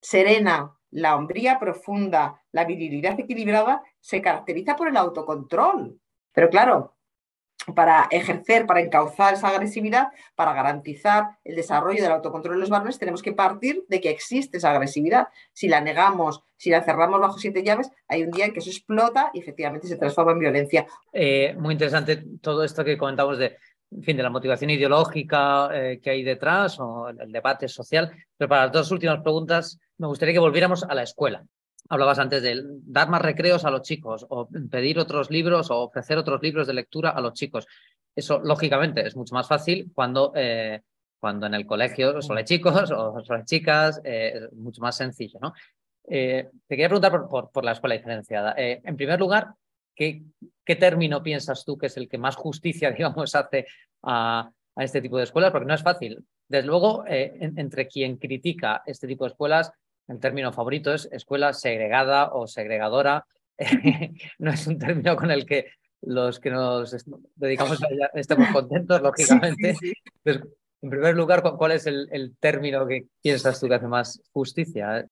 serena, 0.00 0.78
la 0.92 1.16
hombría 1.16 1.58
profunda, 1.58 2.40
la 2.52 2.64
virilidad 2.66 3.18
equilibrada 3.18 3.82
se 3.98 4.22
caracteriza 4.22 4.76
por 4.76 4.86
el 4.86 4.96
autocontrol. 4.96 5.98
Pero 6.32 6.50
claro, 6.50 6.94
para 7.74 8.08
ejercer, 8.10 8.66
para 8.66 8.80
encauzar 8.80 9.34
esa 9.34 9.48
agresividad, 9.48 10.08
para 10.34 10.52
garantizar 10.52 11.38
el 11.44 11.56
desarrollo 11.56 12.02
del 12.02 12.12
autocontrol 12.12 12.54
de 12.54 12.60
los 12.60 12.70
varones, 12.70 12.98
tenemos 12.98 13.22
que 13.22 13.32
partir 13.32 13.84
de 13.88 14.00
que 14.00 14.10
existe 14.10 14.56
esa 14.56 14.72
agresividad. 14.72 15.28
Si 15.52 15.68
la 15.68 15.80
negamos, 15.80 16.42
si 16.56 16.70
la 16.70 16.82
cerramos 16.82 17.20
bajo 17.20 17.38
siete 17.38 17.62
llaves, 17.62 17.90
hay 18.08 18.22
un 18.24 18.30
día 18.30 18.46
en 18.46 18.52
que 18.52 18.58
eso 18.58 18.70
explota 18.70 19.30
y 19.32 19.40
efectivamente 19.40 19.86
se 19.86 19.96
transforma 19.96 20.32
en 20.32 20.40
violencia. 20.40 20.86
Eh, 21.12 21.54
muy 21.58 21.74
interesante 21.74 22.24
todo 22.40 22.64
esto 22.64 22.84
que 22.84 22.98
comentamos 22.98 23.38
de, 23.38 23.56
fin, 24.02 24.16
de 24.16 24.22
la 24.22 24.30
motivación 24.30 24.70
ideológica 24.70 25.68
eh, 25.72 26.00
que 26.02 26.10
hay 26.10 26.24
detrás 26.24 26.80
o 26.80 27.08
el 27.08 27.30
debate 27.30 27.68
social. 27.68 28.10
Pero 28.36 28.48
para 28.48 28.64
las 28.64 28.72
dos 28.72 28.90
últimas 28.90 29.20
preguntas, 29.20 29.78
me 29.98 30.08
gustaría 30.08 30.34
que 30.34 30.40
volviéramos 30.40 30.82
a 30.82 30.94
la 30.94 31.04
escuela 31.04 31.44
hablabas 31.88 32.18
antes 32.18 32.42
de 32.42 32.62
dar 32.84 33.08
más 33.08 33.22
recreos 33.22 33.64
a 33.64 33.70
los 33.70 33.82
chicos 33.82 34.26
o 34.28 34.48
pedir 34.70 34.98
otros 34.98 35.30
libros 35.30 35.70
o 35.70 35.78
ofrecer 35.78 36.18
otros 36.18 36.42
libros 36.42 36.66
de 36.66 36.74
lectura 36.74 37.10
a 37.10 37.20
los 37.20 37.34
chicos. 37.34 37.66
Eso, 38.14 38.40
lógicamente, 38.40 39.06
es 39.06 39.16
mucho 39.16 39.34
más 39.34 39.48
fácil 39.48 39.90
cuando, 39.94 40.32
eh, 40.34 40.82
cuando 41.18 41.46
en 41.46 41.54
el 41.54 41.66
colegio 41.66 42.20
solo 42.20 42.38
hay 42.38 42.44
chicos 42.44 42.90
o 42.90 43.20
solo 43.22 43.38
hay 43.38 43.44
chicas, 43.44 44.00
eh, 44.04 44.32
es 44.34 44.52
mucho 44.52 44.82
más 44.82 44.96
sencillo. 44.96 45.38
¿no? 45.40 45.54
Eh, 46.08 46.50
te 46.66 46.76
quería 46.76 46.88
preguntar 46.88 47.28
por, 47.28 47.50
por, 47.50 47.64
la 47.64 47.72
escuela 47.72 47.94
diferenciada. 47.94 48.54
en 48.56 48.96
primer 48.96 49.18
lugar, 49.18 49.54
¿qué, 49.94 50.22
¿qué, 50.64 50.76
término 50.76 51.22
piensas 51.22 51.64
tú 51.64 51.78
que 51.78 51.86
es 51.86 51.96
el 51.96 52.08
que 52.08 52.18
más 52.18 52.36
justicia, 52.36 52.90
digamos, 52.96 53.34
hace 53.34 53.66
a, 54.02 54.50
a 54.76 54.84
este 54.84 55.00
tipo 55.00 55.16
de 55.16 55.24
escuelas? 55.24 55.52
Porque 55.52 55.66
no 55.66 55.74
es 55.74 55.82
fácil. 55.82 56.24
Desde 56.48 56.66
luego, 56.66 57.04
entre 57.06 57.88
quien 57.88 58.18
critica 58.18 58.82
este 58.84 59.06
tipo 59.06 59.24
de 59.24 59.30
escuelas, 59.30 59.72
el 60.08 60.20
término 60.20 60.52
favorito 60.52 60.92
es 60.92 61.08
escuela 61.12 61.52
segregada 61.52 62.32
o 62.32 62.46
segregadora. 62.46 63.26
no 64.38 64.50
es 64.50 64.66
un 64.66 64.78
término 64.78 65.16
con 65.16 65.30
el 65.30 65.46
que 65.46 65.66
los 66.02 66.40
que 66.40 66.50
nos 66.50 66.96
dedicamos 67.36 67.82
a 67.82 67.86
ella 67.90 68.10
estemos 68.14 68.48
contentos, 68.52 69.00
lógicamente. 69.00 69.76
en 70.24 70.90
primer 70.90 71.14
lugar, 71.14 71.42
¿cuál 71.56 71.72
es 71.72 71.86
el, 71.86 72.36
término 72.40 72.86
que 72.86 73.06
piensas 73.22 73.60
tú 73.60 73.68
que 73.68 73.74
hace 73.74 73.86
más 73.86 74.20
justicia? 74.32 75.06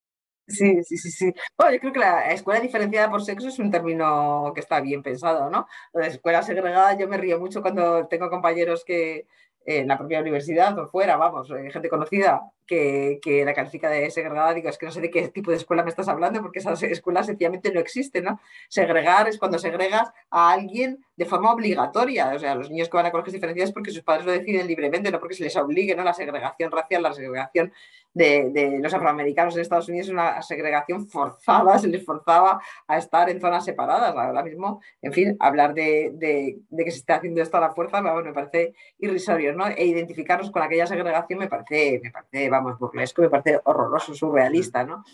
Sí, 0.49 0.83
sí, 0.83 0.97
sí, 0.97 1.11
sí. 1.13 1.33
Bueno, 1.57 1.75
yo 1.75 1.81
creo 1.81 1.93
que 1.93 2.01
la 2.01 2.33
escuela 2.33 2.61
diferenciada 2.61 3.09
por 3.09 3.25
sexo 3.25 3.49
es 3.49 3.59
un 3.61 3.71
término 3.71 4.51
que 4.53 4.61
está 4.61 4.81
bien 4.81 5.01
pensado, 5.01 5.49
¿no? 5.49 5.69
La 5.93 6.09
escuela 6.09 6.43
segregada, 6.43 6.99
yo 6.99 7.07
me 7.07 7.19
río 7.19 7.39
mucho 7.39 7.63
cuando 7.63 8.09
tengo 8.09 8.29
compañeros 8.29 8.85
que 8.85 9.29
en 9.65 9.89
la 9.89 9.99
propia 9.99 10.21
universidad 10.21 10.79
o 10.79 10.89
fuera, 10.89 11.17
vamos, 11.17 11.51
eh, 11.51 11.71
gente 11.71 11.89
conocida 11.89 12.43
que, 12.67 13.43
la 13.45 13.53
califica 13.53 13.91
de 13.91 14.11
segregada, 14.11 14.55
digo, 14.55 14.69
es 14.69 14.79
que 14.79 14.87
no 14.87 14.93
sé 14.93 15.01
de 15.01 15.11
qué 15.11 15.29
tipo 15.29 15.51
de 15.51 15.57
escuela 15.57 15.83
me 15.83 15.91
estás 15.91 16.09
hablando, 16.09 16.41
porque 16.41 16.61
esas 16.61 16.83
escuelas 16.83 17.27
sencillamente 17.27 17.73
no 17.73 17.81
existen, 17.81 18.25
¿no? 18.25 18.41
Segregar 18.69 19.29
es 19.29 19.39
cuando 19.39 19.59
segregas 19.59 20.11
a 20.31 20.53
alguien 20.53 21.05
de 21.21 21.27
forma 21.27 21.53
obligatoria, 21.53 22.33
o 22.35 22.39
sea, 22.39 22.55
los 22.55 22.71
niños 22.71 22.89
que 22.89 22.97
van 22.97 23.05
a 23.05 23.11
colegios 23.11 23.35
diferenciados 23.35 23.75
porque 23.75 23.91
sus 23.91 24.03
padres 24.03 24.25
lo 24.25 24.33
deciden 24.33 24.67
libremente, 24.67 25.11
no 25.11 25.21
porque 25.21 25.35
se 25.35 25.45
les 25.45 25.55
obligue, 25.55 25.95
¿no? 25.95 26.03
La 26.03 26.15
segregación 26.15 26.71
racial, 26.71 27.03
la 27.03 27.13
segregación 27.13 27.75
de, 28.15 28.79
los 28.83 28.95
afroamericanos 28.95 29.55
en 29.55 29.61
Estados 29.61 29.91
Unidos 29.91 30.07
es 30.07 30.15
una 30.15 30.41
segregación 30.41 31.07
forzada, 31.07 31.79
se 31.79 31.89
les 31.89 32.07
forzaba 32.07 32.63
a 32.89 32.97
estar 32.97 33.29
en 33.29 33.39
zonas 33.39 33.67
separadas. 33.67 34.17
Ahora 34.17 34.43
mismo, 34.43 34.81
en 35.03 35.13
fin, 35.13 35.37
hablar 35.41 35.75
de, 35.75 36.57
que 36.75 36.91
se 36.91 37.01
está 37.01 37.17
haciendo 37.17 37.43
esto 37.43 37.59
a 37.59 37.61
la 37.61 37.73
fuerza 37.73 38.01
me 38.01 38.33
parece 38.33 38.73
irrisorio, 38.99 39.53
¿no? 39.53 39.67
E 39.67 39.85
identificarnos 39.85 40.51
con 40.51 40.63
aquella 40.63 40.87
segregación 40.87 41.39
me 41.39 41.49
parece, 41.49 42.01
me 42.03 42.11
parece 42.11 42.51
burlesco, 42.79 43.21
me 43.21 43.29
parece 43.29 43.61
horroroso, 43.65 44.15
surrealista, 44.15 44.85
¿no? 44.85 45.05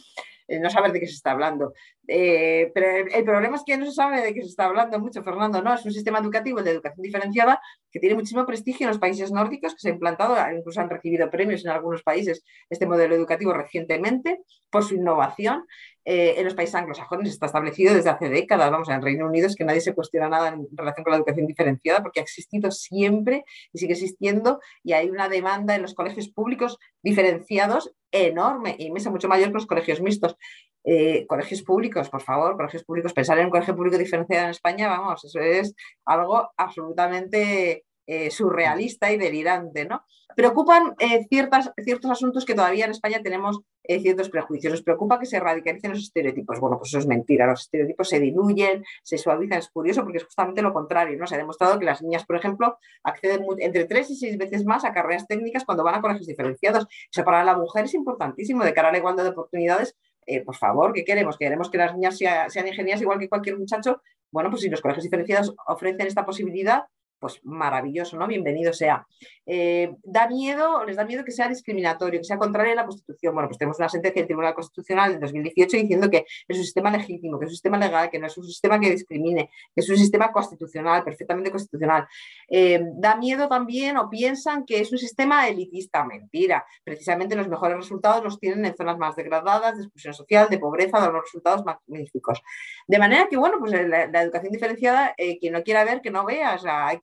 No 0.49 0.71
saber 0.71 0.93
de 0.93 1.01
qué 1.01 1.07
se 1.07 1.15
está 1.15 1.33
hablando. 1.33 1.73
pero 2.07 3.09
el, 3.13 3.25
problema 3.25 3.57
es 3.57 3.63
que 3.65 3.77
no 3.77 3.87
se 3.87 3.93
sabe 3.93 4.23
de 4.23 4.35
qué 4.35 4.43
se 4.43 4.49
está 4.49 4.67
hablando 4.67 4.99
mucho, 5.01 5.23
Fernando, 5.23 5.63
¿no? 5.63 5.75
Es 5.75 5.85
un 5.85 5.93
sistema 5.93 6.19
educativo, 6.19 6.63
de 6.63 6.71
educación 6.71 7.03
diferenciada, 7.03 7.61
que 7.91 7.99
tiene 7.99 8.15
muchísimo 8.15 8.47
prestigio 8.47 8.85
en 8.85 8.91
los 8.91 8.99
países 8.99 9.33
nórdicos, 9.33 9.75
que 9.75 9.81
se 9.81 9.89
ha 9.89 9.93
implantado, 9.93 10.37
incluso 10.57 10.81
han 10.81 10.91
recibido 10.91 11.31
premios 11.31 11.65
en 11.65 11.71
algunos 11.71 12.03
países 12.03 12.45
este 12.71 12.87
modelo 12.87 13.15
educativo 13.15 13.53
recientemente 13.53 14.41
por 14.71 14.85
su 14.85 14.95
innovación. 14.95 15.65
en 16.05 16.45
los 16.45 16.55
países 16.55 16.77
anglosajones 16.77 17.31
está 17.31 17.47
establecido 17.47 17.93
desde 17.93 18.11
hace 18.11 18.29
décadas, 18.29 18.71
vamos, 18.71 18.89
en 18.89 19.03
Reino 19.03 19.27
Unido 19.27 19.49
es 19.49 19.57
que 19.57 19.65
nadie 19.65 19.81
se 19.81 19.95
cuestiona 19.95 20.29
nada 20.29 20.51
en 20.51 20.69
relación 20.73 21.03
con 21.03 21.11
la 21.11 21.17
educación 21.17 21.47
diferenciada 21.47 22.01
porque 22.03 22.21
ha 22.21 22.23
existido 22.23 22.71
siempre 22.71 23.45
y 23.73 23.79
sigue 23.79 23.95
existiendo 23.95 24.61
y 24.85 24.93
hay 24.93 25.11
una 25.11 25.29
demanda 25.29 25.75
en 25.75 25.83
los 25.83 25.95
colegios 25.95 26.29
públicos 26.29 26.79
diferenciados 27.03 27.93
enorme 28.25 28.77
y 28.79 28.91
mesa 28.91 29.11
mucho 29.11 29.29
mayor 29.29 29.49
que 29.49 29.55
los 29.55 29.67
colegios 29.67 30.01
mixtos. 30.01 30.37
Eh, 30.85 31.27
colegios 31.27 31.63
públicos, 31.63 32.09
por 32.09 32.23
favor, 32.23 32.57
colegios 32.57 32.85
públicos, 32.85 33.13
pensar 33.13 33.39
en 33.39 33.47
un 33.47 33.51
colegio 33.51 33.75
público 33.75 33.99
diferenciado 33.99 34.45
en 34.45 34.51
España, 34.51 34.89
vamos, 34.89 35.25
eso 35.25 35.41
es 35.41 35.75
algo 36.05 36.51
absolutamente 36.57 37.86
eh, 38.09 38.31
surrealista 38.31 39.11
y 39.11 39.17
delirante, 39.17 39.85
¿no? 39.85 40.05
Preocupan 40.37 40.95
eh, 41.01 41.27
ciertas, 41.29 41.73
ciertos 41.83 42.11
asuntos 42.11 42.45
que 42.45 42.55
todavía 42.55 42.85
en 42.85 42.93
España 42.93 43.21
tenemos 43.21 43.61
eh, 43.83 44.01
ciertos 44.01 44.29
prejuicios. 44.29 44.71
Nos 44.71 44.83
preocupa 44.83 45.19
que 45.19 45.27
se 45.27 45.41
radicalicen 45.41 45.91
los 45.91 46.05
estereotipos. 46.05 46.61
Bueno, 46.61 46.79
pues 46.79 46.91
eso 46.91 46.99
es 46.99 47.07
mentira. 47.07 47.47
Los 47.47 47.63
estereotipos 47.63 48.09
se 48.09 48.21
diluyen, 48.21 48.85
se 49.03 49.19
suavizan. 49.19 49.59
Es 49.59 49.71
curioso 49.71 50.03
porque 50.03 50.19
es 50.19 50.25
justamente 50.25 50.63
lo 50.63 50.73
contrario, 50.73 51.19
¿no? 51.19 51.27
Se 51.27 51.35
ha 51.35 51.39
demostrado 51.39 51.79
que 51.79 51.85
las 51.85 52.01
niñas, 52.01 52.25
por 52.25 52.37
ejemplo, 52.37 52.79
acceden 53.03 53.45
entre 53.59 53.87
tres 53.87 54.11
y 54.11 54.17
seis 54.17 54.39
veces 54.39 54.65
más 54.65 54.85
a 54.85 54.93
carreras 54.93 55.27
técnicas 55.27 55.65
cuando 55.65 55.83
van 55.83 55.97
a 55.97 56.01
colegios 56.01 56.27
diferenciados. 56.27 56.87
Eso 57.11 57.25
para 57.25 57.43
la 57.43 57.57
mujer 57.57 57.87
es 57.87 57.95
importantísimo 57.95 58.63
de 58.63 58.73
cara 58.73 58.91
a 58.91 58.93
la 58.93 58.99
igualdad 58.99 59.25
de 59.25 59.31
oportunidades 59.31 59.97
por 60.45 60.57
favor, 60.57 60.93
¿qué 60.93 61.05
queremos? 61.05 61.39
¿Queremos 61.39 61.71
que 61.71 61.79
las 61.79 61.95
niñas 61.95 62.19
sean 62.19 62.67
ingenieras 62.67 63.01
igual 63.01 63.21
que 63.21 63.29
cualquier 63.29 63.57
muchacho? 63.57 64.03
Bueno, 64.33 64.51
pues 64.51 64.63
si 64.63 64.69
los 64.69 64.81
colegios 64.81 65.05
diferenciados 65.05 65.55
ofrecen 65.69 66.07
esta 66.07 66.27
posibilidad, 66.27 66.83
pues 67.19 67.41
maravilloso, 67.45 68.17
¿no? 68.17 68.27
Bienvenido 68.27 68.73
sea. 68.73 69.07
Eh, 69.47 69.95
da 70.03 70.29
miedo, 70.29 70.85
les 70.85 70.97
da 70.97 71.05
miedo 71.05 71.25
que 71.25 71.31
sea 71.31 71.49
discriminatorio, 71.49 72.21
que 72.21 72.25
sea 72.25 72.37
contrario 72.37 72.73
a 72.73 72.77
la 72.77 72.85
Constitución. 72.85 73.33
Bueno, 73.33 73.49
pues 73.49 73.59
tenemos 73.59 73.79
una 73.79 73.89
sentencia 73.89 74.21
del 74.21 74.27
Tribunal 74.27 74.55
Constitucional 74.55 75.13
en 75.13 75.21
2018 75.21 75.77
diciendo 75.77 76.11
que 76.11 76.27
es 76.49 76.59
un 76.59 76.65
sistema 76.65 76.91
legítimo, 76.91 77.39
que 77.39 77.47
es 77.47 77.51
un 77.51 77.55
sistema 77.55 77.79
legal, 77.79 78.11
que 78.11 78.19
no 78.19 78.27
es 78.27 78.37
un 78.37 78.45
sistema 78.45 78.79
que 78.81 78.91
discrimine, 78.91 79.51
que 79.75 79.81
es 79.81 79.89
un 79.89 79.97
sistema 79.97 80.33
constitucional, 80.33 81.05
perfectamente 81.05 81.51
constitucional. 81.51 82.07
Eh, 82.49 82.81
da 82.95 83.17
miedo 83.17 83.49
también 83.49 83.97
o 83.97 84.11
piensan 84.11 84.65
que 84.65 84.81
es 84.81 84.93
un 84.93 84.99
sistema 84.99 85.49
elitista. 85.49 86.05
Mentira. 86.05 86.65
Precisamente 86.85 87.37
los 87.37 87.49
mejores 87.49 87.77
resultados 87.77 88.23
los 88.23 88.39
tienen 88.39 88.65
en 88.65 88.77
zonas 88.77 88.99
más 88.99 89.17
degradadas, 89.17 89.77
de 89.77 89.83
exclusión 89.85 90.15
social, 90.15 90.49
de 90.49 90.59
pobreza, 90.59 91.01
de 91.01 91.13
los 91.13 91.23
resultados 91.23 91.65
magníficos. 91.65 92.43
De 92.87 92.99
manera 92.99 93.29
que, 93.29 93.37
bueno, 93.37 93.59
pues 93.59 93.73
la, 93.73 94.23
educación 94.23 94.53
diferenciada, 94.53 95.15
eh, 95.17 95.39
quien 95.39 95.53
no 95.53 95.63
quiera 95.63 95.85
ver, 95.85 96.01
que 96.01 96.11
no 96.11 96.25
vea, 96.25 96.55
o 96.55 96.59
sea, 96.59 96.89
hay 96.89 96.99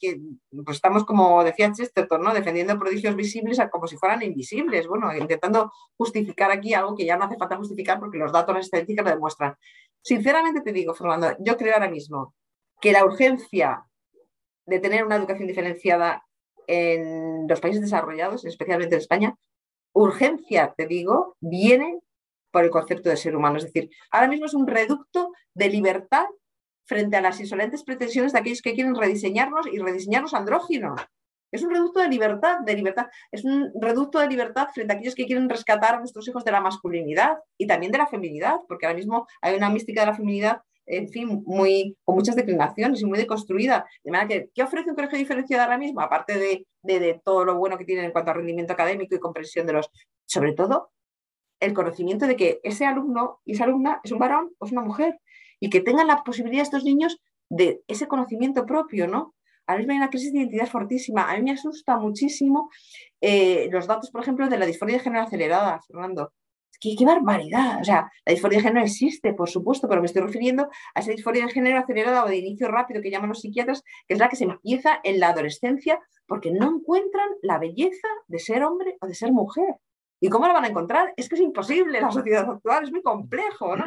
pues 0.66 0.78
estamos 0.78 1.06
como 1.06 1.44
decía 1.44 1.72
Chesterton, 1.72 2.22
¿no? 2.22 2.34
defendiendo 2.34 2.78
prodigios 2.78 3.16
visibles 3.16 3.60
como 3.72 3.88
si 3.88 3.98
fueran 3.98 4.22
invisibles, 4.22 4.88
bueno, 4.88 5.16
intentando 5.16 5.72
justificar 5.98 6.52
aquí 6.52 6.74
algo 6.74 6.96
que 6.96 7.06
ya 7.06 7.18
no 7.18 7.26
hace 7.26 7.38
falta 7.38 7.58
justificar 7.58 8.00
porque 8.00 8.18
los 8.18 8.32
datos, 8.32 8.56
las 8.56 8.66
estadísticas 8.66 9.06
lo 9.06 9.12
demuestran. 9.12 9.56
Sinceramente 10.02 10.62
te 10.62 10.72
digo, 10.72 10.94
Fernando, 10.94 11.36
yo 11.40 11.58
creo 11.58 11.74
ahora 11.74 11.90
mismo 11.90 12.36
que 12.82 12.92
la 12.92 13.06
urgencia 13.06 13.86
de 14.66 14.80
tener 14.80 15.06
una 15.06 15.16
educación 15.16 15.48
diferenciada 15.48 16.26
en 16.68 17.48
los 17.48 17.60
países 17.60 17.82
desarrollados, 17.82 18.46
especialmente 18.46 18.96
en 18.96 19.02
España, 19.02 19.36
urgencia, 19.94 20.74
te 20.76 20.88
digo, 20.88 21.36
viene 21.40 22.00
por 22.52 22.64
el 22.64 22.70
concepto 22.70 23.10
de 23.10 23.18
ser 23.18 23.36
humano. 23.36 23.58
Es 23.58 23.66
decir, 23.66 23.90
ahora 24.12 24.28
mismo 24.28 24.46
es 24.46 24.54
un 24.54 24.68
reducto 24.68 25.32
de 25.54 25.70
libertad 25.70 26.26
frente 26.86 27.18
a 27.18 27.22
las 27.22 27.40
insolentes 27.40 27.84
pretensiones 27.84 28.34
de 28.34 28.40
aquellos 28.40 28.62
que 28.62 28.74
quieren 28.74 28.96
rediseñarnos 28.96 29.68
y 29.68 29.80
rediseñarnos 29.80 30.34
andróginos. 30.34 31.02
Es 31.54 31.62
un 31.62 31.70
reducto 31.70 32.00
de 32.00 32.08
libertad, 32.08 32.62
de 32.62 32.74
libertad. 32.74 33.08
Es 33.32 33.46
un 33.46 33.72
reducto 33.80 34.18
de 34.18 34.28
libertad 34.28 34.70
frente 34.74 34.92
a 34.92 34.96
aquellos 34.96 35.14
que 35.14 35.28
quieren 35.28 35.48
rescatar 35.48 35.94
a 35.96 36.00
nuestros 36.00 36.28
hijos 36.28 36.44
de 36.44 36.52
la 36.52 36.62
masculinidad 36.62 37.38
y 37.60 37.68
también 37.68 37.92
de 37.92 38.00
la 38.00 38.08
feminidad, 38.08 38.58
porque 38.68 38.88
ahora 38.88 38.98
mismo 38.98 39.28
hay 39.40 39.56
una 39.56 39.70
mística 39.70 40.02
de 40.02 40.08
la 40.08 40.16
feminidad, 40.16 40.62
en 40.88 41.10
fin, 41.10 41.44
muy, 41.46 41.96
con 42.04 42.16
muchas 42.16 42.36
declinaciones 42.36 43.02
y 43.02 43.06
muy 43.06 43.20
deconstruida. 43.20 43.86
De 44.04 44.12
manera 44.12 44.28
que, 44.28 44.50
¿qué 44.52 44.64
ofrece 44.64 44.90
un 44.90 44.96
colegio 44.96 45.20
diferenciado 45.20 45.62
ahora 45.62 45.78
mismo? 45.78 46.02
Aparte 46.02 46.40
de, 46.40 46.66
de 46.82 47.22
todo 47.24 47.46
lo 47.46 47.56
bueno 47.56 47.78
que 47.78 47.86
tiene 47.86 48.04
en 48.04 48.12
cuanto 48.12 48.32
a 48.32 48.34
rendimiento 48.34 48.74
académico 48.74 49.14
y 49.14 49.20
comprensión 49.20 49.68
de 49.68 49.74
los, 49.74 49.92
sobre 50.26 50.54
todo, 50.54 50.90
el 51.60 51.74
conocimiento 51.74 52.26
de 52.26 52.36
que 52.36 52.62
ese 52.64 52.88
alumno 52.88 53.42
y 53.46 53.54
esa 53.54 53.66
alumna 53.66 54.02
es 54.04 54.12
un 54.12 54.18
varón 54.18 54.52
o 54.58 54.66
es 54.66 54.72
una 54.72 54.82
mujer 54.82 55.20
y 55.64 55.70
que 55.70 55.80
tengan 55.80 56.08
la 56.08 56.26
posibilidad 56.26 56.62
estos 56.62 56.84
niños 56.84 57.22
de 57.50 57.82
ese 57.88 58.06
conocimiento 58.06 58.66
propio, 58.66 59.08
¿no? 59.08 59.34
A 59.66 59.78
mí 59.78 59.86
me 59.86 59.94
hay 59.94 60.00
una 60.00 60.10
crisis 60.10 60.34
de 60.34 60.40
identidad 60.40 60.68
fortísima. 60.68 61.32
A 61.32 61.38
mí 61.38 61.42
me 61.42 61.52
asusta 61.52 61.98
muchísimo 61.98 62.70
eh, 63.22 63.70
los 63.72 63.88
datos, 63.88 64.12
por 64.12 64.22
ejemplo, 64.22 64.50
de 64.50 64.58
la 64.58 64.66
disforia 64.66 64.98
de 64.98 65.04
género 65.04 65.24
acelerada, 65.24 65.80
Fernando. 65.88 66.34
¿Qué, 66.82 66.96
qué 66.98 67.06
barbaridad. 67.06 67.80
O 67.80 67.84
sea, 67.86 68.12
la 68.26 68.34
disforia 68.34 68.58
de 68.58 68.64
género 68.66 68.86
existe, 68.86 69.34
por 69.34 69.50
supuesto, 69.50 69.88
pero 69.88 70.02
me 70.02 70.08
estoy 70.08 70.24
refiriendo 70.24 70.68
a 70.96 71.00
esa 71.00 71.12
disforia 71.12 71.46
de 71.46 71.54
género 71.54 71.80
acelerada 71.80 72.26
o 72.26 72.28
de 72.28 72.36
inicio 72.36 72.68
rápido 72.68 73.02
que 73.02 73.10
llaman 73.10 73.30
los 73.30 73.40
psiquiatras, 73.40 73.84
que 74.06 74.16
es 74.16 74.20
la 74.20 74.28
que 74.28 74.36
se 74.36 74.44
empieza 74.44 75.00
en 75.02 75.22
la 75.22 75.30
adolescencia 75.30 75.98
porque 76.28 76.52
no 76.52 76.76
encuentran 76.76 77.30
la 77.42 77.58
belleza 77.58 78.10
de 78.28 78.40
ser 78.40 78.66
hombre 78.66 78.98
o 79.00 79.08
de 79.08 79.16
ser 79.16 79.32
mujer. 79.32 79.78
¿Y 80.20 80.28
cómo 80.28 80.46
la 80.46 80.54
van 80.54 80.66
a 80.66 80.68
encontrar? 80.68 81.14
Es 81.16 81.30
que 81.30 81.36
es 81.36 81.42
imposible, 81.42 82.02
la 82.02 82.12
sociedad 82.12 82.50
actual 82.50 82.84
es 82.84 82.92
muy 82.92 83.02
complejo, 83.02 83.78
¿no? 83.78 83.86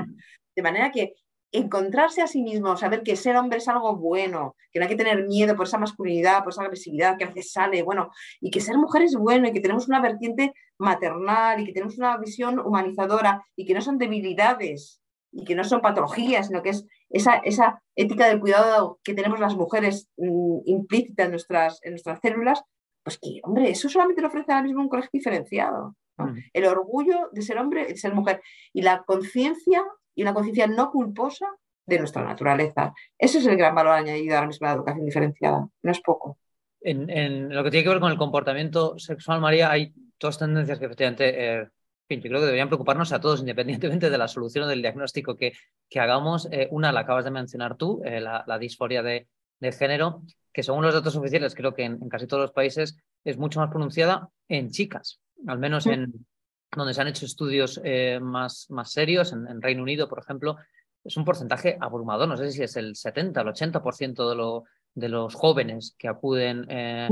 De 0.54 0.62
manera 0.62 0.90
que 0.90 1.12
encontrarse 1.58 2.22
a 2.22 2.26
sí 2.26 2.42
mismo, 2.42 2.76
saber 2.76 3.02
que 3.02 3.16
ser 3.16 3.36
hombre 3.36 3.58
es 3.58 3.68
algo 3.68 3.96
bueno, 3.96 4.56
que 4.70 4.78
no 4.78 4.84
hay 4.84 4.90
que 4.90 4.96
tener 4.96 5.26
miedo 5.26 5.56
por 5.56 5.66
esa 5.66 5.78
masculinidad, 5.78 6.42
por 6.42 6.52
esa 6.52 6.62
agresividad 6.62 7.16
que 7.16 7.24
a 7.24 7.28
veces 7.28 7.52
sale, 7.52 7.82
bueno, 7.82 8.10
y 8.40 8.50
que 8.50 8.60
ser 8.60 8.76
mujer 8.76 9.02
es 9.02 9.16
bueno 9.16 9.48
y 9.48 9.52
que 9.52 9.60
tenemos 9.60 9.88
una 9.88 10.00
vertiente 10.00 10.52
maternal 10.78 11.60
y 11.60 11.66
que 11.66 11.72
tenemos 11.72 11.98
una 11.98 12.16
visión 12.18 12.58
humanizadora 12.58 13.42
y 13.56 13.64
que 13.64 13.74
no 13.74 13.80
son 13.80 13.98
debilidades 13.98 15.00
y 15.32 15.44
que 15.44 15.54
no 15.54 15.64
son 15.64 15.80
patologías, 15.80 16.46
sino 16.48 16.62
que 16.62 16.70
es 16.70 16.86
esa, 17.10 17.36
esa 17.36 17.82
ética 17.94 18.26
del 18.26 18.40
cuidado 18.40 18.98
que 19.02 19.14
tenemos 19.14 19.38
las 19.38 19.54
mujeres 19.56 20.08
mm, 20.16 20.60
implícita 20.64 21.24
en 21.24 21.30
nuestras, 21.30 21.80
en 21.82 21.92
nuestras 21.92 22.20
células, 22.20 22.62
pues 23.02 23.18
que, 23.18 23.40
hombre, 23.44 23.70
eso 23.70 23.88
solamente 23.88 24.22
lo 24.22 24.28
ofrece 24.28 24.52
ahora 24.52 24.64
mismo 24.64 24.82
un 24.82 24.88
colegio 24.88 25.10
diferenciado. 25.12 25.94
Mm. 26.16 26.38
El 26.52 26.64
orgullo 26.66 27.28
de 27.32 27.42
ser 27.42 27.58
hombre 27.58 27.86
de 27.86 27.96
ser 27.96 28.14
mujer 28.14 28.42
y 28.72 28.82
la 28.82 29.02
conciencia 29.04 29.84
y 30.16 30.22
una 30.22 30.34
conciencia 30.34 30.66
no 30.66 30.90
culposa 30.90 31.46
de 31.86 31.98
nuestra 32.00 32.24
naturaleza. 32.24 32.92
Ese 33.16 33.38
es 33.38 33.46
el 33.46 33.56
gran 33.56 33.74
valor 33.74 33.92
añadido 33.92 34.34
ahora 34.34 34.48
mismo 34.48 34.66
a 34.66 34.70
la 34.70 34.76
educación 34.76 35.04
diferenciada, 35.04 35.68
no 35.82 35.90
es 35.90 36.00
poco. 36.00 36.38
En, 36.80 37.54
lo 37.54 37.62
que 37.64 37.70
tiene 37.70 37.84
que 37.84 37.90
ver 37.90 38.00
con 38.00 38.10
el 38.10 38.18
comportamiento 38.18 38.98
sexual, 38.98 39.40
María, 39.40 39.70
hay 39.70 39.92
dos 40.18 40.38
tendencias 40.38 40.78
que 40.78 40.86
efectivamente 40.86 41.60
eh, 41.60 41.68
yo 42.08 42.20
creo 42.20 42.40
que 42.40 42.46
deberían 42.46 42.68
preocuparnos 42.68 43.12
a 43.12 43.20
todos, 43.20 43.40
independientemente 43.40 44.08
de 44.08 44.18
la 44.18 44.28
solución 44.28 44.64
o 44.64 44.68
del 44.68 44.82
diagnóstico 44.82 45.36
que, 45.36 45.52
que 45.88 46.00
hagamos. 46.00 46.48
Eh, 46.50 46.68
una 46.70 46.92
la 46.92 47.00
acabas 47.00 47.24
de 47.24 47.30
mencionar 47.30 47.76
tú, 47.76 48.02
eh, 48.04 48.20
la, 48.20 48.58
disforia 48.58 49.02
de, 49.02 49.26
género, 49.72 50.22
que 50.52 50.62
según 50.62 50.84
los 50.84 50.94
datos 50.94 51.16
oficiales, 51.16 51.54
creo 51.54 51.74
que 51.74 51.84
en, 51.84 52.08
casi 52.08 52.26
todos 52.26 52.42
los 52.42 52.52
países 52.52 52.96
es 53.24 53.36
mucho 53.36 53.58
más 53.58 53.70
pronunciada 53.70 54.28
en 54.48 54.70
chicas, 54.70 55.20
al 55.46 55.58
menos 55.58 55.86
en, 55.86 56.26
donde 56.74 56.94
se 56.94 57.00
han 57.00 57.08
hecho 57.08 57.26
estudios 57.26 57.80
eh, 57.84 58.18
más, 58.20 58.66
más 58.70 58.90
serios, 58.90 59.32
en, 59.32 59.62
Reino 59.62 59.82
Unido, 59.82 60.08
por 60.08 60.18
ejemplo, 60.18 60.56
es 61.04 61.16
un 61.16 61.24
porcentaje 61.24 61.76
abrumador, 61.80 62.28
no 62.28 62.36
sé 62.36 62.50
si 62.50 62.62
es 62.62 62.76
el 62.76 62.96
70, 62.96 63.40
el 63.40 63.46
80% 63.48 64.28
de, 64.28 64.34
lo, 64.34 64.64
de 64.94 65.08
los 65.08 65.34
jóvenes 65.34 65.94
que 65.98 66.08
acuden 66.08 66.66
eh, 66.68 67.08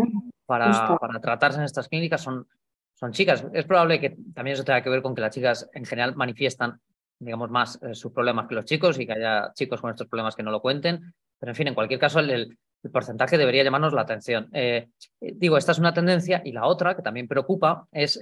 para, 0.47 0.99
para, 0.99 1.21
tratarse 1.21 1.59
en 1.59 1.65
estas 1.65 1.89
clínicas 1.89 2.23
son, 2.23 2.47
son 2.95 3.13
chicas. 3.13 3.47
Es 3.53 3.65
probable 3.65 4.01
que 4.01 4.17
también 4.35 4.55
eso 4.55 4.65
tenga 4.65 4.83
que 4.83 4.91
ver 4.91 5.03
con 5.03 5.15
que 5.15 5.21
las 5.21 5.35
chicas 5.35 5.69
en 5.73 5.85
general 5.85 6.17
manifiestan, 6.17 6.81
digamos, 7.19 7.51
más 7.51 7.81
eh, 7.83 7.95
sus 7.95 8.13
problemas 8.13 8.49
que 8.49 8.57
los 8.57 8.65
chicos 8.65 8.99
y 8.99 9.07
que 9.07 9.13
haya 9.13 9.53
chicos 9.55 9.81
con 9.81 9.91
estos 9.91 10.09
problemas 10.09 10.35
que 10.35 10.43
no 10.43 10.51
lo 10.51 10.61
cuenten. 10.61 11.15
Pero, 11.39 11.53
en 11.53 11.57
fin, 11.57 11.69
en 11.69 11.75
cualquier 11.75 12.01
caso, 12.01 12.19
el, 12.19 12.59
el 12.83 12.91
porcentaje 12.91 13.39
debería 13.39 13.63
llamarnos 13.63 13.93
la 13.93 14.03
atención. 14.03 14.51
digo, 15.21 15.57
esta 15.57 15.73
es 15.73 15.79
una 15.79 15.95
tendencia 15.95 16.43
y 16.45 16.53
la 16.53 16.67
otra 16.67 16.97
que 16.97 17.03
también 17.03 17.29
preocupa 17.29 17.87
es 17.93 18.19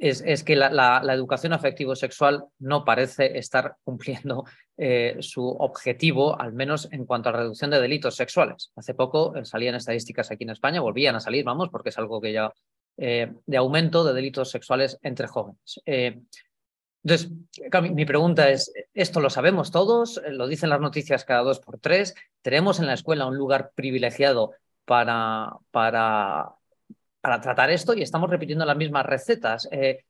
es, 0.00 0.44
que 0.44 0.56
la, 0.56 1.02
educación 1.12 1.52
afectivo-sexual 1.52 2.44
no 2.58 2.84
parece 2.84 3.38
estar 3.38 3.76
cumpliendo 3.84 4.44
eh, 4.76 5.16
su 5.20 5.46
objetivo, 5.46 6.40
al 6.40 6.54
menos 6.54 6.88
en 6.90 7.04
cuanto 7.04 7.28
a 7.28 7.32
reducción 7.32 7.70
de 7.70 7.80
delitos 7.80 8.16
sexuales. 8.16 8.72
Hace 8.76 8.94
poco 8.94 9.36
eh, 9.36 9.44
salían 9.44 9.74
estadísticas 9.74 10.30
aquí 10.30 10.44
en 10.44 10.50
España, 10.50 10.80
volvían 10.80 11.16
a 11.16 11.20
salir, 11.20 11.44
vamos, 11.44 11.68
porque 11.70 11.90
es 11.90 11.98
algo 11.98 12.20
que 12.20 12.32
ya 12.32 12.50
eh, 12.96 13.30
de 13.44 13.56
aumento 13.58 14.02
de 14.02 14.14
delitos 14.14 14.50
sexuales 14.50 14.98
entre 15.02 15.26
jóvenes. 15.26 15.80
entonces, 15.84 17.30
mi 17.92 18.04
pregunta 18.06 18.48
es, 18.48 18.72
¿esto 18.94 19.20
lo 19.20 19.28
sabemos 19.28 19.70
todos? 19.70 20.20
¿Lo 20.30 20.46
dicen 20.46 20.70
las 20.70 20.80
noticias 20.80 21.26
cada 21.26 21.42
dos 21.42 21.60
por 21.60 21.78
tres? 21.78 22.14
¿Tenemos 22.40 22.80
en 22.80 22.86
la 22.86 22.94
escuela 22.94 23.26
un 23.26 23.36
lugar 23.36 23.72
privilegiado 23.74 24.52
para, 24.86 25.52
para 25.70 26.54
para 27.20 27.40
tratar 27.40 27.70
esto 27.70 27.94
y 27.94 28.02
estamos 28.02 28.30
repitiendo 28.30 28.64
las 28.64 28.76
mismas 28.76 29.06
recetas. 29.06 29.68
Eh, 29.70 30.04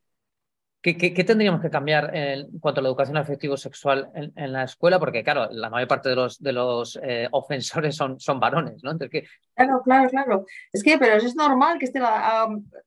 ¿Qué, 0.83 0.95
tendríamos 1.25 1.61
que 1.61 1.69
cambiar 1.69 2.17
en 2.17 2.59
cuanto 2.59 2.81
a 2.81 2.83
la 2.83 2.89
educación 2.89 3.19
afectivo-sexual 3.19 4.11
en, 4.15 4.53
la 4.53 4.65
escuela? 4.65 4.99
Porque, 4.99 5.23
claro, 5.23 5.49
la 5.51 5.69
mayor 5.69 5.89
parte 5.89 6.09
de 6.09 6.53
los, 6.53 6.99
eh, 7.03 7.29
ofensores 7.33 7.95
son, 7.95 8.19
son 8.19 8.41
varones, 8.41 8.83
¿no? 8.83 8.97
Claro, 8.97 9.83
claro, 9.85 10.09
claro. 10.09 10.47
Es 10.73 10.83
que, 10.83 10.97
pero 10.97 11.17
es 11.17 11.37
normal 11.37 11.79
que 11.79 11.85
estén, 11.85 12.03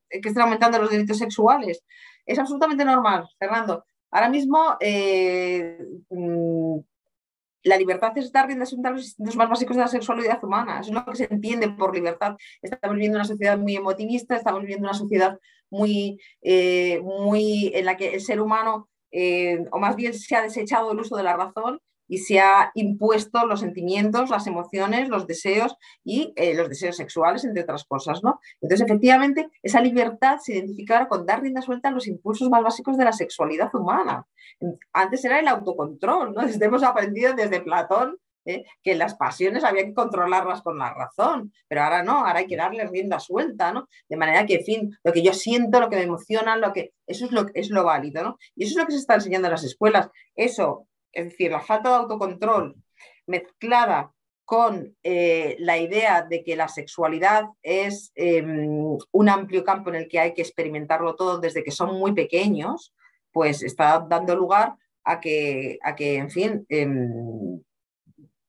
que 0.09 0.27
estén 0.27 0.41
aumentando 0.41 0.79
los 0.79 0.89
delitos 0.89 1.19
sexuales. 1.19 1.83
Es 2.25 2.39
absolutamente 2.39 2.83
normal, 2.83 3.27
Fernando. 3.37 3.85
Ahora 4.09 4.29
mismo, 4.29 4.75
eh, 4.79 5.77
la 7.63 7.77
libertad 7.77 8.17
es 8.17 8.31
dar 8.31 8.47
rienda 8.47 8.65
a 8.65 8.91
los 8.91 9.03
instintos 9.03 9.35
más 9.35 9.49
básicos 9.49 9.75
de 9.75 9.81
la 9.81 9.87
sexualidad 9.87 10.43
humana. 10.43 10.79
Eso 10.79 10.89
es 10.89 10.95
lo 10.95 11.05
que 11.05 11.15
se 11.15 11.27
entiende 11.31 11.69
por 11.69 11.95
libertad. 11.95 12.35
Estamos 12.61 12.95
viviendo 12.95 13.17
una 13.17 13.25
sociedad 13.25 13.57
muy 13.57 13.75
emotivista, 13.75 14.35
estamos 14.35 14.61
viviendo 14.61 14.87
una 14.87 14.97
sociedad 14.97 15.39
muy, 15.69 16.19
eh, 16.41 17.01
muy 17.01 17.71
en 17.73 17.85
la 17.85 17.97
que 17.97 18.13
el 18.13 18.21
ser 18.21 18.41
humano, 18.41 18.89
eh, 19.11 19.63
o 19.71 19.79
más 19.79 19.95
bien 19.95 20.13
se 20.13 20.35
ha 20.35 20.41
desechado 20.41 20.91
el 20.91 20.99
uso 20.99 21.15
de 21.15 21.23
la 21.23 21.35
razón 21.35 21.79
y 22.13 22.19
se 22.19 22.39
ha 22.39 22.69
impuesto 22.75 23.43
los 23.47 23.61
sentimientos, 23.61 24.29
las 24.29 24.45
emociones, 24.45 25.09
los 25.09 25.25
deseos 25.25 25.75
y 26.03 26.31
eh, 26.35 26.53
los 26.53 26.69
deseos 26.69 26.95
sexuales, 26.95 27.43
entre 27.43 27.63
otras 27.63 27.85
cosas, 27.85 28.23
¿no? 28.23 28.39
Entonces, 28.61 28.85
efectivamente, 28.85 29.49
esa 29.63 29.81
libertad 29.81 30.37
se 30.39 30.53
identifica 30.53 31.07
con 31.07 31.25
dar 31.25 31.41
rienda 31.41 31.63
suelta 31.63 31.89
a 31.89 31.91
los 31.91 32.05
impulsos 32.05 32.51
más 32.51 32.61
básicos 32.61 32.97
de 32.97 33.05
la 33.05 33.13
sexualidad 33.13 33.73
humana. 33.73 34.27
Antes 34.93 35.25
era 35.25 35.39
el 35.39 35.47
autocontrol, 35.47 36.35
¿no? 36.35 36.41
Desde, 36.45 36.63
hemos 36.63 36.83
aprendido 36.83 37.33
desde 37.33 37.61
Platón 37.61 38.19
¿eh? 38.45 38.63
que 38.83 38.93
las 38.93 39.15
pasiones 39.15 39.63
había 39.63 39.83
que 39.83 39.95
controlarlas 39.95 40.61
con 40.61 40.77
la 40.77 40.93
razón, 40.93 41.51
pero 41.67 41.81
ahora 41.81 42.03
no, 42.03 42.27
ahora 42.27 42.39
hay 42.39 42.47
que 42.47 42.57
darle 42.57 42.85
rienda 42.85 43.19
suelta, 43.19 43.73
¿no? 43.73 43.87
De 44.07 44.17
manera 44.17 44.45
que, 44.45 44.57
en 44.57 44.65
fin, 44.65 44.97
lo 45.03 45.11
que 45.13 45.23
yo 45.23 45.33
siento, 45.33 45.79
lo 45.79 45.89
que 45.89 45.95
me 45.95 46.03
emociona, 46.03 46.57
lo 46.57 46.73
que, 46.73 46.93
eso 47.07 47.25
es 47.25 47.31
lo, 47.31 47.47
es 47.55 47.71
lo 47.71 47.83
válido, 47.83 48.23
¿no? 48.23 48.37
Y 48.55 48.65
eso 48.65 48.73
es 48.73 48.77
lo 48.77 48.85
que 48.85 48.91
se 48.91 48.99
está 48.99 49.15
enseñando 49.15 49.47
en 49.47 49.53
las 49.53 49.63
escuelas. 49.63 50.11
Eso, 50.35 50.87
es 51.13 51.25
decir, 51.25 51.51
la 51.51 51.61
falta 51.61 51.89
de 51.89 51.95
autocontrol 51.95 52.75
mezclada 53.27 54.11
con 54.45 54.95
eh, 55.03 55.55
la 55.59 55.77
idea 55.77 56.23
de 56.23 56.43
que 56.43 56.55
la 56.55 56.67
sexualidad 56.67 57.45
es 57.61 58.11
em, 58.15 58.97
un 59.11 59.29
amplio 59.29 59.63
campo 59.63 59.89
en 59.89 59.95
el 59.95 60.07
que 60.07 60.19
hay 60.19 60.33
que 60.33 60.41
experimentarlo 60.41 61.15
todo 61.15 61.39
desde 61.39 61.63
que 61.63 61.71
son 61.71 61.97
muy 61.97 62.13
pequeños, 62.13 62.93
pues 63.31 63.63
está 63.63 64.05
dando 64.07 64.35
lugar 64.35 64.75
a 65.05 65.19
que, 65.19 65.79
a 65.81 65.95
que 65.95 66.17
en 66.17 66.29
fin, 66.29 66.65
em, 66.69 67.61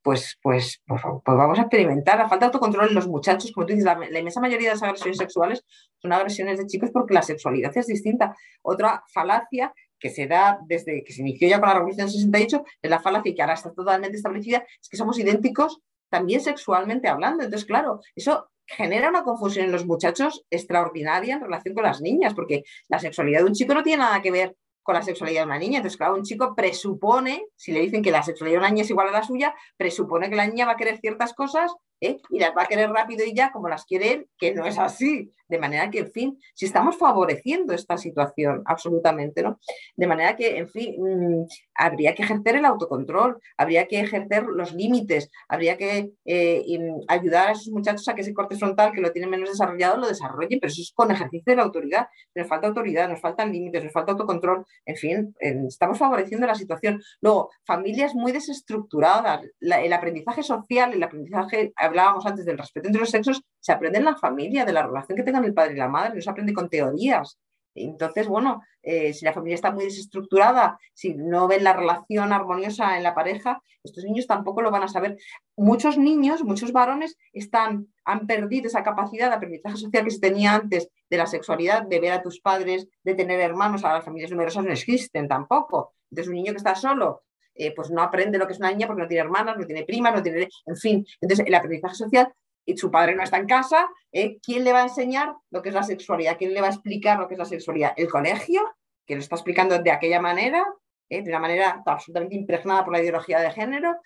pues, 0.02 0.36
pues, 0.42 0.82
pues, 0.86 1.00
pues, 1.02 1.36
vamos 1.36 1.58
a 1.58 1.62
experimentar. 1.62 2.18
La 2.18 2.28
falta 2.28 2.44
de 2.44 2.48
autocontrol 2.48 2.88
en 2.88 2.94
los 2.94 3.08
muchachos, 3.08 3.50
como 3.52 3.66
tú 3.66 3.72
dices, 3.72 3.86
la, 3.86 3.94
la, 3.94 4.18
inmensa 4.18 4.40
mayoría 4.40 4.68
de 4.68 4.74
las 4.74 4.82
agresiones 4.82 5.16
sexuales 5.16 5.64
son 5.96 6.12
agresiones 6.12 6.58
de 6.58 6.66
chicos 6.66 6.90
porque 6.92 7.14
la 7.14 7.22
sexualidad 7.22 7.74
es 7.76 7.86
distinta. 7.86 8.36
Otra 8.60 9.02
falacia 9.08 9.72
que 9.98 10.10
se 10.10 10.26
da 10.26 10.58
desde 10.66 11.02
que 11.04 11.12
se 11.12 11.22
inició 11.22 11.48
ya 11.48 11.60
con 11.60 11.68
la 11.68 11.74
Revolución 11.74 12.10
68, 12.10 12.64
es 12.82 12.90
la 12.90 13.00
falacia 13.00 13.34
que 13.34 13.42
ahora 13.42 13.54
está 13.54 13.72
totalmente 13.72 14.16
establecida, 14.16 14.64
es 14.80 14.88
que 14.88 14.96
somos 14.96 15.18
idénticos 15.18 15.80
también 16.08 16.40
sexualmente 16.40 17.08
hablando. 17.08 17.42
Entonces, 17.44 17.66
claro, 17.66 18.00
eso 18.14 18.50
genera 18.66 19.08
una 19.08 19.24
confusión 19.24 19.66
en 19.66 19.72
los 19.72 19.86
muchachos 19.86 20.44
extraordinaria 20.50 21.34
en 21.34 21.40
relación 21.40 21.74
con 21.74 21.84
las 21.84 22.00
niñas, 22.00 22.34
porque 22.34 22.64
la 22.88 22.98
sexualidad 22.98 23.40
de 23.40 23.46
un 23.46 23.54
chico 23.54 23.74
no 23.74 23.82
tiene 23.82 24.02
nada 24.02 24.22
que 24.22 24.30
ver 24.30 24.56
con 24.82 24.94
la 24.94 25.02
sexualidad 25.02 25.42
de 25.42 25.46
una 25.46 25.58
niña. 25.58 25.78
Entonces, 25.78 25.96
claro, 25.96 26.14
un 26.14 26.22
chico 26.22 26.54
presupone, 26.54 27.46
si 27.56 27.72
le 27.72 27.80
dicen 27.80 28.02
que 28.02 28.10
la 28.10 28.22
sexualidad 28.22 28.56
de 28.56 28.60
una 28.60 28.70
niña 28.70 28.82
es 28.82 28.90
igual 28.90 29.08
a 29.08 29.12
la 29.12 29.22
suya, 29.22 29.54
presupone 29.76 30.28
que 30.28 30.36
la 30.36 30.46
niña 30.46 30.66
va 30.66 30.72
a 30.72 30.76
querer 30.76 30.98
ciertas 30.98 31.32
cosas 31.32 31.74
¿eh? 32.06 32.20
y 32.30 32.38
las 32.38 32.56
va 32.56 32.62
a 32.62 32.66
querer 32.66 32.90
rápido 32.90 33.24
y 33.24 33.34
ya 33.34 33.50
como 33.50 33.68
las 33.68 33.84
quiere 33.84 34.12
él, 34.12 34.28
que 34.38 34.54
no 34.54 34.66
es 34.66 34.78
así. 34.78 35.32
De 35.46 35.58
manera 35.58 35.90
que, 35.90 35.98
en 35.98 36.10
fin, 36.10 36.38
si 36.54 36.64
estamos 36.64 36.96
favoreciendo 36.96 37.74
esta 37.74 37.98
situación, 37.98 38.62
absolutamente, 38.64 39.42
¿no? 39.42 39.58
De 39.94 40.06
manera 40.06 40.34
que, 40.36 40.56
en 40.56 40.68
fin, 40.68 40.94
mm, 40.98 41.46
habría 41.74 42.14
que 42.14 42.22
ejercer 42.22 42.56
el 42.56 42.64
autocontrol, 42.64 43.38
habría 43.58 43.86
que 43.86 44.00
ejercer 44.00 44.44
los 44.44 44.72
límites, 44.72 45.30
habría 45.46 45.76
que 45.76 46.12
eh, 46.24 46.64
ayudar 47.08 47.48
a 47.48 47.52
esos 47.52 47.68
muchachos 47.68 48.08
a 48.08 48.14
que 48.14 48.22
ese 48.22 48.32
corte 48.32 48.56
frontal, 48.56 48.92
que 48.92 49.02
lo 49.02 49.12
tienen 49.12 49.30
menos 49.30 49.50
desarrollado, 49.50 49.98
lo 49.98 50.08
desarrollen, 50.08 50.58
pero 50.60 50.72
eso 50.72 50.80
es 50.80 50.92
con 50.94 51.10
ejercicio 51.10 51.52
de 51.52 51.56
la 51.56 51.62
autoridad. 51.64 52.08
Nos 52.34 52.48
falta 52.48 52.68
autoridad, 52.68 53.08
nos 53.08 53.20
faltan 53.20 53.52
límites, 53.52 53.84
nos 53.84 53.92
falta 53.92 54.12
autocontrol, 54.12 54.64
en 54.86 54.96
fin, 54.96 55.34
estamos 55.38 55.98
favoreciendo 55.98 56.46
la 56.46 56.54
situación. 56.54 57.02
Luego, 57.20 57.50
familias 57.64 58.14
muy 58.14 58.32
desestructuradas, 58.32 59.42
el 59.60 59.92
aprendizaje 59.92 60.42
social, 60.42 60.94
el 60.94 61.02
aprendizaje 61.02 61.72
hablábamos 61.94 62.26
antes 62.26 62.44
del 62.44 62.58
respeto 62.58 62.88
entre 62.88 63.00
los 63.00 63.10
sexos, 63.10 63.42
se 63.60 63.72
aprende 63.72 63.98
en 63.98 64.04
la 64.04 64.16
familia, 64.16 64.64
de 64.64 64.72
la 64.72 64.86
relación 64.86 65.16
que 65.16 65.22
tengan 65.22 65.44
el 65.44 65.54
padre 65.54 65.74
y 65.74 65.78
la 65.78 65.88
madre, 65.88 66.14
no 66.14 66.20
se 66.20 66.30
aprende 66.30 66.52
con 66.52 66.68
teorías. 66.68 67.38
Entonces, 67.74 68.28
bueno, 68.28 68.62
eh, 68.82 69.12
si 69.12 69.24
la 69.24 69.32
familia 69.32 69.56
está 69.56 69.72
muy 69.72 69.84
desestructurada, 69.84 70.78
si 70.92 71.14
no 71.14 71.48
ven 71.48 71.64
la 71.64 71.72
relación 71.72 72.32
armoniosa 72.32 72.96
en 72.96 73.02
la 73.02 73.14
pareja, 73.14 73.60
estos 73.82 74.04
niños 74.04 74.26
tampoco 74.26 74.62
lo 74.62 74.70
van 74.70 74.84
a 74.84 74.88
saber. 74.88 75.18
Muchos 75.56 75.98
niños, 75.98 76.44
muchos 76.44 76.72
varones 76.72 77.18
están, 77.32 77.88
han 78.04 78.26
perdido 78.26 78.68
esa 78.68 78.84
capacidad 78.84 79.28
de 79.28 79.36
aprendizaje 79.36 79.76
social 79.76 80.04
que 80.04 80.10
se 80.10 80.20
tenía 80.20 80.54
antes 80.54 80.88
de 81.10 81.16
la 81.16 81.26
sexualidad, 81.26 81.82
de 81.82 82.00
ver 82.00 82.12
a 82.12 82.22
tus 82.22 82.40
padres, 82.40 82.86
de 83.02 83.14
tener 83.14 83.40
hermanos, 83.40 83.84
a 83.84 83.94
las 83.94 84.04
familias 84.04 84.30
numerosas 84.30 84.64
no 84.64 84.72
existen 84.72 85.26
tampoco. 85.26 85.94
Entonces, 86.10 86.28
un 86.28 86.34
niño 86.34 86.52
que 86.52 86.58
está 86.58 86.76
solo 86.76 87.23
eh, 87.54 87.72
pues 87.74 87.90
no 87.90 88.02
aprende 88.02 88.38
lo 88.38 88.46
que 88.46 88.52
es 88.52 88.58
una 88.58 88.70
niña 88.70 88.86
porque 88.86 89.02
no 89.02 89.08
tiene 89.08 89.22
hermanas, 89.22 89.56
no 89.56 89.66
tiene 89.66 89.84
primas, 89.84 90.14
no 90.14 90.22
tiene, 90.22 90.48
en 90.66 90.76
fin. 90.76 91.06
Entonces, 91.20 91.46
el 91.46 91.54
aprendizaje 91.54 91.94
social, 91.94 92.32
y 92.66 92.76
su 92.76 92.90
padre 92.90 93.14
no 93.14 93.22
está 93.22 93.38
en 93.38 93.46
casa, 93.46 93.88
eh, 94.12 94.38
¿quién 94.40 94.64
le 94.64 94.72
va 94.72 94.80
a 94.80 94.84
enseñar 94.84 95.34
lo 95.50 95.62
que 95.62 95.68
es 95.68 95.74
la 95.74 95.82
sexualidad? 95.82 96.36
¿Quién 96.38 96.54
le 96.54 96.60
va 96.60 96.68
a 96.68 96.70
explicar 96.70 97.18
lo 97.18 97.28
que 97.28 97.34
es 97.34 97.38
la 97.38 97.44
sexualidad? 97.44 97.92
¿El 97.96 98.08
colegio? 98.08 98.62
Que 99.06 99.14
lo 99.14 99.20
está 99.20 99.36
explicando 99.36 99.78
de 99.78 99.90
aquella 99.90 100.20
manera, 100.20 100.64
eh, 101.08 101.22
de 101.22 101.28
una 101.28 101.40
manera 101.40 101.82
absolutamente 101.84 102.36
impregnada 102.36 102.84
por 102.84 102.92
la 102.92 103.02
ideología 103.02 103.40
de 103.40 103.50
género, 103.50 103.96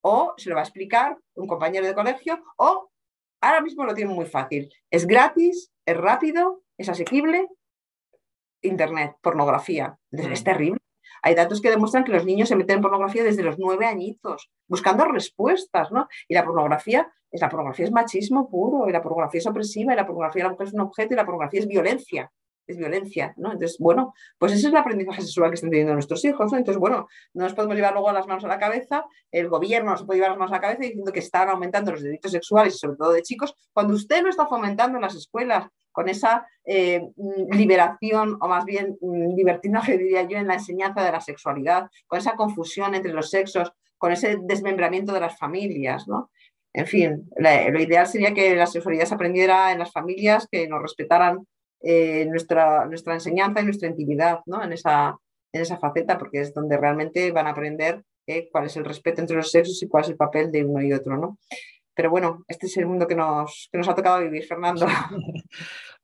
o 0.00 0.34
se 0.36 0.48
lo 0.48 0.54
va 0.54 0.62
a 0.62 0.64
explicar 0.64 1.18
un 1.34 1.46
compañero 1.46 1.86
de 1.86 1.94
colegio, 1.94 2.42
o 2.56 2.90
ahora 3.40 3.60
mismo 3.60 3.84
lo 3.84 3.94
tiene 3.94 4.14
muy 4.14 4.26
fácil. 4.26 4.72
Es 4.90 5.06
gratis, 5.06 5.70
es 5.84 5.96
rápido, 5.96 6.62
es 6.78 6.88
asequible. 6.88 7.48
Internet, 8.62 9.16
pornografía. 9.20 9.98
es 10.10 10.40
mm. 10.40 10.44
terrible. 10.44 10.80
Hay 11.22 11.34
datos 11.34 11.60
que 11.60 11.70
demuestran 11.70 12.04
que 12.04 12.12
los 12.12 12.24
niños 12.24 12.48
se 12.48 12.56
meten 12.56 12.76
en 12.76 12.82
pornografía 12.82 13.24
desde 13.24 13.42
los 13.42 13.58
nueve 13.58 13.86
añitos, 13.86 14.50
buscando 14.68 15.04
respuestas, 15.04 15.90
¿no? 15.92 16.08
Y 16.28 16.34
la 16.34 16.44
pornografía, 16.44 17.10
es, 17.30 17.40
la 17.40 17.48
pornografía 17.48 17.86
es 17.86 17.92
machismo 17.92 18.48
puro, 18.48 18.88
y 18.88 18.92
la 18.92 19.02
pornografía 19.02 19.38
es 19.38 19.46
opresiva, 19.46 19.92
y 19.92 19.96
la 19.96 20.06
pornografía 20.06 20.44
la 20.44 20.50
mujer 20.50 20.68
es 20.68 20.74
un 20.74 20.80
objeto, 20.80 21.14
y 21.14 21.16
la 21.16 21.24
pornografía 21.24 21.60
es 21.60 21.66
violencia 21.66 22.30
es 22.66 22.76
violencia, 22.76 23.32
¿no? 23.36 23.52
Entonces, 23.52 23.78
bueno, 23.78 24.14
pues 24.38 24.52
ese 24.52 24.66
es 24.66 24.72
el 24.72 24.76
aprendizaje 24.76 25.22
sexual 25.22 25.50
que 25.50 25.54
están 25.54 25.70
teniendo 25.70 25.92
nuestros 25.92 26.24
hijos, 26.24 26.50
¿no? 26.50 26.58
Entonces, 26.58 26.80
bueno, 26.80 27.08
no 27.34 27.44
nos 27.44 27.54
podemos 27.54 27.76
llevar 27.76 27.92
luego 27.92 28.12
las 28.12 28.26
manos 28.26 28.44
a 28.44 28.48
la 28.48 28.58
cabeza, 28.58 29.04
el 29.30 29.48
gobierno 29.48 29.92
no 29.92 29.96
se 29.96 30.04
puede 30.04 30.18
llevar 30.18 30.30
las 30.30 30.38
manos 30.38 30.52
a 30.52 30.56
la 30.56 30.60
cabeza 30.60 30.82
diciendo 30.82 31.12
que 31.12 31.20
están 31.20 31.48
aumentando 31.48 31.92
los 31.92 32.02
delitos 32.02 32.32
sexuales, 32.32 32.78
sobre 32.78 32.96
todo 32.96 33.12
de 33.12 33.22
chicos, 33.22 33.54
cuando 33.72 33.94
usted 33.94 34.22
no 34.22 34.30
está 34.30 34.46
fomentando 34.46 34.98
en 34.98 35.02
las 35.02 35.14
escuelas 35.14 35.68
con 35.96 36.10
esa 36.10 36.46
eh, 36.66 37.00
liberación, 37.52 38.36
o 38.38 38.48
más 38.48 38.66
bien 38.66 38.98
mm, 39.00 39.34
libertinaje, 39.34 39.96
diría 39.96 40.24
yo, 40.24 40.36
en 40.36 40.46
la 40.46 40.54
enseñanza 40.54 41.02
de 41.02 41.10
la 41.10 41.22
sexualidad, 41.22 41.88
con 42.06 42.18
esa 42.18 42.36
confusión 42.36 42.94
entre 42.94 43.14
los 43.14 43.30
sexos, 43.30 43.72
con 43.96 44.12
ese 44.12 44.36
desmembramiento 44.42 45.14
de 45.14 45.20
las 45.20 45.38
familias, 45.38 46.06
¿no? 46.06 46.30
En 46.74 46.86
fin, 46.86 47.30
lo 47.38 47.80
ideal 47.80 48.06
sería 48.06 48.34
que 48.34 48.54
la 48.54 48.66
sexualidad 48.66 49.06
se 49.06 49.14
aprendiera 49.14 49.72
en 49.72 49.78
las 49.78 49.90
familias, 49.90 50.46
que 50.52 50.68
nos 50.68 50.82
respetaran 50.82 51.46
eh, 51.80 52.26
nuestra, 52.26 52.84
nuestra 52.84 53.14
enseñanza 53.14 53.62
y 53.62 53.64
nuestra 53.64 53.88
intimidad 53.88 54.40
¿no? 54.44 54.62
en, 54.62 54.74
esa, 54.74 55.16
en 55.50 55.62
esa 55.62 55.78
faceta, 55.78 56.18
porque 56.18 56.42
es 56.42 56.52
donde 56.52 56.76
realmente 56.76 57.32
van 57.32 57.46
a 57.46 57.52
aprender 57.52 58.04
eh, 58.26 58.50
cuál 58.52 58.66
es 58.66 58.76
el 58.76 58.84
respeto 58.84 59.22
entre 59.22 59.36
los 59.36 59.50
sexos 59.50 59.82
y 59.82 59.88
cuál 59.88 60.04
es 60.04 60.10
el 60.10 60.16
papel 60.16 60.52
de 60.52 60.66
uno 60.66 60.82
y 60.82 60.92
otro. 60.92 61.16
¿no? 61.16 61.38
Pero 61.96 62.10
bueno, 62.10 62.44
este 62.46 62.66
es 62.66 62.76
el 62.76 62.86
mundo 62.86 63.08
que 63.08 63.16
nos, 63.16 63.68
que 63.72 63.78
nos 63.78 63.88
ha 63.88 63.94
tocado 63.94 64.20
vivir, 64.20 64.44
Fernando. 64.44 64.86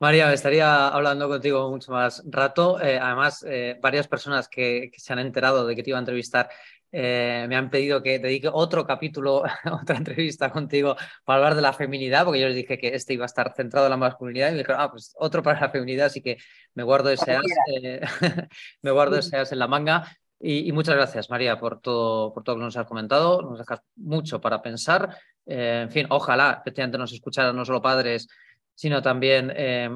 María, 0.01 0.33
estaría 0.33 0.89
hablando 0.89 1.29
contigo 1.29 1.71
mucho 1.71 1.93
más 1.93 2.25
rato. 2.27 2.81
Eh, 2.81 2.99
además, 2.99 3.47
varias 3.81 4.09
personas 4.09 4.49
que, 4.49 4.91
que, 4.93 4.99
se 4.99 5.13
han 5.13 5.21
enterado 5.21 5.67
de 5.67 5.77
que 5.77 5.85
te 5.85 5.91
iba 5.91 5.99
a 5.99 6.01
entrevistar 6.01 6.49
eh, 6.95 7.47
me 7.49 7.57
han 7.57 7.71
pedido 7.71 8.03
que 8.03 8.19
dedique 8.19 8.51
otro 8.53 8.87
capítulo, 8.87 9.43
otra 9.83 9.97
entrevista 9.97 10.51
contigo 10.53 10.95
para 11.25 11.39
hablar 11.39 11.55
de 11.55 11.63
la 11.63 11.73
feminidad, 11.73 12.25
porque 12.25 12.41
yo 12.41 12.49
les 12.49 12.57
dije 12.57 12.79
que 12.79 12.95
este 12.95 13.15
iba 13.15 13.25
a 13.25 13.27
estar 13.27 13.55
centrado 13.57 13.87
en 13.87 13.91
la 13.91 13.97
masculinidad 13.97 14.49
y 14.49 14.53
me 14.53 14.59
dijeron, 14.59 14.81
ah, 14.83 14.91
pues 14.91 15.15
otro 15.19 15.43
para 15.43 15.59
la 15.59 15.71
feminidad, 15.71 16.07
así 16.07 16.21
que 16.21 16.37
me 16.75 16.83
guardo 16.83 17.09
ese 17.09 17.33
as, 17.33 17.47
eh, 17.83 18.01
me 18.83 18.91
guardo 18.91 19.17
ese 19.17 19.39
as 19.39 19.53
en 19.53 19.59
la 19.59 19.69
manga. 19.69 20.05
Y, 20.45 20.73
muchas 20.73 20.97
gracias, 20.97 21.31
María, 21.31 21.61
por 21.61 21.81
todo, 21.81 22.35
por 22.35 22.43
todo 22.43 22.57
lo 22.57 22.61
que 22.61 22.65
nos 22.65 22.77
has 22.77 22.87
comentado. 22.89 23.43
Nos 23.43 23.61
dejas 23.61 23.81
mucho 23.95 24.41
para 24.41 24.61
pensar. 24.61 25.17
Eh, 25.47 25.83
en 25.83 25.91
fin, 25.91 26.07
ojalá 26.11 26.59
efectivamente 26.61 26.99
nos 26.99 27.13
escucharan 27.13 27.57
no 27.57 27.65
solo 27.65 27.83
padres, 27.83 28.29
sino 28.75 29.03
también 29.03 29.53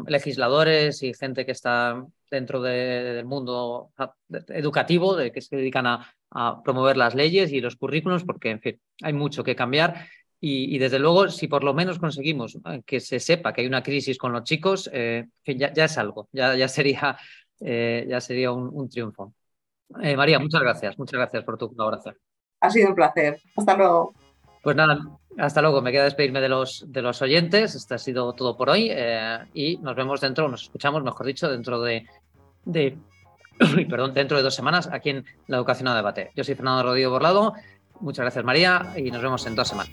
legisladores 0.06 1.02
y 1.02 1.14
gente 1.14 1.46
que 1.46 1.52
está 1.52 2.04
dentro 2.30 2.60
del 2.60 3.24
mundo 3.24 3.90
educativo, 4.48 5.16
de 5.16 5.32
que 5.32 5.40
se 5.40 5.56
dedican 5.56 5.86
a, 5.86 6.14
a 6.30 6.62
promover 6.62 6.96
las 6.96 7.14
leyes 7.14 7.52
y 7.52 7.60
los 7.60 7.76
currículos, 7.76 8.24
porque, 8.24 8.50
en 8.50 8.60
fin, 8.60 8.80
hay 9.02 9.12
mucho 9.12 9.42
que 9.42 9.56
cambiar. 9.56 10.06
Y, 10.38 10.78
desde 10.78 10.98
luego, 10.98 11.28
si 11.28 11.48
por 11.48 11.64
lo 11.64 11.72
menos 11.72 11.98
conseguimos 11.98 12.58
que 12.84 13.00
se 13.00 13.18
sepa 13.18 13.52
que 13.52 13.62
hay 13.62 13.66
una 13.66 13.82
crisis 13.82 14.18
con 14.18 14.32
los 14.32 14.44
chicos, 14.44 14.88
eh, 14.92 15.26
ya, 15.44 15.72
ya, 15.72 15.86
es 15.86 15.98
algo, 15.98 16.28
ya, 16.30 16.54
ya 16.54 16.68
sería 16.68 17.16
ya 17.58 18.20
sería 18.20 18.52
un, 18.52 18.88
triunfo. 18.88 19.32
María, 19.88 20.38
muchas 20.38 20.60
gracias, 20.60 20.98
muchas 20.98 21.18
gracias 21.18 21.42
por 21.42 21.56
tu 21.56 21.68
colaboración. 21.70 22.16
Ha 22.60 22.70
sido 22.70 22.90
un 22.90 22.94
placer. 22.94 23.40
Hasta 23.56 23.76
luego. 23.76 24.14
Pues 24.62 24.76
nada, 24.76 24.98
hasta 25.38 25.60
luego, 25.60 25.82
me 25.82 25.92
queda 25.92 26.04
despedirme 26.04 26.40
de 26.40 26.48
los, 26.48 26.84
de 26.86 27.02
los 27.02 27.20
oyentes. 27.20 27.74
Este 27.74 27.94
ha 27.94 27.98
sido 27.98 28.32
todo 28.32 28.56
por 28.56 28.70
hoy 28.70 28.88
eh, 28.90 29.38
y 29.52 29.76
nos 29.78 29.94
vemos 29.94 30.20
dentro, 30.20 30.48
nos 30.48 30.62
escuchamos, 30.62 31.02
mejor 31.02 31.26
dicho, 31.26 31.50
dentro 31.50 31.80
de, 31.80 32.06
de 32.64 32.96
perdón, 33.88 34.14
dentro 34.14 34.36
de 34.36 34.42
dos 34.42 34.54
semanas 34.54 34.88
aquí 34.90 35.10
en 35.10 35.24
La 35.46 35.56
Educación 35.58 35.88
a 35.88 35.96
Debate. 35.96 36.30
Yo 36.34 36.44
soy 36.44 36.54
Fernando 36.54 36.82
Rodríguez 36.82 37.10
Borlado, 37.10 37.54
muchas 38.00 38.24
gracias 38.24 38.44
María 38.44 38.92
y 38.96 39.10
nos 39.10 39.22
vemos 39.22 39.46
en 39.46 39.54
dos 39.54 39.68
semanas. 39.68 39.92